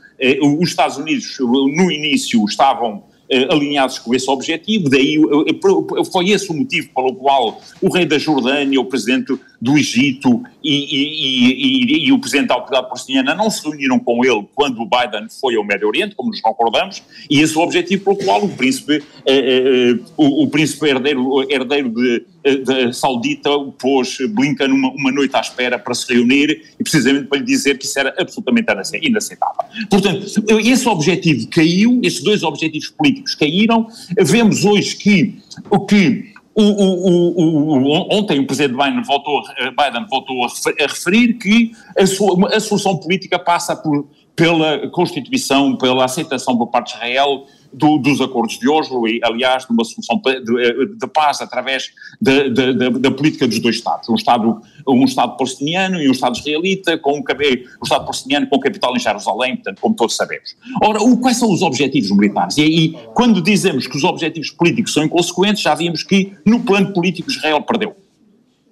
[0.59, 3.12] Os Estados Unidos no início estavam eh,
[3.51, 8.05] alinhados com esse objetivo, daí eh, eh, foi esse o motivo pelo qual o rei
[8.05, 13.35] da Jordânia, o presidente do Egito e, e, e, e o presidente da autoridade palestiniana
[13.35, 17.03] não se reuniram com ele quando o Biden foi ao Médio Oriente, como nos recordamos,
[17.31, 21.51] e esse é o objetivo pelo qual o príncipe, eh, eh, o, o, príncipe herdeiro,
[21.51, 26.83] herdeiro de, de saudita pôs Blinken uma, uma noite à espera para se reunir e
[26.83, 28.69] precisamente para lhe dizer que isso era absolutamente
[29.03, 29.65] inaceitável.
[29.89, 30.27] Portanto,
[30.61, 33.87] esse objetivo caiu, esses dois objetivos políticos caíram,
[34.21, 35.37] vemos hoje que
[35.71, 40.49] o que o, o, o, ontem o presidente Biden voltou, Biden voltou a
[40.87, 44.07] referir que a, sua, a solução política passa por,
[44.37, 49.67] pela Constituição, pela aceitação por parte de Israel do, dos acordos de Oslo e, aliás,
[49.67, 51.91] de uma solução de, de paz através
[52.21, 54.09] da política dos dois Estados.
[54.09, 58.61] Um Estado, um Estado palestiniano e um Estado israelita, com um, um Estado palestiniano com
[58.61, 60.55] capital em Jerusalém, portanto, como todos sabemos.
[60.83, 62.57] Ora, o, quais são os objetivos militares?
[62.59, 66.93] E aí, quando dizemos que os objetivos políticos são inconsequentes, já vimos que no plano
[66.93, 67.97] político Israel perdeu.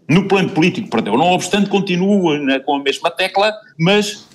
[0.09, 1.17] No plano político perdeu.
[1.17, 4.27] Não obstante, continua né, com a mesma tecla, mas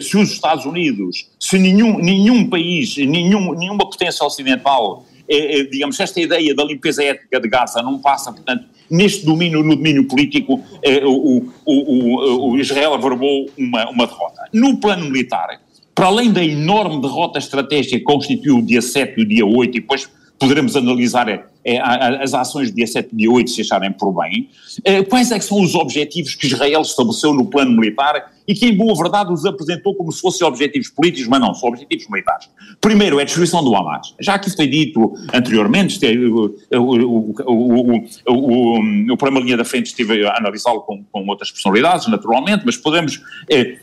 [0.00, 6.20] se os Estados Unidos, se nenhum, nenhum país, nenhum, nenhuma potência ocidental, eh, digamos, esta
[6.20, 10.60] ideia da limpeza étnica de Gaza não passa, portanto, neste domínio, no domínio político,
[11.04, 14.48] o, o, o Israel averbou uma, uma derrota.
[14.52, 15.60] No plano militar,
[15.94, 19.76] para além da enorme derrota estratégica que constituiu o dia 7 e o dia 8,
[19.76, 20.08] e depois
[20.40, 24.48] poderemos analisar é, as ações de dia 7 e dia 8 se acharem por bem,
[24.82, 28.66] é, quais é que são os objetivos que Israel estabeleceu no plano militar e que
[28.66, 32.48] em boa verdade os apresentou como se fossem objetivos políticos, mas não, são objetivos militares.
[32.80, 34.14] Primeiro é a destruição do Hamas.
[34.18, 37.94] Já que isso foi dito anteriormente, o, o, o,
[38.26, 42.78] o, o Primeira Linha da Frente estive a analisá-lo com, com outras personalidades, naturalmente, mas
[42.78, 43.20] podemos...
[43.50, 43.76] É,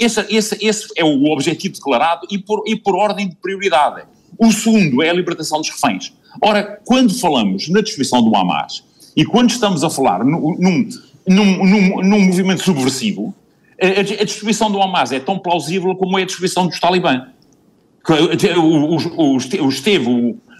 [0.00, 4.02] esse, esse, esse é o objetivo declarado e por, e por ordem de prioridade
[4.36, 6.12] o segundo é a libertação dos reféns.
[6.40, 8.84] Ora, quando falamos na destruição do Hamas
[9.16, 10.88] e quando estamos a falar num, num,
[11.26, 13.34] num, num movimento subversivo,
[13.80, 17.26] a, a, destruição do Hamas é tão plausível como é a destruição dos talibã.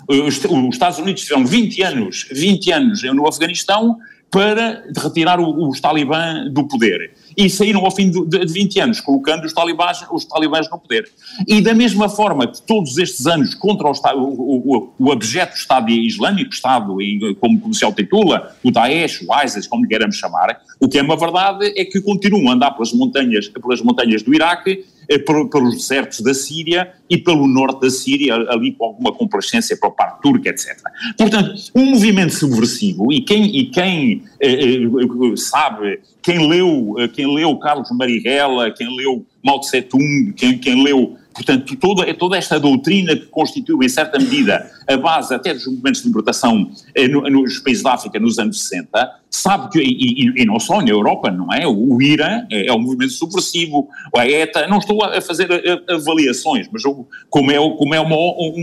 [0.08, 3.98] Os Estados Unidos tiveram 20 anos, 20 anos no Afeganistão
[4.30, 9.44] para retirar os talibã do poder e saíram ao fim de, de 20 anos, colocando
[9.44, 11.08] os talibãs, os talibãs no poder.
[11.46, 15.88] E da mesma forma que todos estes anos contra o, o, o, o abjeto Estado
[15.88, 16.96] Islâmico, Estado,
[17.38, 21.72] como se titula, o Daesh, o ISIS, como queiramos chamar, o que é uma verdade
[21.76, 24.84] é que continuam a andar pelas montanhas, pelas montanhas do Iraque,
[25.50, 29.92] pelos desertos da Síria e pelo norte da Síria, ali com alguma complacência para a
[29.92, 30.78] parte turca, etc.
[31.16, 37.56] Portanto, um movimento subversivo, e quem, e quem eh, eh, sabe, quem leu, quem leu
[37.56, 43.14] Carlos Marighella, quem leu Mao Tse Tung, quem, quem leu Portanto, toda, toda esta doutrina
[43.14, 47.80] que constituiu, em certa medida, a base até dos movimentos de libertação eh, nos países
[47.80, 51.64] da África nos anos 60, sabe que, e, e, não só na Europa, não é?
[51.64, 55.48] O IRA é, é um movimento subversivo, a ETA, não estou a fazer
[55.88, 56.82] avaliações, mas
[57.30, 58.16] como é, como é uma,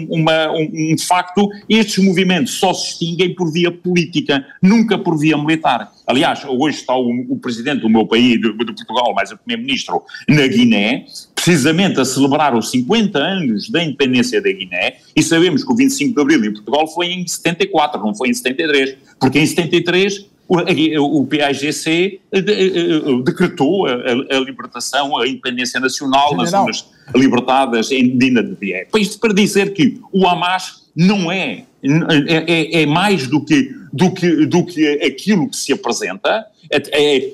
[0.09, 5.37] uma, um, um facto, estes movimentos só se extinguem por via política, nunca por via
[5.37, 5.93] militar.
[6.05, 10.03] Aliás, hoje está o, o presidente do meu país, de, de Portugal, mais o primeiro-ministro,
[10.27, 11.05] na Guiné,
[11.45, 16.15] precisamente a celebrar os 50 anos da independência da Guiné, e sabemos que o 25
[16.15, 21.25] de Abril em Portugal foi em 74, não foi em 73, porque em 73 o,
[21.25, 26.85] PAGC eh, eh, decretou a, libertação, a independência nacional nas zonas
[27.15, 28.87] libertadas em Dina de Bié.
[28.97, 34.45] Isto para dizer que o Hamas não é, é, é, mais do que, do, que,
[34.47, 37.31] do que aquilo que se apresenta, é, é,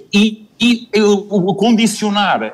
[0.61, 2.53] e o condicionar,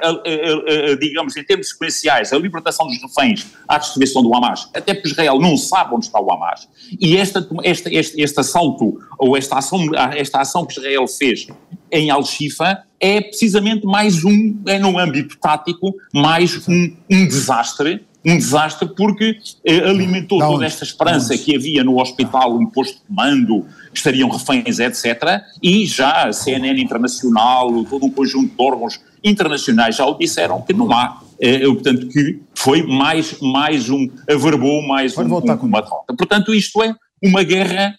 [0.98, 5.38] digamos, em termos sequenciais, a libertação dos reféns à distribuição do Hamas, até porque Israel
[5.40, 6.70] não sabe onde está o Hamas,
[7.02, 11.48] e esta, esta, este, este assalto, ou esta ação, esta ação que Israel fez
[11.92, 18.38] em Al-Shifa, é precisamente mais um, é no âmbito tático, mais um, um desastre um
[18.38, 23.66] desastre porque eh, alimentou toda esta esperança que havia no hospital, um posto de comando,
[23.98, 25.42] que estariam reféns, etc.
[25.62, 30.74] E já a CNN Internacional, todo um conjunto de órgãos internacionais já o disseram que
[30.74, 31.22] não há.
[31.40, 36.16] Eh, portanto, que foi mais, mais um, averbou mais um, um, uma derrota.
[36.16, 37.96] Portanto, isto é uma guerra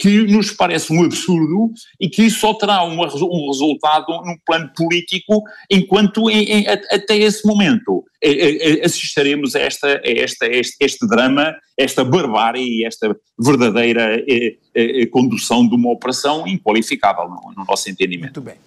[0.00, 5.42] que nos parece um absurdo e que só terá um, um resultado no plano político
[5.70, 11.06] enquanto em, em, até esse momento eh, eh, assistiremos a, esta, a esta, este, este
[11.08, 14.22] drama, esta barbárie e esta verdadeira
[15.10, 18.40] condução de uma operação inqualificável no, no nosso entendimento.
[18.40, 18.66] Muito bem.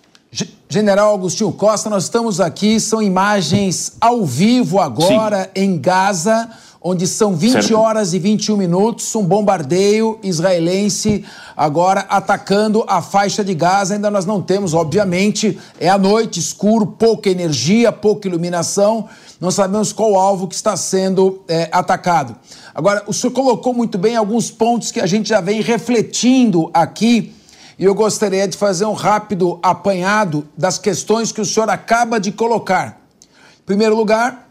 [0.70, 5.64] General Agostinho Costa, nós estamos aqui, são imagens ao vivo agora Sim.
[5.64, 6.50] em Gaza
[6.82, 7.78] onde são 20 certo.
[7.78, 11.26] horas e 21 minutos, um bombardeio israelense
[11.56, 13.96] agora atacando a faixa de Gaza.
[13.96, 19.10] Ainda nós não temos, obviamente, é a noite, escuro, pouca energia, pouca iluminação,
[19.42, 22.36] não sabemos qual alvo que está sendo é, atacado.
[22.74, 27.34] Agora, o senhor colocou muito bem alguns pontos que a gente já vem refletindo aqui.
[27.78, 32.32] E eu gostaria de fazer um rápido apanhado das questões que o senhor acaba de
[32.32, 33.02] colocar.
[33.62, 34.49] Em primeiro lugar,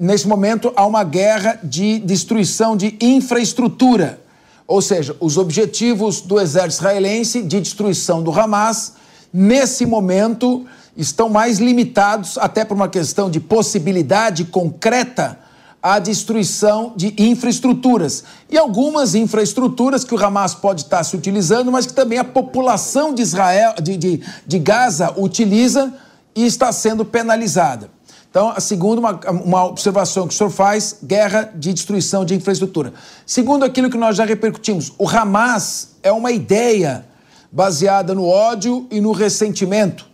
[0.00, 4.18] nesse momento, há uma guerra de destruição de infraestrutura.
[4.66, 8.94] Ou seja, os objetivos do exército israelense de destruição do Hamas,
[9.32, 10.64] nesse momento,
[10.96, 15.38] estão mais limitados, até por uma questão de possibilidade concreta,
[15.82, 18.24] à destruição de infraestruturas.
[18.50, 23.14] E algumas infraestruturas que o Hamas pode estar se utilizando, mas que também a população
[23.14, 25.92] de Israel, de, de, de Gaza, utiliza
[26.34, 27.90] e está sendo penalizada.
[28.30, 32.94] Então, a segunda, uma, uma observação que o senhor faz, guerra de destruição de infraestrutura.
[33.26, 37.04] Segundo aquilo que nós já repercutimos, o Hamas é uma ideia
[37.50, 40.08] baseada no ódio e no ressentimento.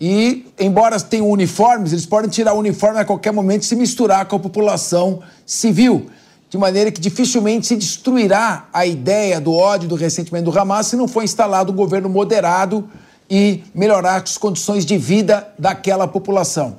[0.00, 4.26] E, embora tenham uniformes, eles podem tirar o uniforme a qualquer momento e se misturar
[4.26, 6.06] com a população civil.
[6.48, 10.86] De maneira que dificilmente se destruirá a ideia do ódio e do ressentimento do Hamas
[10.86, 12.88] se não for instalado um governo moderado
[13.28, 16.76] e melhorar as condições de vida daquela população.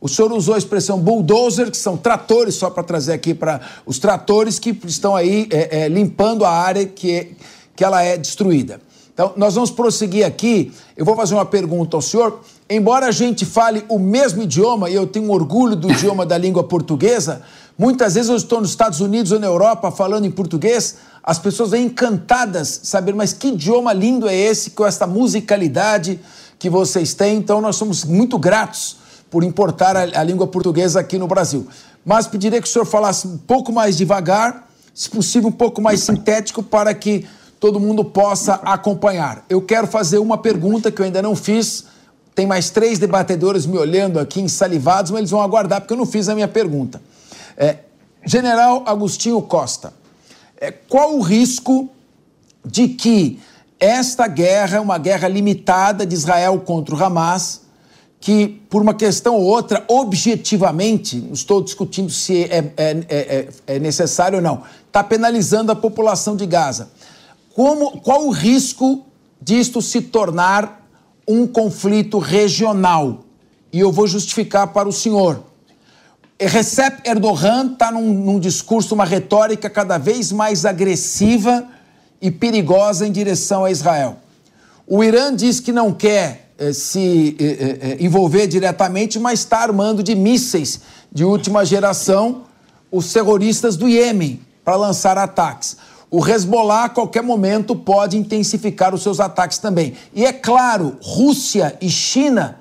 [0.00, 3.98] O senhor usou a expressão bulldozer, que são tratores, só para trazer aqui para os
[3.98, 7.28] tratores que estão aí é, é, limpando a área que, é,
[7.74, 8.80] que ela é destruída.
[9.12, 10.70] Então, nós vamos prosseguir aqui.
[10.94, 12.40] Eu vou fazer uma pergunta ao senhor.
[12.68, 16.62] Embora a gente fale o mesmo idioma, e eu tenho orgulho do idioma da língua
[16.62, 17.40] portuguesa,
[17.78, 21.70] muitas vezes eu estou nos Estados Unidos ou na Europa falando em português, as pessoas
[21.70, 26.20] vêm encantadas saber, mas que idioma lindo é esse, com essa musicalidade
[26.58, 27.38] que vocês têm.
[27.38, 28.98] Então, nós somos muito gratos
[29.30, 31.66] por importar a, a língua portuguesa aqui no Brasil.
[32.04, 36.00] Mas pediria que o senhor falasse um pouco mais devagar, se possível, um pouco mais
[36.00, 37.26] sintético, para que
[37.58, 39.44] todo mundo possa acompanhar.
[39.48, 41.84] Eu quero fazer uma pergunta que eu ainda não fiz.
[42.34, 46.06] Tem mais três debatedores me olhando aqui, ensalivados, mas eles vão aguardar porque eu não
[46.06, 47.00] fiz a minha pergunta.
[47.56, 47.78] É,
[48.24, 49.92] General Agostinho Costa,
[50.60, 51.88] é, qual o risco
[52.64, 53.40] de que
[53.78, 57.62] esta guerra, uma guerra limitada de Israel contra o Hamas,
[58.20, 63.48] que, por uma questão ou outra, objetivamente, não estou discutindo se é, é, é, é,
[63.74, 66.90] é necessário ou não, está penalizando a população de Gaza.
[67.54, 69.04] Como, qual o risco
[69.40, 70.86] disto se tornar
[71.26, 73.24] um conflito regional?
[73.72, 75.42] E eu vou justificar para o senhor.
[76.38, 81.66] Recep Erdogan está num, num discurso, uma retórica cada vez mais agressiva
[82.20, 84.16] e perigosa em direção a Israel.
[84.86, 90.02] O Irã diz que não quer eh, se eh, eh, envolver diretamente, mas está armando
[90.02, 90.80] de mísseis
[91.12, 92.42] de última geração
[92.90, 95.76] os terroristas do Iêmen para lançar ataques.
[96.10, 99.94] O Hezbollah, a qualquer momento, pode intensificar os seus ataques também.
[100.14, 102.60] E é claro, Rússia e China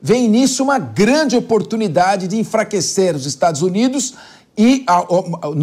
[0.00, 4.14] veem nisso uma grande oportunidade de enfraquecer os Estados Unidos
[4.58, 4.86] e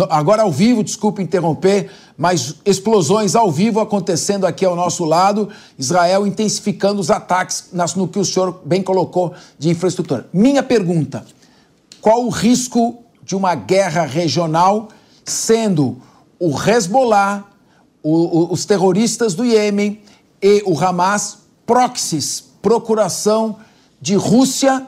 [0.10, 5.50] agora ao vivo, desculpe interromper, mas explosões ao vivo acontecendo aqui ao nosso lado,
[5.80, 10.28] Israel intensificando os ataques no que o senhor bem colocou de infraestrutura.
[10.32, 11.26] Minha pergunta:
[12.00, 14.90] qual o risco de uma guerra regional
[15.26, 15.98] sendo
[16.40, 17.46] o Hezbollah,
[18.04, 20.02] o, os terroristas do Iêmen
[20.42, 23.58] e o Hamas proxies, procuração
[24.00, 24.86] de Rússia,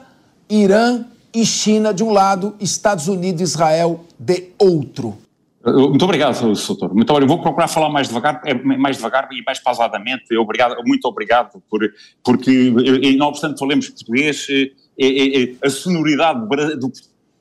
[0.48, 1.06] Irã
[1.36, 5.18] e China de um lado, Estados Unidos e Israel de outro.
[5.62, 6.94] Muito obrigado, doutor.
[6.94, 7.28] Muito obrigado.
[7.28, 10.34] Vou procurar falar mais devagar, é, mais devagar e mais pausadamente.
[10.36, 11.80] Obrigado, muito obrigado por,
[12.24, 12.70] porque,
[13.18, 16.40] não obstante falemos português, é, é, é, a sonoridade
[16.78, 16.90] do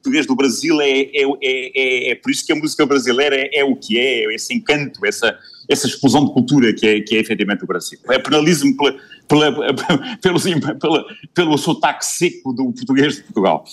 [0.05, 3.75] português do Brasil é, é, é, é, por isso que a música brasileira é, o
[3.75, 5.37] que é, esse encanto, essa,
[5.69, 7.99] essa explosão de cultura que é, que é efetivamente o Brasil.
[8.09, 8.95] É penalismo pela,
[9.27, 9.77] pela,
[10.21, 10.39] pelo,
[10.79, 13.63] pela, pelo sotaque seco do português de Portugal.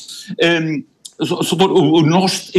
[0.43, 0.85] Um,
[2.09, 2.51] nós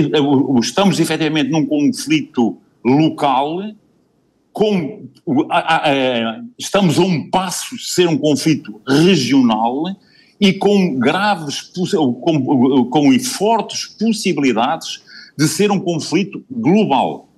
[0.62, 3.60] estamos efetivamente num conflito local
[4.54, 5.08] com,
[6.58, 9.84] estamos a um passo de ser um conflito regional
[10.40, 15.02] e com graves, com, com fortes possibilidades
[15.38, 17.33] de ser um conflito global.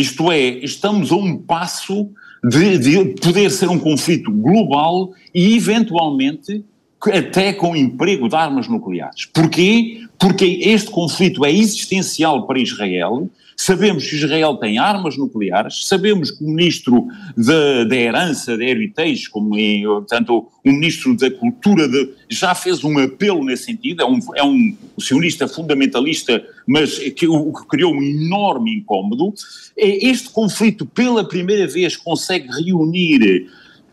[0.00, 2.10] Isto é, estamos a um passo
[2.42, 6.64] de, de poder ser um conflito global e, eventualmente,
[7.08, 9.24] até com emprego de armas nucleares.
[9.26, 10.02] Porquê?
[10.18, 13.30] Porque este conflito é existencial para Israel.
[13.56, 17.06] Sabemos que Israel tem armas nucleares, sabemos que o ministro
[17.36, 22.98] da herança, da heritage, como é, portanto, o ministro da cultura, de, já fez um
[22.98, 28.02] apelo nesse sentido, é um, é um sionista fundamentalista, mas que, o, que criou um
[28.02, 29.34] enorme incômodo.
[29.76, 33.46] Este conflito, pela primeira vez, consegue reunir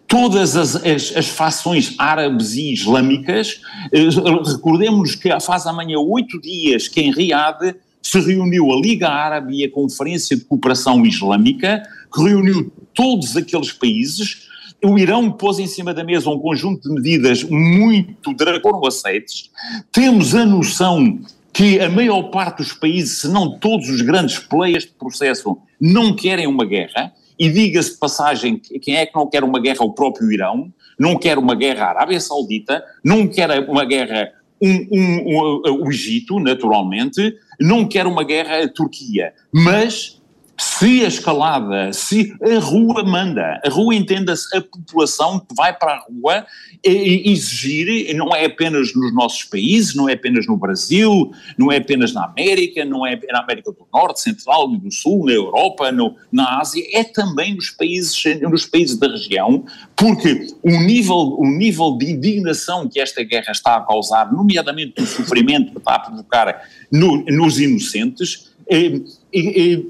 [0.07, 3.61] todas as, as, as, fações árabes e islâmicas.
[3.91, 4.07] Eh,
[4.45, 9.65] recordemos que faz amanhã oito dias que em Riad se reuniu a Liga Árabe e
[9.65, 14.47] a Conferência de Cooperação Islâmica, que reuniu todos aqueles países.
[14.81, 19.49] O Irão pôs em cima da mesa um conjunto de medidas muito draconianas.
[19.91, 21.19] Temos a noção
[21.51, 26.15] que a maior parte dos países, se não todos os grandes players de processo, não
[26.15, 29.83] querem uma guerra e diga-se de passagem, quem é que não quer uma guerra?
[29.83, 34.31] O próprio Irão, não quer uma guerra à Arábia Saudita, não quer uma guerra
[34.61, 40.16] um, um, um, o Egito, naturalmente, não quer uma guerra à Turquia, mas
[40.59, 45.93] se a escalada, se a rua manda, a rua entenda-se a população que vai para
[45.93, 46.45] a rua
[46.83, 52.13] exigir, não é apenas nos nossos países, não é apenas no Brasil, não é apenas
[52.13, 56.15] na América, não é na América do Norte, Central e do Sul, na Europa, no,
[56.31, 59.63] na Ásia, é também nos países, nos países da região,
[59.95, 65.05] porque o nível, o nível de indignação que esta guerra está a causar, nomeadamente o
[65.05, 68.87] sofrimento que está a provocar no, nos inocentes, é,
[69.33, 69.81] é, é,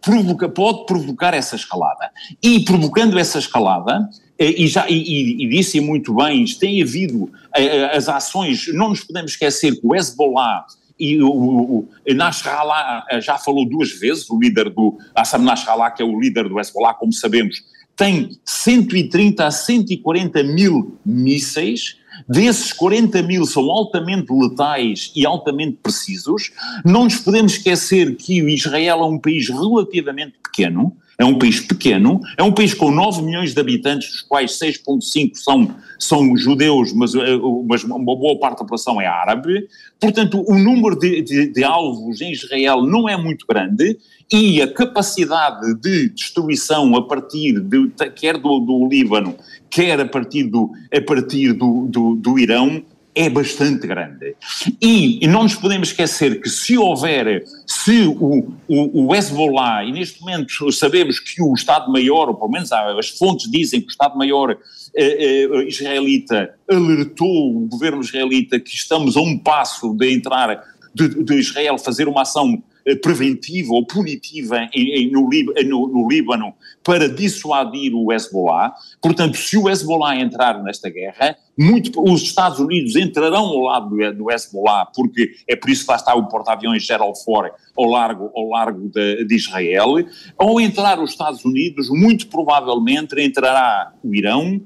[0.00, 2.10] provoca, pode provocar essa escalada.
[2.42, 4.08] E provocando essa escalada,
[4.38, 8.88] eh, e, já, e, e disse muito bem, tem havido eh, eh, as ações, não
[8.88, 10.64] nos podemos esquecer que o Hezbollah
[10.98, 16.04] e o, o, Nasrallah já falou duas vezes, o líder do Assam Nasrallah, que é
[16.04, 17.62] o líder do Hezbollah, como sabemos,
[17.96, 21.96] tem 130 a 140 mil mísseis,
[22.28, 26.52] Desses 40 mil são altamente letais e altamente precisos.
[26.84, 32.18] Não nos podemos esquecer que Israel é um país relativamente pequeno, é um país pequeno,
[32.34, 37.14] é um país com 9 milhões de habitantes, dos quais 6,5 são, são judeus, mas,
[37.14, 37.38] eh,
[37.68, 39.68] mas, uma boa parte da população é árabe.
[40.00, 43.98] Portanto, o número de, de, de alvos em Israel não é muito grande
[44.32, 49.36] e a capacidade de destruição a partir de, quer do, do Líbano,
[49.68, 52.82] quer a partir do, a partir do, do, do Irão,
[53.14, 54.36] é bastante grande.
[54.80, 59.92] E, e, não nos podemos esquecer que se houver, se o, o, o Hezbollah, e
[59.92, 64.56] neste momento sabemos que o Estado-Maior, ou pelo menos as fontes dizem que o Estado-Maior
[64.94, 70.62] eh, eh, israelita alertou o governo israelita que estamos a um passo de entrar,
[70.94, 72.62] de, de Israel fazer uma ação
[72.96, 75.28] preventiva ou punitiva em, em, no,
[75.64, 78.74] no, no, Líbano para dissuadir o Hezbollah.
[79.00, 84.14] Portanto, se o Hezbollah entrar nesta guerra, muito, os Estados Unidos entrarão ao lado do,
[84.14, 88.30] do Hezbollah, porque é por isso que lá está o porta-aviões Gerald Ford ao largo,
[88.34, 89.96] ao largo de, de Israel.
[90.38, 94.60] Ao entrar os Estados Unidos, muito provavelmente entrará o Irão,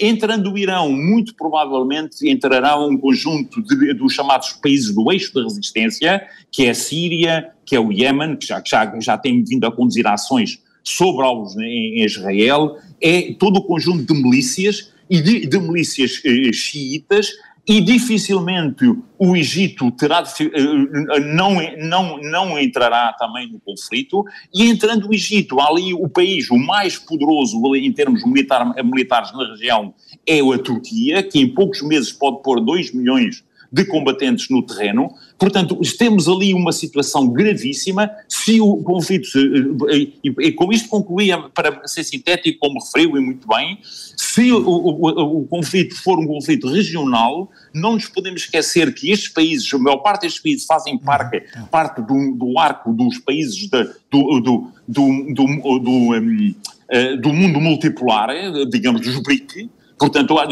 [0.00, 5.42] entrando o Irão, muito provavelmente entrará um conjunto de, dos chamados países do eixo da
[5.42, 9.64] resistência, que é a Síria, que é o Iémen, que já, já, já tem vindo
[9.66, 15.20] a conduzir ações sobre alvos em, em Israel, é todo o conjunto de milícias e
[15.20, 17.30] de, de milícias eh, xiitas
[17.70, 18.84] e dificilmente
[19.16, 25.60] o Egito terá eh, não, não, não entrará também no conflito, e entrando o Egito,
[25.60, 29.94] ali o país o mais poderoso em termos militar, militares na região
[30.26, 35.14] é a Turquia, que em poucos meses pode pôr 2 milhões de combatentes no terreno.
[35.38, 38.10] Portanto, temos ali uma situação gravíssima.
[38.28, 39.28] Se o conflito,
[39.90, 44.58] e, e com isto concluía, para ser sintético, como referiu e muito bem, se o,
[44.58, 49.78] o, o, conflito for um conflito regional, não nos podemos esquecer que estes países, a
[49.78, 54.66] maior parte destes países fazem parte, parte do, do arco dos países de, do, do,
[54.86, 56.54] do, do, um,
[56.88, 59.70] eh, do mundo multipolar, eh, digamos, dos BRIC,
[60.00, 60.44] Portanto, a,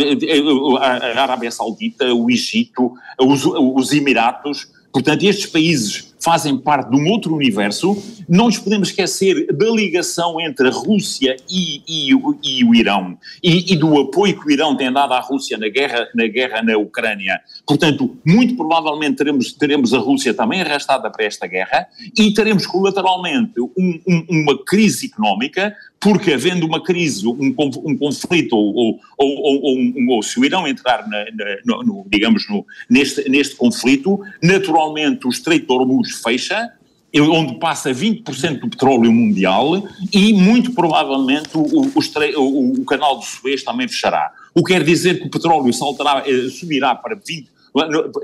[1.23, 7.35] Arábia Saudita, o Egito, os, os Emiratos, portanto, estes países fazem parte de um outro
[7.35, 7.97] universo.
[8.29, 12.11] Não nos podemos esquecer da ligação entre a Rússia e, e,
[12.43, 15.69] e o Irão e, e, do apoio que o Irão tem dado à Rússia na
[15.69, 17.41] guerra na, guerra na Ucrânia.
[17.67, 21.87] Portanto, muito provavelmente teremos, teremos a Rússia também arrastada para esta guerra
[22.17, 28.57] e teremos colateralmente um, um, uma crise económica porque havendo uma crise, um, um conflito,
[28.57, 33.57] ou, ou, ou, ou, se o Irão entrar, na, na, no, digamos, no, neste, neste
[33.57, 36.71] conflito, naturalmente o Estreito de Hormuz fecha,
[37.17, 39.83] onde passa 20% do petróleo mundial
[40.13, 41.93] e muito provavelmente o, o,
[42.37, 44.31] o, o, canal do Suez também fechará.
[44.55, 47.49] O que quer dizer que o petróleo saltará, eh, subirá para 20,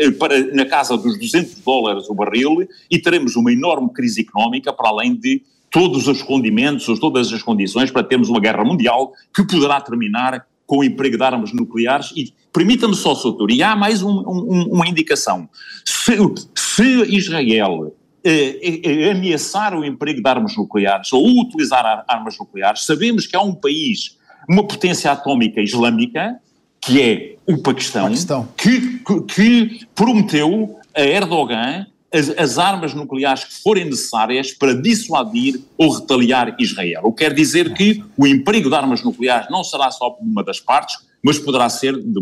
[0.01, 4.73] eh, para, na casa dos 200 dólares o barril e teremos uma enorme crise económica
[4.73, 9.45] para além de todos os condimentos, todas as condições para termos uma guerra mundial que
[9.45, 14.03] poderá terminar com o emprego de armas nucleares e permita-me só, Soutor, e há mais
[14.03, 15.49] um, um, uma indicação.
[15.85, 16.17] Se,
[16.55, 17.93] se Israel
[18.23, 23.37] eh, eh, eh, ameaçar o emprego de armas nucleares ou utilizar armas nucleares, sabemos que
[23.37, 24.17] há um país,
[24.49, 26.37] uma potência atómica islâmica,
[26.81, 28.49] que é o Paquistão, Paquistão.
[28.57, 35.61] Que, que, que prometeu a Erdogan as, as, armas nucleares que forem necessárias para dissuadir
[35.77, 37.03] ou retaliar Israel.
[37.05, 40.45] O que quer dizer que o emprego de armas nucleares não será só por uma
[40.45, 42.21] das partes, mas poderá ser, de,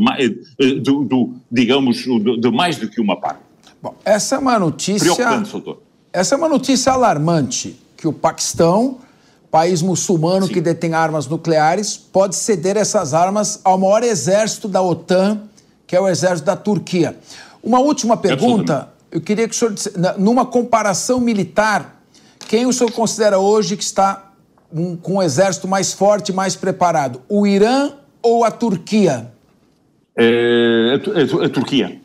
[0.59, 3.41] de, de, de digamos, de, mais do que uma parte.
[3.83, 5.15] Bom, essa é uma notícia.
[5.15, 5.83] Preocupante, doutor.
[6.13, 8.99] Essa é uma notícia alarmante, que o Paquistão,
[9.51, 10.53] país muçulmano Sim.
[10.53, 15.43] que detém armas nucleares, pode ceder essas armas ao maior exército da OTAN,
[15.87, 17.19] que é o exército da Turquia.
[17.63, 22.03] Uma última pergunta eu queria que o senhor, numa comparação militar,
[22.49, 24.33] quem o senhor considera hoje que está
[25.03, 27.21] com um exército mais forte, mais preparado?
[27.29, 29.31] O Irã ou a Turquia?
[30.17, 32.01] É, a, a, a, Turquia.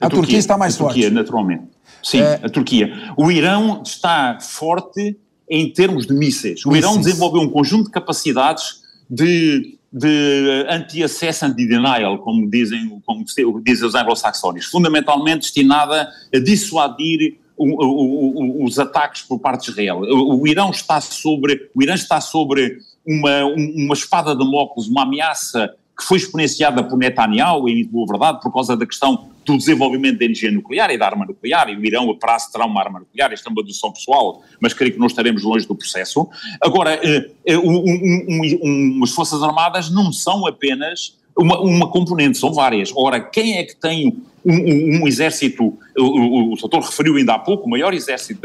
[0.00, 0.94] A, a Turquia, Turquia, está mais a forte.
[0.94, 1.64] Turquia, naturalmente.
[2.02, 2.40] Sim, é...
[2.42, 2.92] a Turquia.
[3.16, 5.16] O Irão está forte
[5.48, 6.66] em termos de mísseis.
[6.66, 13.24] O Irão desenvolveu um conjunto de capacidades de de anti-acesso, anti-denial, como dizem, como
[13.62, 19.70] dizem os anglo-saxónios, fundamentalmente destinada a dissuadir o, o, o, os ataques por parte de
[19.72, 20.00] Israel.
[20.00, 25.74] O, Irão está sobre, o Irã está sobre uma, uma espada de Damocles, uma ameaça
[25.98, 30.26] que foi exponenciada por Netanyahu, em boa verdade, por causa da questão do desenvolvimento da
[30.26, 33.48] energia nuclear e da arma nuclear, e o Irão prazo terá uma arma nuclear, isto
[33.48, 36.28] é uma dedução pessoal, mas creio que não estaremos longe do processo.
[36.60, 42.38] Agora, eh, eh, um, um, um, as Forças Armadas não são apenas uma, uma componente,
[42.38, 42.92] são várias.
[42.94, 44.08] Ora, quem é que tem
[44.44, 48.40] um, um, um exército, o, o, o doutor referiu ainda há pouco, o maior exército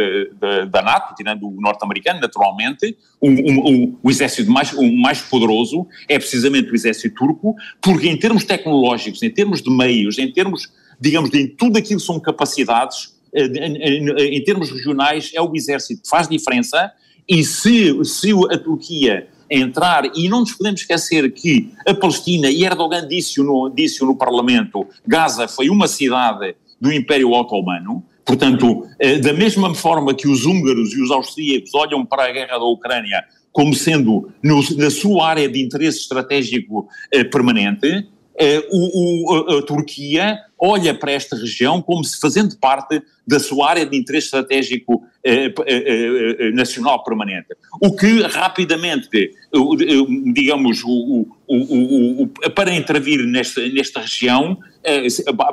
[0.70, 6.76] da NATO, tirando o norte-americano, naturalmente, um, o exército mais, mais poderoso é precisamente o
[6.76, 10.70] exército turco, porque em termos tecnológicos, em termos de meios, em termos
[11.04, 16.02] digamos, de tudo aquilo que são capacidades, eh, em, em termos regionais, é o exército
[16.04, 16.92] que faz diferença,
[17.28, 22.64] e se, se a Turquia entrar, e não nos podemos esquecer que a Palestina, e
[22.64, 29.20] Erdogan disse-o no, disse no Parlamento, Gaza foi uma cidade do Império Otomano, portanto, eh,
[29.20, 33.24] da mesma forma que os húngaros e os austríacos olham para a guerra da Ucrânia
[33.54, 39.62] como sendo no, na sua área de interesse estratégico eh, permanente, eh, o, o, a
[39.62, 45.04] Turquia olha para esta região como se fazendo parte da sua área de interesse estratégico
[46.54, 47.48] nacional permanente.
[47.82, 49.32] O que rapidamente,
[50.34, 54.58] digamos, o, o, o, para intervir nesta, nesta região,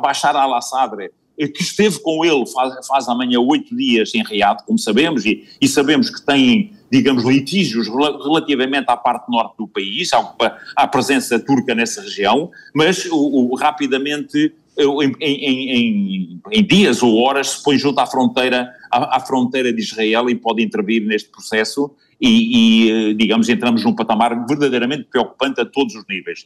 [0.00, 1.10] Bashar al-Assad
[1.48, 5.68] que esteve com ele faz, faz amanhã oito dias em Riad, como sabemos, e, e,
[5.68, 10.34] sabemos que tem, digamos, litígios relativamente à parte norte do país, à,
[10.76, 17.50] à presença turca nessa região, mas o, o rapidamente, em, em, em, dias ou horas,
[17.50, 21.90] se põe junto à fronteira, à, à, fronteira de Israel e pode intervir neste processo
[22.20, 26.44] e, e, digamos, entramos num patamar verdadeiramente preocupante a todos os níveis.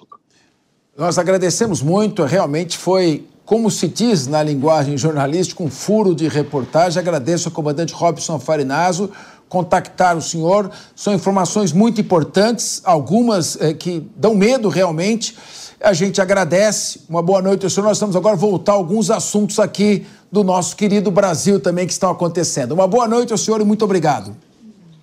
[0.97, 6.99] Nós agradecemos muito, realmente foi como se diz na linguagem jornalística, um furo de reportagem.
[6.99, 9.11] Agradeço ao comandante Robson Farinazo
[9.49, 10.71] contactar o senhor.
[10.97, 15.37] São informações muito importantes, algumas é, que dão medo realmente.
[15.81, 17.01] A gente agradece.
[17.09, 17.87] Uma boa noite senhor.
[17.87, 22.11] Nós estamos agora voltar a alguns assuntos aqui do nosso querido Brasil também que estão
[22.11, 22.73] acontecendo.
[22.73, 24.35] Uma boa noite ao senhor e muito obrigado.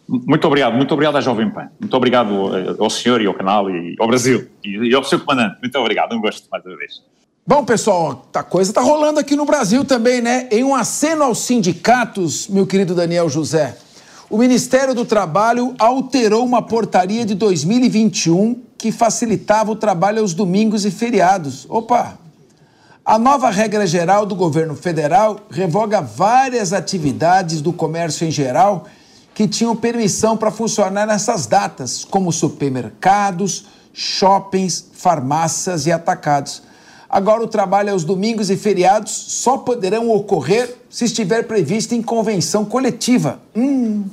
[0.08, 1.70] Muito obrigado, muito obrigado à Jovem Pan.
[1.80, 5.58] Muito obrigado ao senhor e ao canal e ao Brasil e ao seu comandante.
[5.62, 7.02] Muito obrigado, um gosto mais uma vez.
[7.48, 10.48] Bom, pessoal, a coisa está rolando aqui no Brasil também, né?
[10.52, 13.78] Em um aceno aos sindicatos, meu querido Daniel José,
[14.30, 20.86] o Ministério do Trabalho alterou uma portaria de 2021 que facilitava o trabalho aos domingos
[20.86, 21.68] e feriados.
[21.70, 22.18] Opa!
[23.06, 28.86] A nova regra geral do governo federal revoga várias atividades do comércio em geral
[29.36, 36.64] que tinham permissão para funcionar nessas datas, como supermercados, shoppings, farmácias e atacados.
[37.08, 42.66] Agora, o trabalho aos domingos e feriados só poderão ocorrer se estiver previsto em convenção
[42.66, 43.40] coletiva.
[43.56, 44.06] Hum.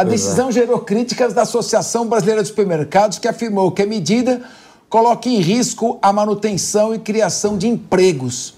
[0.00, 0.52] A decisão é.
[0.52, 4.40] gerou críticas da Associação Brasileira de Supermercados, que afirmou que a medida
[4.88, 8.54] coloca em risco a manutenção e criação de empregos.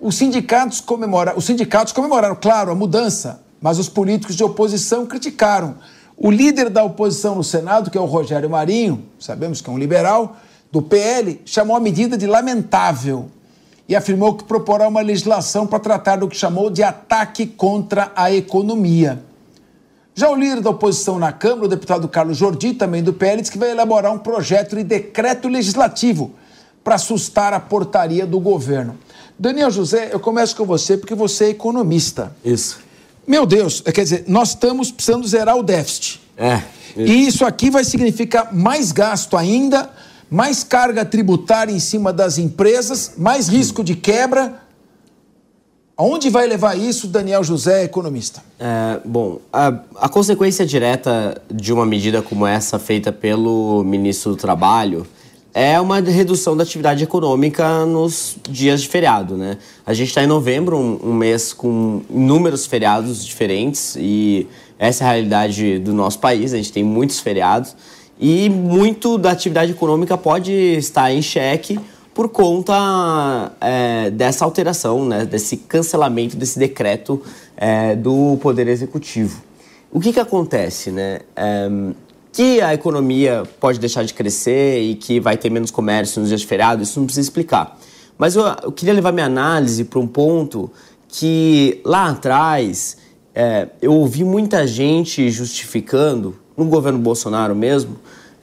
[0.00, 1.36] Os sindicatos, comemora...
[1.36, 5.74] os sindicatos comemoraram, claro, a mudança, mas os políticos de oposição criticaram.
[6.16, 9.78] O líder da oposição no Senado, que é o Rogério Marinho, sabemos que é um
[9.78, 10.36] liberal,
[10.70, 13.28] do PL chamou a medida de lamentável
[13.88, 18.32] e afirmou que proporá uma legislação para tratar do que chamou de ataque contra a
[18.32, 19.26] economia.
[20.18, 23.52] Já o líder da oposição na Câmara, o deputado Carlos Jordi, também do PL, disse
[23.52, 26.32] que vai elaborar um projeto de decreto legislativo
[26.82, 28.98] para assustar a portaria do governo.
[29.38, 32.34] Daniel José, eu começo com você porque você é economista.
[32.44, 32.80] Isso.
[33.24, 36.20] Meu Deus, quer dizer, nós estamos precisando zerar o déficit.
[36.36, 36.62] É.
[36.96, 37.00] Isso.
[37.00, 39.88] E isso aqui vai significar mais gasto ainda
[40.30, 44.60] mais carga tributária em cima das empresas, mais risco de quebra.
[45.98, 48.40] Aonde vai levar isso, Daniel José, economista?
[48.56, 54.36] É, bom, a, a, consequência direta de uma medida como essa feita pelo ministro do
[54.36, 55.04] Trabalho
[55.52, 59.58] é uma redução da atividade econômica nos dias de feriado, né?
[59.84, 64.46] A gente está em novembro, um, um mês com inúmeros feriados diferentes e
[64.78, 67.74] essa é a realidade do nosso país, a gente tem muitos feriados
[68.20, 71.80] e muito da atividade econômica pode estar em xeque
[72.18, 77.22] por conta é, dessa alteração, né, desse cancelamento desse decreto
[77.56, 79.40] é, do Poder Executivo.
[79.88, 80.90] O que, que acontece?
[80.90, 81.20] Né?
[81.36, 81.70] É,
[82.32, 86.40] que a economia pode deixar de crescer e que vai ter menos comércio nos dias
[86.40, 87.78] de feriado, isso não precisa explicar.
[88.18, 90.72] Mas eu, eu queria levar minha análise para um ponto
[91.06, 92.96] que lá atrás
[93.32, 97.96] é, eu ouvi muita gente justificando no governo Bolsonaro mesmo,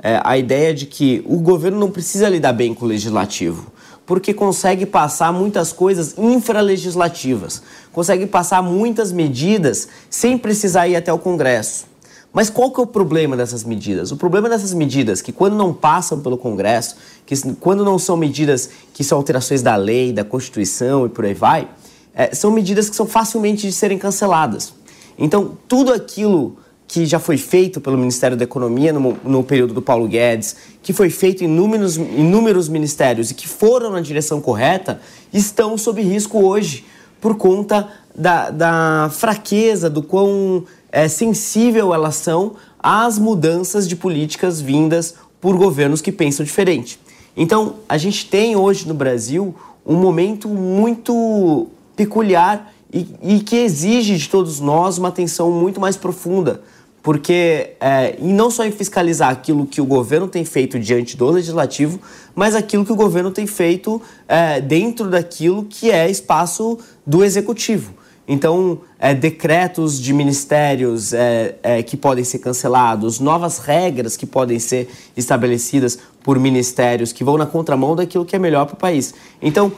[0.05, 3.71] é, a ideia de que o governo não precisa lidar bem com o legislativo,
[4.05, 11.17] porque consegue passar muitas coisas infralegislativas, consegue passar muitas medidas sem precisar ir até o
[11.17, 11.87] Congresso.
[12.31, 14.11] Mas qual que é o problema dessas medidas?
[14.11, 18.69] O problema dessas medidas que quando não passam pelo Congresso, que quando não são medidas
[18.93, 21.67] que são alterações da lei, da Constituição e por aí vai,
[22.13, 24.71] é, são medidas que são facilmente de serem canceladas.
[25.17, 26.57] Então, tudo aquilo
[26.87, 30.93] que já foi feito pelo Ministério da Economia no, no período do Paulo Guedes, que
[30.93, 35.01] foi feito em inúmeros, inúmeros ministérios e que foram na direção correta,
[35.33, 36.85] estão sob risco hoje
[37.19, 44.61] por conta da, da fraqueza, do quão é, sensível elas são às mudanças de políticas
[44.61, 46.99] vindas por governos que pensam diferente.
[47.35, 49.55] Então, a gente tem hoje no Brasil
[49.85, 55.97] um momento muito peculiar e, e que exige de todos nós uma atenção muito mais
[55.97, 56.61] profunda
[57.05, 62.01] porque é, não só em fiscalizar aquilo que o governo tem feito diante do legislativo,
[62.33, 67.93] mas aquilo que o governo tem feito é, dentro daquilo que é espaço do executivo.
[68.27, 74.57] Então, é, decretos de ministérios é, é, que podem ser cancelados, novas regras que podem
[74.57, 79.13] ser estabelecidas por ministérios que vão na contramão daquilo que é melhor para o país.
[79.39, 79.71] Então,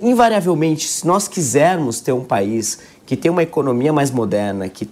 [0.00, 2.78] invariavelmente, se nós quisermos ter um país
[3.12, 4.88] que tenha uma economia mais moderna, que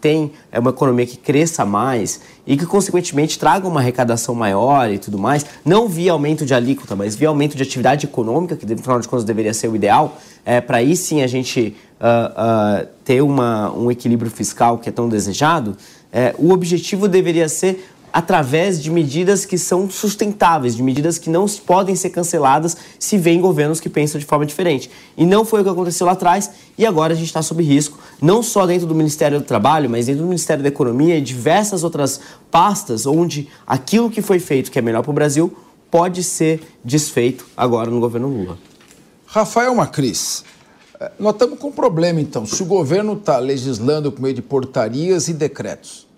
[0.52, 5.18] é uma economia que cresça mais e que, consequentemente, traga uma arrecadação maior e tudo
[5.18, 9.00] mais, não via aumento de alíquota, mas via aumento de atividade econômica, que, no final
[9.00, 13.22] de contas, deveria ser o ideal, é, para aí sim a gente uh, uh, ter
[13.22, 15.74] uma, um equilíbrio fiscal que é tão desejado,
[16.12, 21.46] é, o objetivo deveria ser através de medidas que são sustentáveis, de medidas que não
[21.46, 24.90] podem ser canceladas se vem governos que pensam de forma diferente.
[25.16, 27.98] E não foi o que aconteceu lá atrás e agora a gente está sob risco,
[28.20, 31.84] não só dentro do Ministério do Trabalho, mas dentro do Ministério da Economia e diversas
[31.84, 32.20] outras
[32.50, 35.56] pastas onde aquilo que foi feito, que é melhor para o Brasil,
[35.90, 38.58] pode ser desfeito agora no governo Lula.
[39.26, 40.44] Rafael Macris,
[41.00, 42.46] eh, nós estamos com um problema então.
[42.46, 46.09] Se o governo está legislando por meio de portarias e decretos,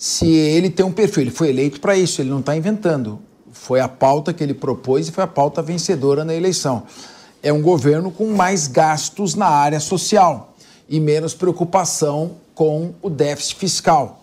[0.00, 1.24] se ele tem um perfil.
[1.24, 3.18] Ele foi eleito para isso, ele não está inventando.
[3.52, 6.84] Foi a pauta que ele propôs e foi a pauta vencedora na eleição.
[7.42, 10.54] É um governo com mais gastos na área social
[10.88, 14.22] e menos preocupação com o déficit fiscal.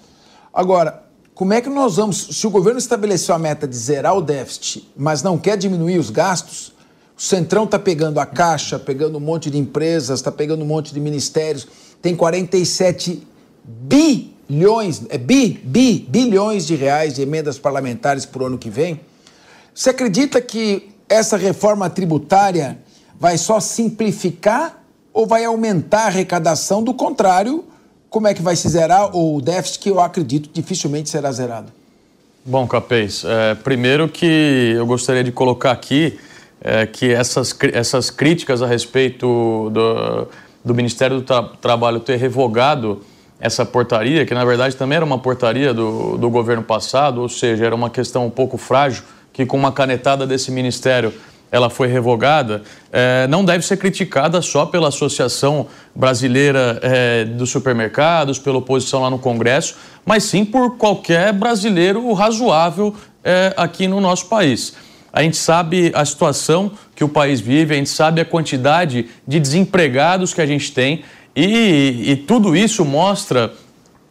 [0.52, 1.04] Agora,
[1.36, 2.30] como é que nós vamos.
[2.32, 6.10] Se o governo estabeleceu a meta de zerar o déficit, mas não quer diminuir os
[6.10, 6.74] gastos,
[7.16, 10.92] o Centrão está pegando a Caixa, pegando um monte de empresas, está pegando um monte
[10.92, 11.68] de ministérios,
[12.02, 13.28] tem 47
[13.64, 19.00] bi bilhões, é bi, bi, bilhões de reais de emendas parlamentares o ano que vem.
[19.74, 22.78] Você acredita que essa reforma tributária
[23.20, 24.82] vai só simplificar
[25.14, 26.84] ou vai aumentar a arrecadação?
[26.84, 27.66] Do contrário,
[28.10, 31.72] como é que vai se zerar o déficit que eu acredito dificilmente será zerado?
[32.46, 36.18] Bom, Capês, é, primeiro que eu gostaria de colocar aqui
[36.62, 40.28] é, que essas, essas críticas a respeito do,
[40.64, 43.04] do Ministério do Tra Trabalho ter revogado
[43.40, 47.66] essa portaria, que na verdade também era uma portaria do, do governo passado, ou seja,
[47.66, 51.14] era uma questão um pouco frágil, que com uma canetada desse ministério
[51.52, 58.38] ela foi revogada, é, não deve ser criticada só pela Associação Brasileira é, dos Supermercados,
[58.38, 62.94] pela oposição lá no Congresso, mas sim por qualquer brasileiro razoável
[63.24, 64.74] é, aqui no nosso país.
[65.12, 69.40] A gente sabe a situação que o país vive, a gente sabe a quantidade de
[69.40, 71.04] desempregados que a gente tem.
[71.40, 73.54] E, e tudo isso mostra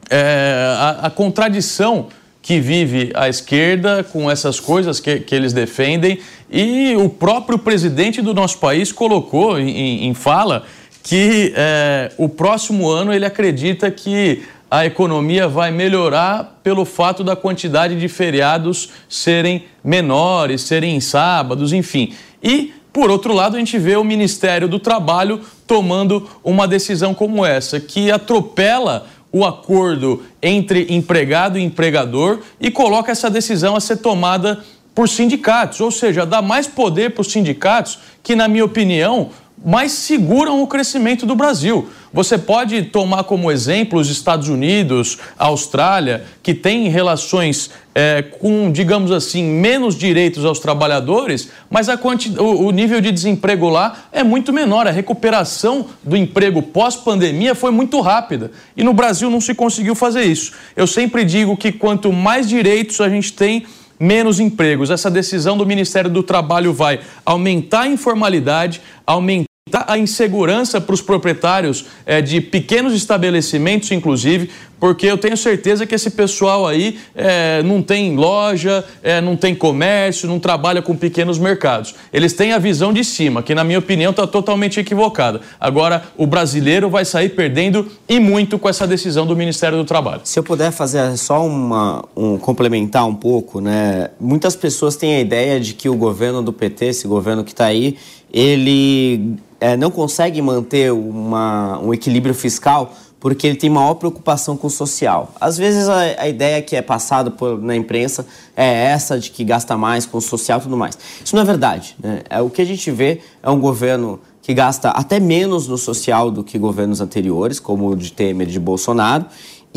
[0.08, 2.06] é, a, a, contradição
[2.40, 6.20] que vive a esquerda com essas coisas que, que eles defendem.
[6.48, 10.66] E o próprio presidente do nosso país colocou em, em fala
[11.02, 17.34] que é, o próximo ano ele acredita que a economia vai melhorar pelo fato da
[17.34, 22.14] quantidade de feriados serem menores, serem em sábados, enfim.
[22.40, 27.44] E por outro lado, a gente vê o Ministério do Trabalho tomando uma decisão como
[27.44, 33.97] essa, que atropela o acordo entre empregado e empregador e coloca essa decisão a ser
[33.97, 34.62] tomada
[34.94, 39.30] por sindicatos, ou seja, dá mais poder para os sindicatos que, na minha opinião,
[39.64, 41.88] mais seguram o crescimento do Brasil.
[42.12, 48.70] Você pode tomar como exemplo os Estados Unidos, a Austrália, que têm relações é, com,
[48.70, 54.52] digamos assim, menos direitos aos trabalhadores, mas o, o nível de desemprego lá é muito
[54.52, 54.86] menor.
[54.86, 58.50] A recuperação do emprego pós-pandemia foi muito rápida.
[58.76, 60.52] E no Brasil não se conseguiu fazer isso.
[60.76, 63.66] Eu sempre digo que quanto mais direitos a gente tem,
[63.98, 64.90] menos empregos.
[64.90, 71.02] Essa decisão do Ministério do Trabalho vai aumentar a informalidade, aumentar a insegurança para os
[71.02, 74.48] proprietários é, de pequenos estabelecimentos, inclusive,
[74.78, 79.56] porque eu tenho certeza que esse pessoal aí é, não tem loja, é, não tem
[79.56, 81.97] comércio, não trabalha com pequenos mercados.
[82.12, 85.40] Eles têm a visão de cima, que na minha opinião está totalmente equivocada.
[85.59, 90.20] Agora, o brasileiro vai sair perdendo e muito com essa decisão do Ministério do Trabalho.
[90.22, 94.10] Se eu puder fazer só uma, um complementar um pouco, né?
[94.20, 97.64] Muitas pessoas têm a ideia de que o governo do PT, esse governo que está
[97.64, 97.97] aí,
[98.36, 104.66] ele é, não consegue manter uma, um equilíbrio fiscal porque ele tem maior preocupação com
[104.66, 105.32] o social.
[105.40, 109.42] Às vezes a, a ideia que é passada por, na imprensa é essa de que
[109.42, 110.98] gasta mais com o social e tudo mais.
[111.24, 111.96] Isso não é verdade.
[111.98, 112.20] Né?
[112.28, 116.30] É, o que a gente vê é um governo que gasta até menos no social
[116.30, 119.24] do que governos anteriores, como o de Temer e de Bolsonaro,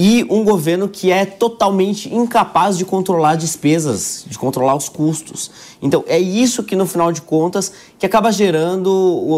[0.01, 5.51] e um governo que é totalmente incapaz de controlar despesas, de controlar os custos.
[5.81, 8.89] Então, é isso que, no final de contas, que acaba gerando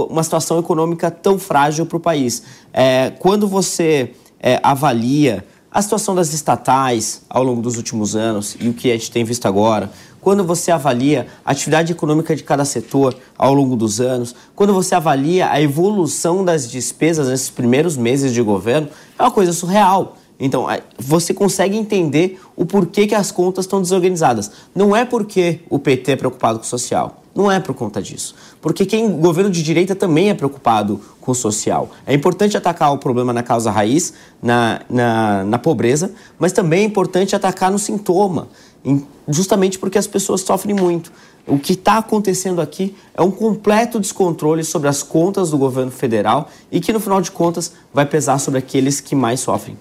[0.07, 2.43] uma situação econômica tão frágil para o país.
[2.71, 8.69] É, quando você é, avalia a situação das estatais ao longo dos últimos anos e
[8.69, 9.89] o que a gente tem visto agora,
[10.21, 14.93] quando você avalia a atividade econômica de cada setor ao longo dos anos, quando você
[14.93, 20.17] avalia a evolução das despesas nesses primeiros meses de governo, é uma coisa surreal.
[20.43, 20.65] Então,
[20.97, 24.49] você consegue entender o porquê que as contas estão desorganizadas.
[24.73, 27.21] Não é porque o PT é preocupado com o social.
[27.33, 28.33] Não é por conta disso.
[28.59, 31.91] Porque quem governo de direita também é preocupado com o social.
[32.07, 36.85] É importante atacar o problema na causa raiz, na, na, na pobreza, mas também é
[36.85, 38.49] importante atacar no sintoma,
[39.27, 41.11] justamente porque as pessoas sofrem muito.
[41.47, 46.49] O que está acontecendo aqui é um completo descontrole sobre as contas do governo federal
[46.71, 49.77] e que, no final de contas, vai pesar sobre aqueles que mais sofrem.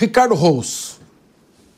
[0.00, 0.98] Ricardo Rous,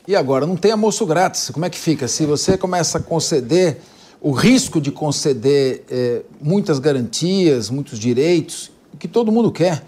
[0.07, 0.47] e agora?
[0.47, 1.49] Não tem almoço grátis.
[1.49, 2.07] Como é que fica?
[2.07, 3.81] Se você começa a conceder
[4.21, 9.83] o risco de conceder é, muitas garantias, muitos direitos, o que todo mundo quer,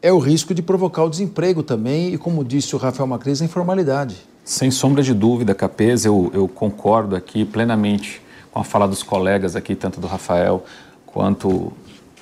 [0.00, 3.44] é o risco de provocar o desemprego também e, como disse o Rafael Macris, a
[3.44, 4.18] informalidade.
[4.44, 8.22] Sem sombra de dúvida, Capês, eu, eu concordo aqui plenamente
[8.52, 10.64] com a fala dos colegas aqui, tanto do Rafael
[11.04, 11.72] quanto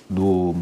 [0.09, 0.55] do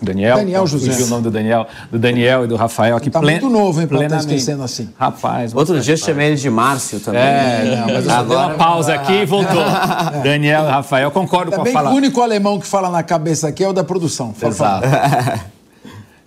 [0.00, 0.36] Daniel.
[0.36, 1.02] Daniel José.
[1.02, 3.10] o nome do Daniel, do Daniel e do Rafael aqui.
[3.10, 3.40] Tá plen...
[3.40, 4.88] muito novo, hein, pra estar esquecendo assim.
[4.98, 5.54] Rapaz.
[5.54, 7.20] Outro dia eu chamei ele de Márcio também.
[7.20, 8.46] É, não, mas eu Agora...
[8.48, 9.62] uma pausa aqui e voltou.
[10.14, 10.20] é.
[10.22, 11.94] Daniel e Rafael, concordo Também com a fala.
[11.94, 14.34] O único alemão que fala na cabeça aqui é o da produção.
[14.40, 14.86] Exato.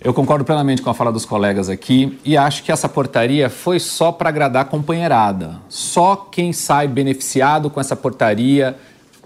[0.03, 3.80] Eu concordo plenamente com a fala dos colegas aqui e acho que essa portaria foi
[3.80, 5.57] só para agradar a companheirada.
[5.69, 8.76] Só quem sai beneficiado com essa portaria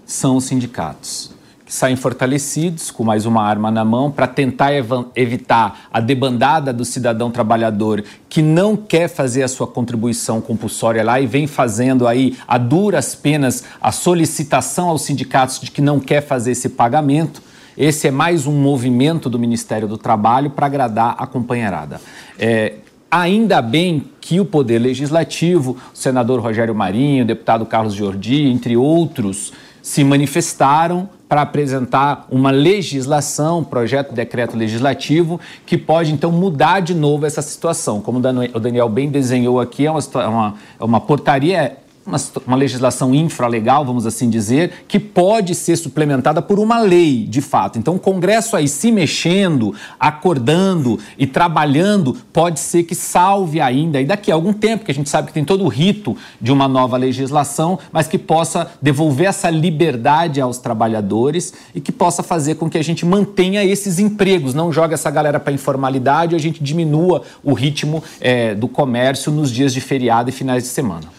[0.04, 1.34] são os sindicatos
[1.66, 4.70] que saem fortalecidos, com mais uma arma na mão, para tentar
[5.16, 11.20] evitar a debandada do cidadão trabalhador que não quer fazer a sua contribuição compulsória lá
[11.20, 16.20] e vem fazendo aí a duras penas a solicitação aos sindicatos de que não quer
[16.20, 17.42] fazer esse pagamento.
[17.76, 22.00] Esse é mais um movimento do Ministério do Trabalho para agradar a companheirada.
[22.38, 22.74] É,
[23.10, 28.76] Ainda bem que o Poder Legislativo, o senador Rogério Marinho, o deputado Carlos Jordi, entre
[28.76, 36.80] outros, se manifestaram para apresentar uma legislação, projeto de decreto legislativo, que pode então mudar
[36.80, 38.00] de novo essa situação.
[38.00, 41.76] Como o Daniel bem desenhou aqui, é uma, uma, é uma portaria
[42.06, 47.40] uma, uma legislação infralegal, vamos assim dizer, que pode ser suplementada por uma lei, de
[47.40, 47.78] fato.
[47.78, 54.04] Então, o Congresso aí se mexendo, acordando e trabalhando, pode ser que salve ainda, e
[54.04, 56.68] daqui a algum tempo, que a gente sabe que tem todo o rito de uma
[56.68, 62.70] nova legislação, mas que possa devolver essa liberdade aos trabalhadores e que possa fazer com
[62.70, 66.62] que a gente mantenha esses empregos, não jogue essa galera para informalidade e a gente
[66.62, 71.16] diminua o ritmo é, do comércio nos dias de feriado e finais de semana.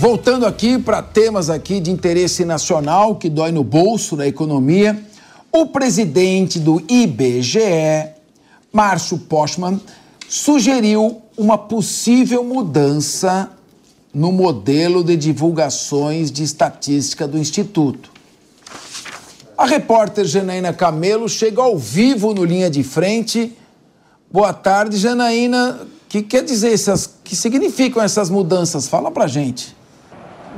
[0.00, 4.98] Voltando aqui para temas aqui de interesse nacional que dói no bolso da economia,
[5.52, 8.08] o presidente do IBGE,
[8.72, 9.78] Márcio Postman,
[10.26, 13.50] sugeriu uma possível mudança
[14.14, 18.10] no modelo de divulgações de estatística do Instituto.
[19.58, 23.54] A repórter Janaína Camelo chega ao vivo no Linha de Frente.
[24.32, 25.78] Boa tarde, Janaína.
[25.82, 28.88] O que quer dizer essas, que significam essas mudanças?
[28.88, 29.78] Fala pra gente.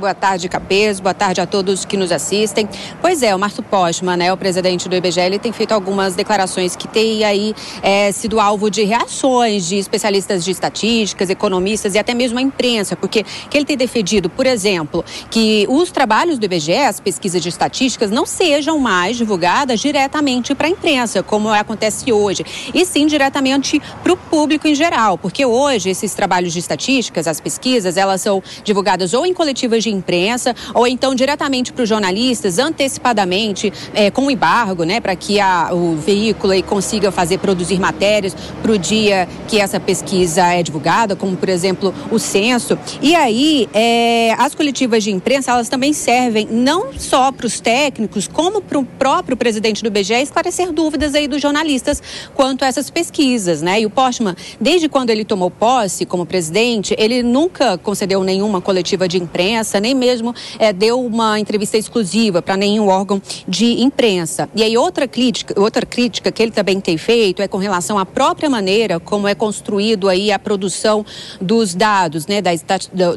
[0.03, 0.99] Boa tarde, Capês.
[0.99, 2.67] Boa tarde a todos que nos assistem.
[3.01, 6.75] Pois é, o Márcio Postman, né, o presidente do IBGE, ele tem feito algumas declarações
[6.75, 12.13] que têm aí é, sido alvo de reações de especialistas de estatísticas, economistas e até
[12.13, 16.73] mesmo a imprensa, porque que ele tem defendido, por exemplo, que os trabalhos do IBGE,
[16.73, 22.43] as pesquisas de estatísticas, não sejam mais divulgadas diretamente para a imprensa, como acontece hoje,
[22.73, 27.39] e sim diretamente para o público em geral, porque hoje esses trabalhos de estatísticas, as
[27.39, 32.59] pesquisas, elas são divulgadas ou em coletivas de imprensa ou então diretamente para os jornalistas
[32.59, 38.71] antecipadamente é, com embargo, né, para que a, o veículo consiga fazer produzir matérias para
[38.71, 42.77] o dia que essa pesquisa é divulgada, como por exemplo o censo.
[43.01, 48.27] E aí é, as coletivas de imprensa elas também servem não só para os técnicos,
[48.27, 52.01] como para o próprio presidente do IBGE esclarecer dúvidas aí dos jornalistas
[52.33, 53.81] quanto a essas pesquisas, né?
[53.81, 59.07] E o Postman, desde quando ele tomou posse como presidente, ele nunca concedeu nenhuma coletiva
[59.07, 64.49] de imprensa imprensa, nem mesmo é, deu uma entrevista exclusiva para nenhum órgão de imprensa.
[64.55, 68.05] E aí outra crítica, outra crítica que ele também tem feito é com relação à
[68.05, 71.05] própria maneira como é construído aí a produção
[71.41, 72.63] dos dados, né, das,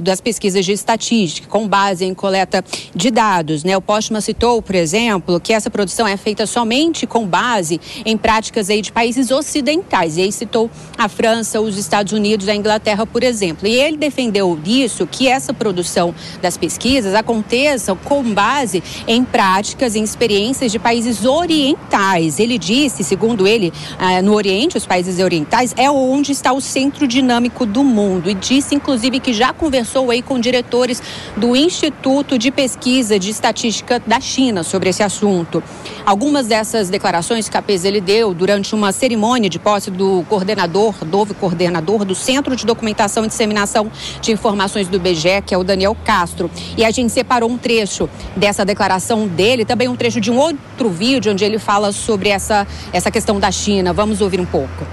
[0.01, 2.65] das pesquisas de estatística, com base em coleta
[2.95, 3.65] de dados.
[3.65, 3.77] Né?
[3.77, 8.70] O Postman citou, por exemplo, que essa produção é feita somente com base em práticas
[8.70, 10.16] aí de países ocidentais.
[10.16, 13.66] E aí citou a França, os Estados Unidos, a Inglaterra, por exemplo.
[13.66, 16.15] E ele defendeu isso, que essa produção
[16.47, 22.39] das pesquisas aconteçam com base em práticas, em experiências de países orientais.
[22.39, 27.09] Ele disse, segundo ele, ah, no Oriente, os países orientais, é onde está o centro
[27.09, 28.31] dinâmico do mundo.
[28.31, 31.02] E disse, inclusive, que já conversou aí com diretores
[31.36, 35.62] do Instituto de Pesquisa de Estatística da China sobre esse assunto.
[36.05, 41.35] Algumas dessas declarações que Capes ele deu durante uma cerimônia de posse do coordenador, novo
[41.35, 43.90] coordenador do Centro de Documentação e Disseminação
[44.20, 46.50] de Informações do IBGE, que é o Daniel Castro ministro.
[46.76, 50.90] E a gente separou um trecho dessa declaração dele, também um trecho de um outro
[50.90, 53.92] vídeo onde ele fala sobre essa, essa questão da China.
[53.92, 54.86] Vamos ouvir um pouco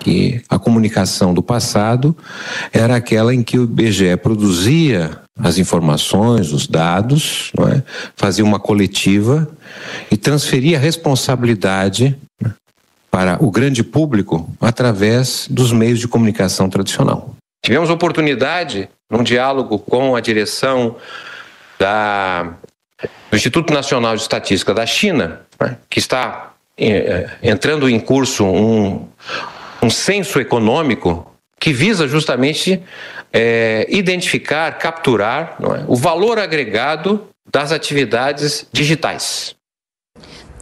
[0.00, 2.16] que a comunicação do passado
[2.72, 7.84] era aquela em que o IBGE produzia as informações, os dados, é?
[8.16, 9.48] fazia uma coletiva
[10.10, 12.52] e transferia a responsabilidade né,
[13.12, 17.36] para o grande público através dos meios de comunicação tradicional.
[17.64, 20.96] Tivemos oportunidade, num diálogo com a direção
[21.78, 22.54] da,
[23.30, 29.06] do Instituto Nacional de Estatística da China, né, que está é, entrando em curso um,
[29.82, 31.30] um censo econômico
[31.60, 32.82] que visa justamente
[33.30, 39.54] é, identificar, capturar é, o valor agregado das atividades digitais.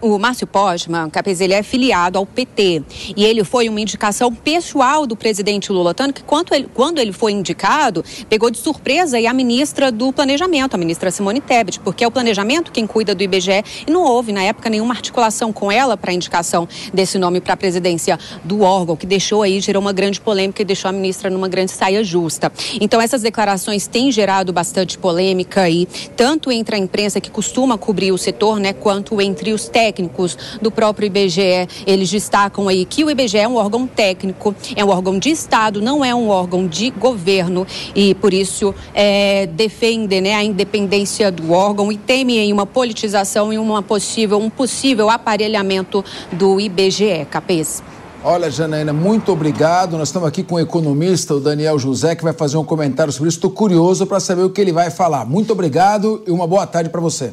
[0.02, 2.82] O Márcio Postman, Capes, ele é filiado ao PT
[3.14, 7.12] e ele foi uma indicação pessoal do presidente Lula, tanto que quando ele, quando ele
[7.12, 12.02] foi indicado, pegou de surpresa aí a ministra do Planejamento, a ministra Simone Tebet, porque
[12.02, 15.70] é o planejamento quem cuida do IBGE e não houve na época nenhuma articulação com
[15.70, 19.82] ela para a indicação desse nome para a presidência do órgão, que deixou aí, gerou
[19.82, 22.50] uma grande polêmica e deixou a ministra numa grande saia justa.
[22.80, 25.86] Então essas declarações têm gerado bastante polêmica aí,
[26.16, 30.38] tanto entre a imprensa que costuma cobrir o setor, né, quanto entre os técnicos técnicos
[30.62, 34.88] do próprio IBGE, eles destacam aí que o IBGE é um órgão técnico, é um
[34.88, 40.34] órgão de Estado, não é um órgão de governo e por isso é, defendem né,
[40.34, 46.04] a independência do órgão e temem em uma politização e uma possível, um possível aparelhamento
[46.32, 47.26] do IBGE.
[47.28, 47.82] Capês.
[48.22, 49.96] Olha, Janaína, muito obrigado.
[49.96, 53.28] Nós estamos aqui com o economista, o Daniel José, que vai fazer um comentário sobre
[53.28, 53.38] isso.
[53.38, 55.24] Estou curioso para saber o que ele vai falar.
[55.24, 57.32] Muito obrigado e uma boa tarde para você.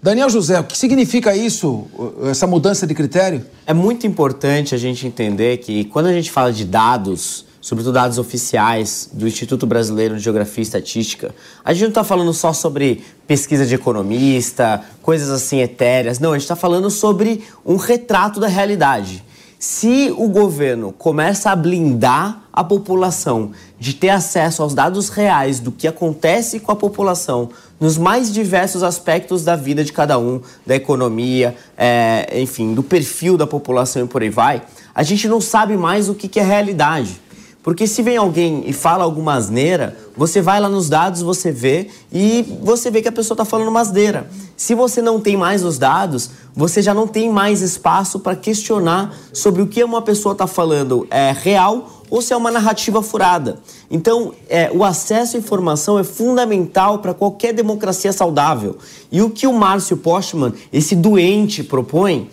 [0.00, 1.86] Daniel José, o que significa isso,
[2.30, 3.44] essa mudança de critério?
[3.66, 8.16] É muito importante a gente entender que quando a gente fala de dados, sobretudo dados
[8.16, 11.34] oficiais do Instituto Brasileiro de Geografia e Estatística,
[11.64, 16.20] a gente não está falando só sobre pesquisa de economista, coisas assim etéreas.
[16.20, 19.24] Não, a gente está falando sobre um retrato da realidade.
[19.58, 23.50] Se o governo começa a blindar a população
[23.80, 27.50] de ter acesso aos dados reais do que acontece com a população
[27.80, 33.36] nos mais diversos aspectos da vida de cada um, da economia, é, enfim, do perfil
[33.36, 34.62] da população e por aí vai,
[34.94, 37.20] a gente não sabe mais o que, que é realidade.
[37.62, 41.88] Porque se vem alguém e fala alguma asneira, você vai lá nos dados, você vê
[42.10, 44.28] e você vê que a pessoa está falando uma asneira.
[44.56, 49.14] Se você não tem mais os dados, você já não tem mais espaço para questionar
[49.32, 53.60] sobre o que uma pessoa está falando é real ou se é uma narrativa furada.
[53.90, 58.78] Então, é, o acesso à informação é fundamental para qualquer democracia saudável.
[59.10, 62.28] E o que o Márcio Postman, esse doente, propõe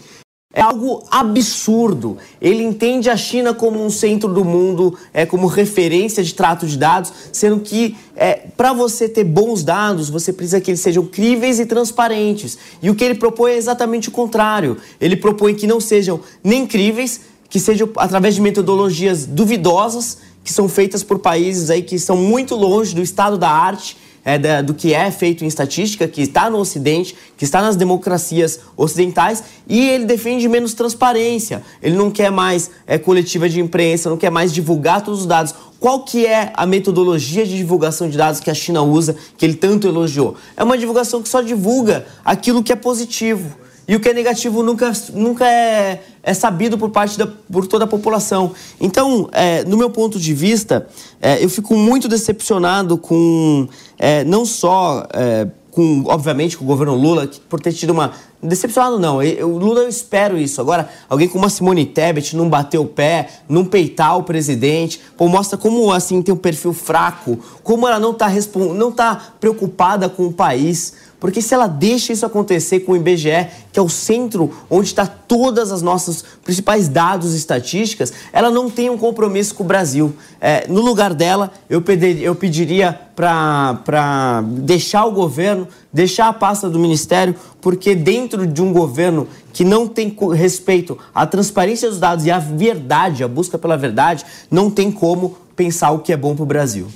[0.56, 2.18] é algo absurdo.
[2.42, 6.78] Ele entende a China como um centro do mundo, é como referência de trato de
[6.78, 11.60] dados, sendo que é, para você ter bons dados, você precisa que eles sejam críveis
[11.60, 12.58] e transparentes.
[12.82, 14.78] E o que ele propõe é exatamente o contrário.
[15.02, 17.20] Ele propõe que não sejam nem críveis,
[17.50, 22.56] que sejam através de metodologias duvidosas, que são feitas por países aí que estão muito
[22.56, 26.50] longe do estado da arte é, da, do que é feito em estatística, que está
[26.50, 31.62] no Ocidente, que está nas democracias ocidentais, e ele defende menos transparência.
[31.82, 35.54] Ele não quer mais é, coletiva de imprensa, não quer mais divulgar todos os dados.
[35.80, 39.54] Qual que é a metodologia de divulgação de dados que a China usa, que ele
[39.54, 40.36] tanto elogiou?
[40.58, 43.65] É uma divulgação que só divulga aquilo que é positivo.
[43.88, 47.86] E o que é negativo nunca, nunca é, é sabido por parte da por toda
[47.86, 48.52] a população.
[48.82, 50.88] Então, é, no meu ponto de vista,
[51.22, 53.68] é, eu fico muito decepcionado com
[54.00, 58.14] é, não só é, com, obviamente, com o governo Lula, por ter tido uma.
[58.42, 60.62] Decepcionado não, o Lula eu espero isso.
[60.62, 65.28] Agora, alguém como a Simone Tebet não bater o pé, não peitar o presidente, pô,
[65.28, 68.30] mostra como assim tem um perfil fraco, como ela não está
[68.74, 70.94] não tá preocupada com o país.
[71.20, 75.06] Porque se ela deixa isso acontecer com o IBGE, que é o centro onde está
[75.06, 80.14] todas as nossas principais dados e estatísticas, ela não tem um compromisso com o Brasil.
[80.40, 86.70] É, no lugar dela, eu, pedir, eu pediria para deixar o governo, deixar a pasta
[86.70, 92.26] do Ministério, porque dentro de um governo que não tem respeito à transparência dos dados
[92.26, 96.36] e à verdade, a busca pela verdade, não tem como pensar o que é bom
[96.36, 96.88] para o Brasil.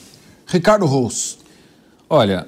[0.45, 1.39] Ricardo Rous.
[2.09, 2.47] Olha,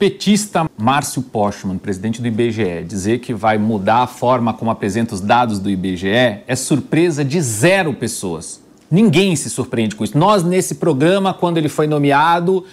[0.00, 5.20] petista Márcio Postman, presidente do IBGE, dizer que vai mudar a forma como apresenta os
[5.20, 8.62] dados do IBGE é surpresa de zero pessoas.
[8.90, 10.16] Ninguém se surpreende com isso.
[10.16, 12.64] Nós, nesse programa, quando ele foi nomeado,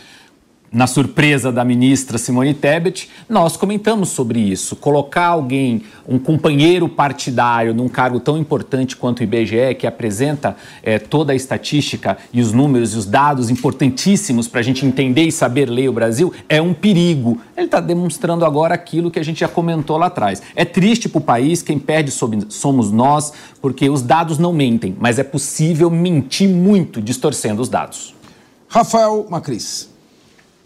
[0.71, 4.75] na surpresa da ministra Simone Tebet, nós comentamos sobre isso.
[4.75, 10.99] Colocar alguém, um companheiro partidário, num cargo tão importante quanto o IBGE, que apresenta é,
[10.99, 15.31] toda a estatística e os números e os dados importantíssimos para a gente entender e
[15.31, 17.41] saber ler o Brasil, é um perigo.
[17.55, 20.41] Ele está demonstrando agora aquilo que a gente já comentou lá atrás.
[20.55, 23.31] É triste para o país, quem perde somos nós,
[23.61, 28.13] porque os dados não mentem, mas é possível mentir muito distorcendo os dados.
[28.67, 29.96] Rafael Macris.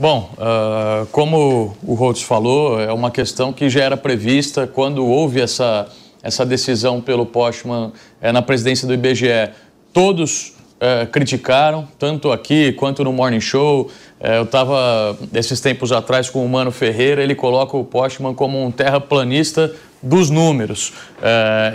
[0.02, 5.40] Bom, uh, como o Rhodes falou, é uma questão que já era prevista quando houve
[5.40, 5.88] essa,
[6.24, 9.52] essa decisão pelo Postman é, na presidência do IBGE.
[9.94, 13.92] Todos uh, criticaram, tanto aqui quanto no Morning Show.
[14.20, 18.60] Uh, eu estava, esses tempos atrás, com o Mano Ferreira, ele coloca o Postman como
[18.60, 19.72] um terraplanista
[20.02, 20.94] dos números.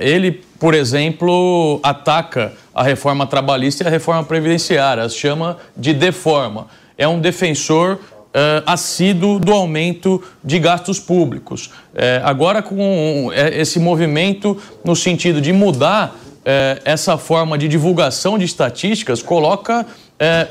[0.00, 6.66] ele, por exemplo, ataca a reforma trabalhista e a reforma previdenciária, as chama de deforma.
[6.98, 8.00] É um defensor
[8.36, 11.66] uh, assíduo do aumento de gastos públicos.
[11.66, 16.14] Uh, agora, com esse movimento no sentido de mudar
[16.84, 19.84] essa forma de divulgação de estatísticas, coloca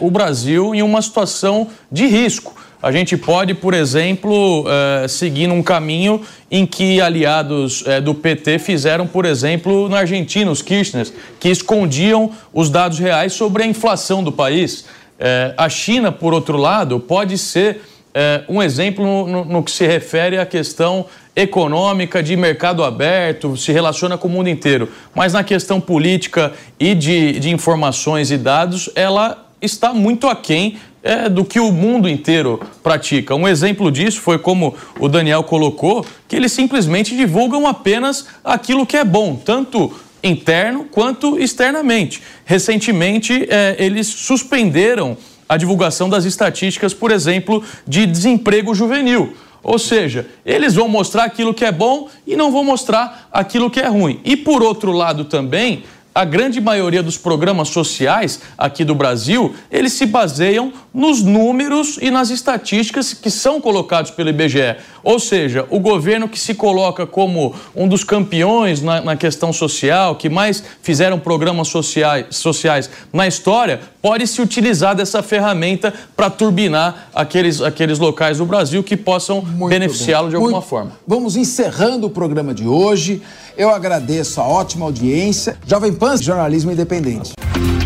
[0.01, 2.53] o Brasil em uma situação de risco.
[2.83, 4.65] A gente pode, por exemplo,
[5.07, 6.21] seguir num caminho
[6.51, 11.07] em que aliados do PT fizeram, por exemplo, na Argentina, os Kirchner,
[11.39, 14.83] que escondiam os dados reais sobre a inflação do país.
[15.19, 17.81] É, a China, por outro lado, pode ser
[18.13, 21.05] é, um exemplo no, no, que se refere à questão
[21.35, 24.89] econômica, de mercado aberto, se relaciona com o mundo inteiro.
[25.13, 31.29] Mas na questão política e de, de informações e dados, ela está muito aquém é,
[31.29, 33.35] do que o mundo inteiro pratica.
[33.35, 38.97] Um exemplo disso foi como o Daniel colocou, que eles simplesmente divulgam apenas aquilo que
[38.97, 39.93] é bom, tanto
[40.25, 42.21] interno quanto externamente.
[42.43, 49.35] Recentemente, é, eles suspenderam a divulgação das estatísticas, por exemplo, de desemprego juvenil.
[49.61, 53.79] Ou seja, eles vão mostrar aquilo que é bom e não vão mostrar aquilo que
[53.79, 54.19] é ruim.
[54.23, 55.83] E por outro lado também,
[56.15, 62.09] a grande maioria dos programas sociais aqui do Brasil, eles se baseiam nos números e
[62.09, 64.77] nas estatísticas que são colocados pelo IBGE.
[65.05, 70.15] Ou seja, o governo que se coloca como um dos campeões na, na questão social,
[70.15, 77.09] que mais fizeram programas sociais, sociais na história, pode se utilizar dessa ferramenta para turbinar
[77.13, 80.67] aqueles, aqueles locais do Brasil que possam beneficiá-lo de alguma Muito...
[80.67, 80.93] forma.
[81.05, 83.21] Vamos encerrando o programa de hoje.
[83.55, 85.55] Eu agradeço a ótima audiência.
[85.67, 87.33] Jovem Pan, jornalismo independente.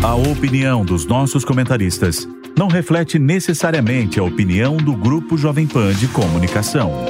[0.02, 2.26] A opinião dos nossos comentaristas
[2.56, 7.09] não reflete necessariamente a opinião do Grupo Jovem Pan de Comunicação.